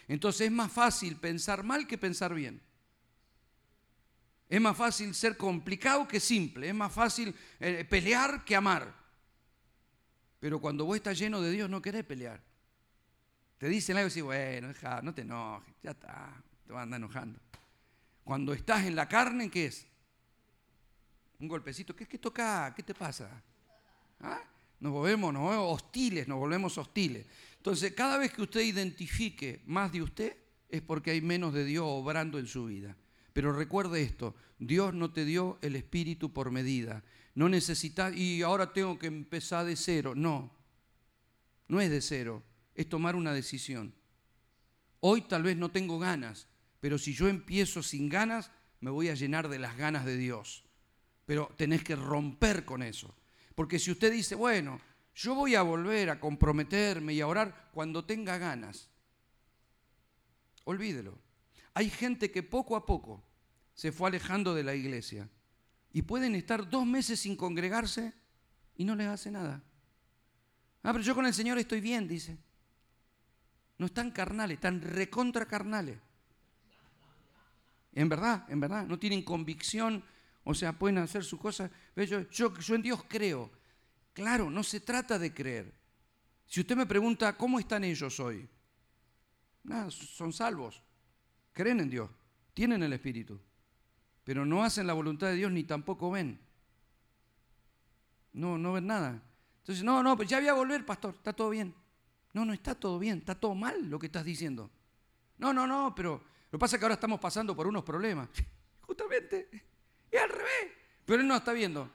Entonces 0.07 0.47
es 0.47 0.51
más 0.51 0.71
fácil 0.71 1.17
pensar 1.17 1.63
mal 1.63 1.85
que 1.85 1.97
pensar 1.97 2.33
bien. 2.33 2.61
Es 4.47 4.61
más 4.61 4.77
fácil 4.77 5.13
ser 5.13 5.35
complicado 5.35 6.07
que 6.07 6.21
simple. 6.21 6.69
Es 6.69 6.75
más 6.75 6.93
fácil 6.93 7.35
eh, 7.59 7.85
pelear 7.89 8.45
que 8.45 8.55
amar. 8.55 8.93
Pero 10.39 10.61
cuando 10.61 10.85
vos 10.85 10.95
estás 10.95 11.17
lleno 11.19 11.41
de 11.41 11.51
Dios 11.51 11.69
no 11.69 11.81
querés 11.81 12.05
pelear. 12.05 12.52
Te 13.57 13.69
dicen 13.69 13.97
algo 13.97 14.07
y 14.07 14.09
decís, 14.09 14.23
bueno, 14.23 14.67
deja, 14.67 15.01
no 15.01 15.13
te 15.13 15.21
enojes, 15.21 15.73
ya 15.81 15.91
está, 15.91 16.43
te 16.65 16.73
vas 16.73 16.81
a 16.81 16.83
andar 16.83 16.99
enojando. 16.99 17.39
Cuando 18.23 18.53
estás 18.53 18.85
en 18.85 18.95
la 18.95 19.07
carne, 19.07 19.49
¿qué 19.49 19.65
es? 19.67 19.85
Un 21.39 21.47
golpecito, 21.47 21.95
¿qué 21.95 22.03
es 22.03 22.09
que 22.09 22.17
toca? 22.17 22.73
¿Qué 22.75 22.83
te 22.83 22.93
pasa? 22.93 23.41
¿Ah? 24.21 24.41
Nos 24.79 24.91
volvemos, 24.91 25.33
nos 25.33 25.43
volvemos 25.43 25.81
hostiles, 25.81 26.27
nos 26.27 26.39
volvemos 26.39 26.77
hostiles. 26.77 27.25
Entonces, 27.57 27.93
cada 27.93 28.17
vez 28.17 28.33
que 28.33 28.41
usted 28.41 28.61
identifique 28.61 29.61
más 29.65 29.91
de 29.91 30.01
usted, 30.01 30.37
es 30.69 30.81
porque 30.81 31.11
hay 31.11 31.21
menos 31.21 31.53
de 31.53 31.65
Dios 31.65 31.85
obrando 31.87 32.39
en 32.39 32.47
su 32.47 32.65
vida. 32.65 32.95
Pero 33.31 33.53
recuerde 33.53 34.01
esto, 34.01 34.35
Dios 34.59 34.93
no 34.93 35.11
te 35.11 35.25
dio 35.25 35.57
el 35.61 35.75
espíritu 35.75 36.33
por 36.33 36.51
medida. 36.51 37.03
No 37.35 37.49
necesitas, 37.49 38.15
y 38.15 38.41
ahora 38.41 38.73
tengo 38.73 38.99
que 38.99 39.07
empezar 39.07 39.65
de 39.65 39.75
cero. 39.75 40.13
No, 40.15 40.51
no 41.67 41.81
es 41.81 41.89
de 41.89 42.01
cero 42.01 42.43
es 42.75 42.89
tomar 42.89 43.15
una 43.15 43.33
decisión. 43.33 43.93
Hoy 44.99 45.21
tal 45.21 45.43
vez 45.43 45.57
no 45.57 45.71
tengo 45.71 45.99
ganas, 45.99 46.47
pero 46.79 46.97
si 46.97 47.13
yo 47.13 47.27
empiezo 47.27 47.83
sin 47.83 48.09
ganas, 48.09 48.51
me 48.79 48.89
voy 48.89 49.09
a 49.09 49.15
llenar 49.15 49.47
de 49.49 49.59
las 49.59 49.77
ganas 49.77 50.05
de 50.05 50.17
Dios. 50.17 50.63
Pero 51.25 51.53
tenés 51.57 51.83
que 51.83 51.95
romper 51.95 52.65
con 52.65 52.83
eso. 52.83 53.15
Porque 53.55 53.79
si 53.79 53.91
usted 53.91 54.11
dice, 54.11 54.35
bueno, 54.35 54.79
yo 55.15 55.35
voy 55.35 55.55
a 55.55 55.61
volver 55.61 56.09
a 56.09 56.19
comprometerme 56.19 57.13
y 57.13 57.21
a 57.21 57.27
orar 57.27 57.69
cuando 57.73 58.05
tenga 58.05 58.37
ganas, 58.37 58.89
olvídelo. 60.65 61.17
Hay 61.73 61.89
gente 61.89 62.31
que 62.31 62.43
poco 62.43 62.75
a 62.75 62.85
poco 62.85 63.23
se 63.73 63.91
fue 63.91 64.09
alejando 64.09 64.53
de 64.53 64.63
la 64.63 64.75
iglesia 64.75 65.29
y 65.91 66.01
pueden 66.01 66.35
estar 66.35 66.69
dos 66.69 66.85
meses 66.85 67.19
sin 67.19 67.35
congregarse 67.35 68.13
y 68.75 68.83
no 68.85 68.95
les 68.95 69.07
hace 69.07 69.31
nada. 69.31 69.63
Ah, 70.81 70.91
pero 70.91 71.03
yo 71.03 71.15
con 71.15 71.25
el 71.25 71.33
Señor 71.33 71.57
estoy 71.57 71.79
bien, 71.79 72.07
dice. 72.07 72.37
No 73.77 73.87
están 73.87 74.11
carnales, 74.11 74.55
están 74.55 74.81
recontra 74.81 75.45
carnales. 75.45 75.97
En 77.93 78.09
verdad, 78.09 78.45
en 78.49 78.59
verdad, 78.59 78.85
no 78.87 78.97
tienen 78.97 79.23
convicción, 79.23 80.03
o 80.43 80.53
sea, 80.53 80.73
pueden 80.73 80.97
hacer 80.97 81.23
sus 81.23 81.39
cosas. 81.39 81.69
Yo, 81.95 82.21
yo, 82.29 82.57
yo 82.57 82.75
en 82.75 82.81
Dios 82.81 83.03
creo. 83.07 83.51
Claro, 84.13 84.49
no 84.49 84.63
se 84.63 84.79
trata 84.79 85.17
de 85.19 85.33
creer. 85.33 85.73
Si 86.45 86.61
usted 86.61 86.75
me 86.75 86.85
pregunta, 86.85 87.35
¿cómo 87.37 87.59
están 87.59 87.83
ellos 87.83 88.19
hoy? 88.19 88.47
Nada, 89.63 89.89
son 89.91 90.33
salvos. 90.33 90.83
Creen 91.51 91.79
en 91.79 91.89
Dios, 91.89 92.09
tienen 92.53 92.81
el 92.83 92.93
Espíritu, 92.93 93.39
pero 94.23 94.45
no 94.45 94.63
hacen 94.63 94.87
la 94.87 94.93
voluntad 94.93 95.27
de 95.27 95.35
Dios 95.35 95.51
ni 95.51 95.63
tampoco 95.63 96.11
ven. 96.11 96.39
No, 98.33 98.57
no 98.57 98.73
ven 98.73 98.87
nada. 98.87 99.21
Entonces, 99.59 99.83
no, 99.83 100.01
no, 100.01 100.17
pues 100.17 100.27
ya 100.27 100.39
voy 100.39 100.47
a 100.47 100.53
volver, 100.53 100.85
pastor, 100.85 101.13
está 101.15 101.31
todo 101.31 101.51
bien. 101.51 101.73
No, 102.33 102.45
no 102.45 102.53
está 102.53 102.75
todo 102.75 102.99
bien, 102.99 103.19
está 103.19 103.35
todo 103.35 103.55
mal 103.55 103.89
lo 103.89 103.99
que 103.99 104.07
estás 104.07 104.25
diciendo. 104.25 104.69
No, 105.37 105.53
no, 105.53 105.67
no, 105.67 105.93
pero 105.95 106.21
lo 106.51 106.57
que 106.57 106.59
pasa 106.59 106.75
es 106.75 106.79
que 106.79 106.85
ahora 106.85 106.95
estamos 106.95 107.19
pasando 107.19 107.55
por 107.55 107.67
unos 107.67 107.83
problemas. 107.83 108.29
Justamente, 108.81 109.49
es 110.11 110.21
al 110.21 110.29
revés. 110.29 110.71
Pero 111.05 111.21
él 111.21 111.27
no 111.27 111.35
está 111.35 111.53
viendo. 111.53 111.89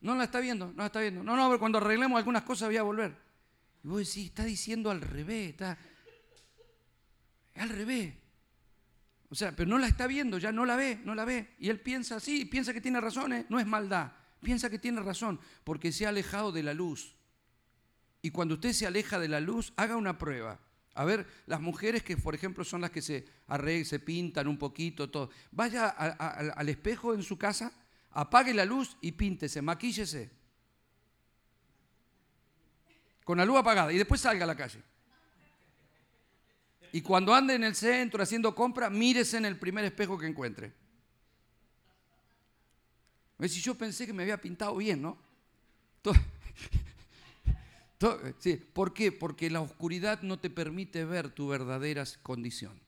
No 0.00 0.14
la 0.14 0.24
está 0.24 0.40
viendo, 0.40 0.68
no 0.68 0.76
la 0.78 0.86
está 0.86 1.00
viendo. 1.00 1.22
No, 1.22 1.36
no, 1.36 1.48
pero 1.48 1.58
cuando 1.58 1.78
arreglemos 1.78 2.18
algunas 2.18 2.42
cosas 2.42 2.68
voy 2.68 2.76
a 2.76 2.82
volver. 2.82 3.16
Y 3.82 3.88
vos 3.88 3.98
decís, 3.98 4.26
está 4.26 4.44
diciendo 4.44 4.90
al 4.90 5.00
revés, 5.00 5.50
está. 5.50 5.78
Es 7.54 7.62
al 7.62 7.70
revés. 7.70 8.14
O 9.30 9.34
sea, 9.34 9.54
pero 9.54 9.68
no 9.68 9.78
la 9.78 9.88
está 9.88 10.06
viendo, 10.06 10.38
ya 10.38 10.52
no 10.52 10.64
la 10.64 10.76
ve, 10.76 11.00
no 11.04 11.14
la 11.14 11.24
ve. 11.24 11.54
Y 11.58 11.68
él 11.68 11.80
piensa 11.80 12.16
así, 12.16 12.44
piensa 12.44 12.72
que 12.72 12.80
tiene 12.80 13.00
razones, 13.00 13.46
no 13.48 13.58
es 13.58 13.66
maldad. 13.66 14.12
Piensa 14.40 14.70
que 14.70 14.78
tiene 14.78 15.00
razón, 15.00 15.40
porque 15.64 15.92
se 15.92 16.06
ha 16.06 16.10
alejado 16.10 16.52
de 16.52 16.62
la 16.62 16.72
luz. 16.72 17.17
Y 18.22 18.30
cuando 18.30 18.54
usted 18.54 18.72
se 18.72 18.86
aleja 18.86 19.18
de 19.18 19.28
la 19.28 19.40
luz, 19.40 19.72
haga 19.76 19.96
una 19.96 20.18
prueba. 20.18 20.58
A 20.94 21.04
ver, 21.04 21.26
las 21.46 21.60
mujeres 21.60 22.02
que, 22.02 22.16
por 22.16 22.34
ejemplo, 22.34 22.64
son 22.64 22.80
las 22.80 22.90
que 22.90 23.00
se 23.00 23.24
arreglan, 23.46 23.84
se 23.84 24.00
pintan 24.00 24.48
un 24.48 24.58
poquito, 24.58 25.08
todo. 25.08 25.30
Vaya 25.52 25.88
al 25.88 26.68
espejo 26.68 27.14
en 27.14 27.22
su 27.22 27.38
casa, 27.38 27.72
apague 28.10 28.52
la 28.52 28.64
luz 28.64 28.96
y 29.00 29.12
píntese, 29.12 29.62
maquíllese. 29.62 30.30
Con 33.24 33.38
la 33.38 33.44
luz 33.44 33.58
apagada 33.58 33.92
y 33.92 33.98
después 33.98 34.20
salga 34.20 34.42
a 34.42 34.48
la 34.48 34.56
calle. 34.56 34.82
Y 36.90 37.02
cuando 37.02 37.34
ande 37.34 37.54
en 37.54 37.62
el 37.62 37.76
centro 37.76 38.22
haciendo 38.22 38.54
compra, 38.54 38.90
mírese 38.90 39.36
en 39.36 39.44
el 39.44 39.58
primer 39.58 39.84
espejo 39.84 40.18
que 40.18 40.26
encuentre. 40.26 40.72
Si 43.42 43.60
yo 43.60 43.76
pensé 43.76 44.04
que 44.04 44.12
me 44.12 44.24
había 44.24 44.40
pintado 44.40 44.74
bien, 44.76 45.00
¿no? 45.00 45.16
Sí, 48.38 48.56
¿Por 48.72 48.94
qué? 48.94 49.10
Porque 49.10 49.50
la 49.50 49.60
oscuridad 49.60 50.22
no 50.22 50.38
te 50.38 50.50
permite 50.50 51.04
ver 51.04 51.30
tu 51.30 51.48
verdadera 51.48 52.04
condición. 52.22 52.80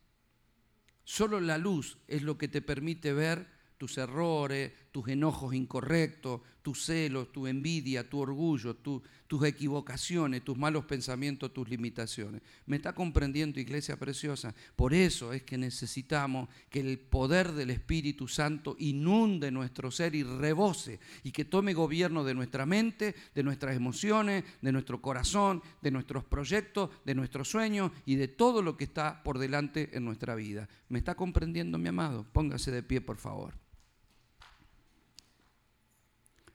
Solo 1.05 1.41
la 1.41 1.59
luz 1.59 1.99
es 2.07 2.23
lo 2.23 2.39
que 2.39 2.47
te 2.47 2.63
permite 2.63 3.13
ver 3.13 3.49
tus 3.79 3.99
errores, 3.99 4.73
tus 4.91 5.09
enojos 5.09 5.55
incorrectos, 5.55 6.41
tus 6.63 6.85
celos, 6.85 7.33
tu 7.33 7.47
envidia, 7.47 8.09
tu 8.09 8.19
orgullo, 8.19 8.75
tus 8.75 9.45
equivocaciones, 9.45 10.45
tus 10.45 10.59
malos 10.59 10.85
pensamientos, 10.85 11.53
tus 11.55 11.69
limitaciones. 11.69 12.43
¿Me 12.67 12.77
está 12.77 12.95
comprendiendo, 12.95 13.61
iglesia 13.61 13.97
preciosa? 13.99 14.55
Por 14.77 14.93
eso 14.93 15.33
es 15.33 15.43
que 15.43 15.57
necesitamos 15.57 16.49
que 16.69 16.81
el 16.81 16.99
poder 16.99 17.53
del 17.53 17.71
Espíritu 17.71 18.29
Santo 18.29 18.77
inunde 18.79 19.51
nuestro 19.51 19.91
ser 19.91 20.15
y 20.15 20.23
rebose 20.23 20.99
y 21.23 21.33
que 21.33 21.45
tome 21.45 21.73
gobierno 21.73 22.25
de 22.25 22.35
nuestra 22.35 22.67
mente, 22.67 23.15
de 23.35 23.43
nuestras 23.43 23.77
emociones, 23.77 24.45
de 24.61 24.73
nuestro 24.73 25.01
corazón, 25.01 25.63
de 25.81 25.91
nuestros 25.91 26.25
proyectos, 26.25 26.91
de 27.05 27.15
nuestros 27.15 27.49
sueños 27.49 27.93
y 28.05 28.17
de 28.17 28.29
todo 28.29 28.61
lo 28.63 28.77
que 28.77 28.85
está 28.85 29.23
por 29.23 29.39
delante 29.39 29.91
en 29.97 30.05
nuestra 30.05 30.35
vida. 30.35 30.69
¿Me 30.89 30.99
está 30.99 31.15
comprendiendo, 31.15 31.79
mi 31.79 31.89
amado? 31.89 32.27
Póngase 32.33 32.71
de 32.71 32.83
pie, 32.83 33.01
por 33.01 33.17
favor. 33.17 33.70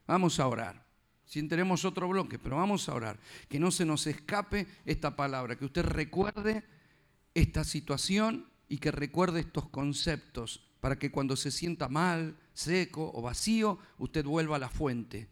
Vamos 0.07 0.39
a 0.39 0.47
orar. 0.47 0.85
Si 1.25 1.41
tenemos 1.47 1.85
otro 1.85 2.07
bloque, 2.07 2.37
pero 2.37 2.57
vamos 2.57 2.87
a 2.87 2.93
orar. 2.93 3.19
Que 3.49 3.59
no 3.59 3.71
se 3.71 3.85
nos 3.85 4.07
escape 4.07 4.67
esta 4.85 5.15
palabra, 5.15 5.57
que 5.57 5.65
usted 5.65 5.83
recuerde 5.83 6.63
esta 7.33 7.63
situación 7.63 8.47
y 8.67 8.77
que 8.77 8.91
recuerde 8.91 9.39
estos 9.39 9.69
conceptos 9.69 10.65
para 10.79 10.99
que 10.99 11.11
cuando 11.11 11.35
se 11.35 11.49
sienta 11.49 11.89
mal, 11.89 12.37
seco 12.53 13.11
o 13.13 13.21
vacío, 13.21 13.79
usted 13.97 14.23
vuelva 14.23 14.57
a 14.57 14.59
la 14.59 14.69
fuente 14.69 15.27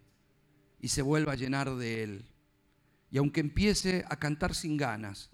y 0.80 0.88
se 0.88 1.04
vuelva 1.04 1.34
a 1.34 1.36
llenar 1.36 1.76
de 1.76 2.04
él. 2.04 2.26
Y 3.12 3.20
aunque 3.20 3.42
empiece 3.42 4.04
a 4.10 4.16
cantar 4.18 4.56
sin 4.56 4.78
ganas, 4.78 5.30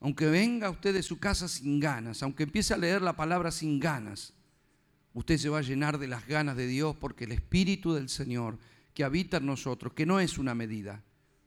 aunque 0.00 0.26
venga 0.26 0.70
usted 0.70 0.94
de 0.94 1.02
su 1.02 1.18
casa 1.18 1.48
sin 1.48 1.78
ganas, 1.78 2.22
aunque 2.22 2.44
empiece 2.44 2.72
a 2.72 2.78
leer 2.78 3.02
la 3.02 3.14
palabra 3.14 3.50
sin 3.50 3.78
ganas, 3.78 4.32
usted 5.14 5.36
se 5.38 5.48
va 5.48 5.58
a 5.58 5.62
llenar 5.62 5.98
de 5.98 6.08
las 6.08 6.26
ganas 6.26 6.56
de 6.56 6.66
Dios 6.66 6.96
porque 6.96 7.24
el 7.24 7.32
Espíritu 7.32 7.94
del 7.94 8.08
Señor 8.08 8.58
que 8.94 9.04
habita 9.04 9.38
en 9.38 9.46
nosotros, 9.46 9.92
que 9.94 10.06
no 10.06 10.20
es 10.20 10.38
una 10.38 10.54
medida, 10.54 11.02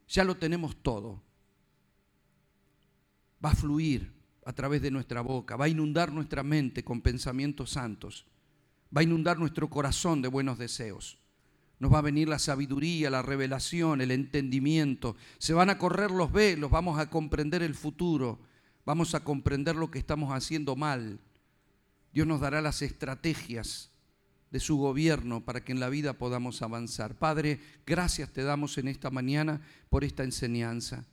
ya 0.08 0.24
lo 0.24 0.38
tenemos 0.38 0.76
todo, 0.82 1.22
va 3.44 3.52
a 3.52 3.56
fluir 3.56 4.14
a 4.46 4.54
través 4.54 4.82
de 4.82 4.92
nuestra 4.92 5.22
boca, 5.22 5.56
va 5.56 5.66
a 5.66 5.70
inundar 5.70 6.12
nuestra 6.12 6.44
mente 6.44 6.84
con 6.84 7.02
pensamientos 7.02 7.72
santos, 7.72 8.26
va 8.96 9.02
a 9.02 9.04
inundar 9.04 9.38
nuestro 9.38 9.70
corazón 9.70 10.22
de 10.22 10.28
buenos 10.28 10.58
deseos. 10.58 11.20
Nos 11.78 11.94
va 11.94 12.00
a 12.00 12.04
venir 12.04 12.30
la 12.30 12.40
sabiduría, 12.40 13.10
la 13.10 13.22
revelación, 13.22 14.00
el 14.00 14.12
entendimiento. 14.12 15.18
Se 15.40 15.54
van 15.54 15.70
a 15.70 15.78
correr 15.78 16.10
los 16.10 16.32
velos, 16.32 16.72
vamos 16.72 17.00
a 17.00 17.10
comprender 17.10 17.62
el 17.64 17.76
futuro, 17.76 18.40
vamos 18.86 19.14
a 19.14 19.24
comprender 19.24 19.76
lo 19.76 19.92
que 19.92 20.00
estamos 20.00 20.32
haciendo 20.32 20.78
mal, 20.78 21.20
Dios 22.16 22.26
nos 22.26 22.40
dará 22.40 22.62
las 22.62 22.82
estrategias 22.82 23.92
de 24.50 24.62
su 24.62 24.78
gobierno 24.78 25.44
para 25.44 25.66
que 25.66 25.74
en 25.74 25.82
la 25.82 25.90
vida 25.90 26.14
podamos 26.14 26.62
avanzar. 26.62 27.20
Padre, 27.20 27.60
gracias 27.86 28.32
te 28.32 28.44
damos 28.44 28.78
en 28.78 28.88
esta 28.88 29.10
mañana 29.10 29.60
por 29.90 30.06
esta 30.06 30.24
enseñanza. 30.24 31.06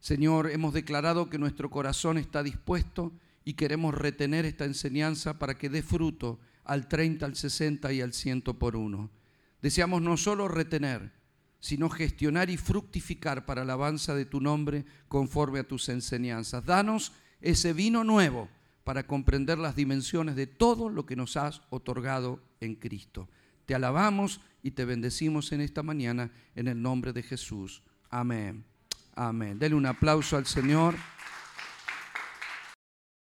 Señor, 0.00 0.50
hemos 0.50 0.72
declarado 0.72 1.28
que 1.28 1.36
nuestro 1.36 1.68
corazón 1.68 2.16
está 2.16 2.42
dispuesto 2.42 3.12
y 3.44 3.52
queremos 3.52 3.94
retener 3.94 4.46
esta 4.46 4.64
enseñanza 4.64 5.38
para 5.38 5.58
que 5.58 5.68
dé 5.68 5.82
fruto 5.82 6.40
al 6.64 6.88
30, 6.88 7.26
al 7.26 7.36
60 7.36 7.92
y 7.92 8.00
al 8.00 8.14
100 8.14 8.40
por 8.58 8.76
uno. 8.76 9.10
Deseamos 9.60 10.00
no 10.00 10.16
solo 10.16 10.48
retener, 10.48 11.12
sino 11.60 11.90
gestionar 11.90 12.48
y 12.48 12.56
fructificar 12.56 13.44
para 13.44 13.62
la 13.62 13.74
alabanza 13.74 14.14
de 14.14 14.24
tu 14.24 14.40
nombre 14.40 14.86
conforme 15.08 15.58
a 15.58 15.68
tus 15.68 15.90
enseñanzas. 15.90 16.64
Danos 16.64 17.12
ese 17.42 17.74
vino 17.74 18.04
nuevo 18.04 18.48
para 18.84 19.06
comprender 19.06 19.58
las 19.58 19.76
dimensiones 19.76 20.36
de 20.36 20.46
todo 20.46 20.88
lo 20.88 21.06
que 21.06 21.16
nos 21.16 21.36
has 21.36 21.62
otorgado 21.70 22.40
en 22.60 22.74
Cristo. 22.74 23.28
Te 23.66 23.74
alabamos 23.74 24.40
y 24.62 24.72
te 24.72 24.84
bendecimos 24.84 25.52
en 25.52 25.60
esta 25.60 25.82
mañana 25.82 26.30
en 26.54 26.68
el 26.68 26.80
nombre 26.80 27.12
de 27.12 27.22
Jesús. 27.22 27.82
Amén. 28.10 28.64
Amén. 29.14 29.58
Denle 29.58 29.76
un 29.76 29.86
aplauso 29.86 30.36
al 30.36 30.46
Señor. 30.46 30.94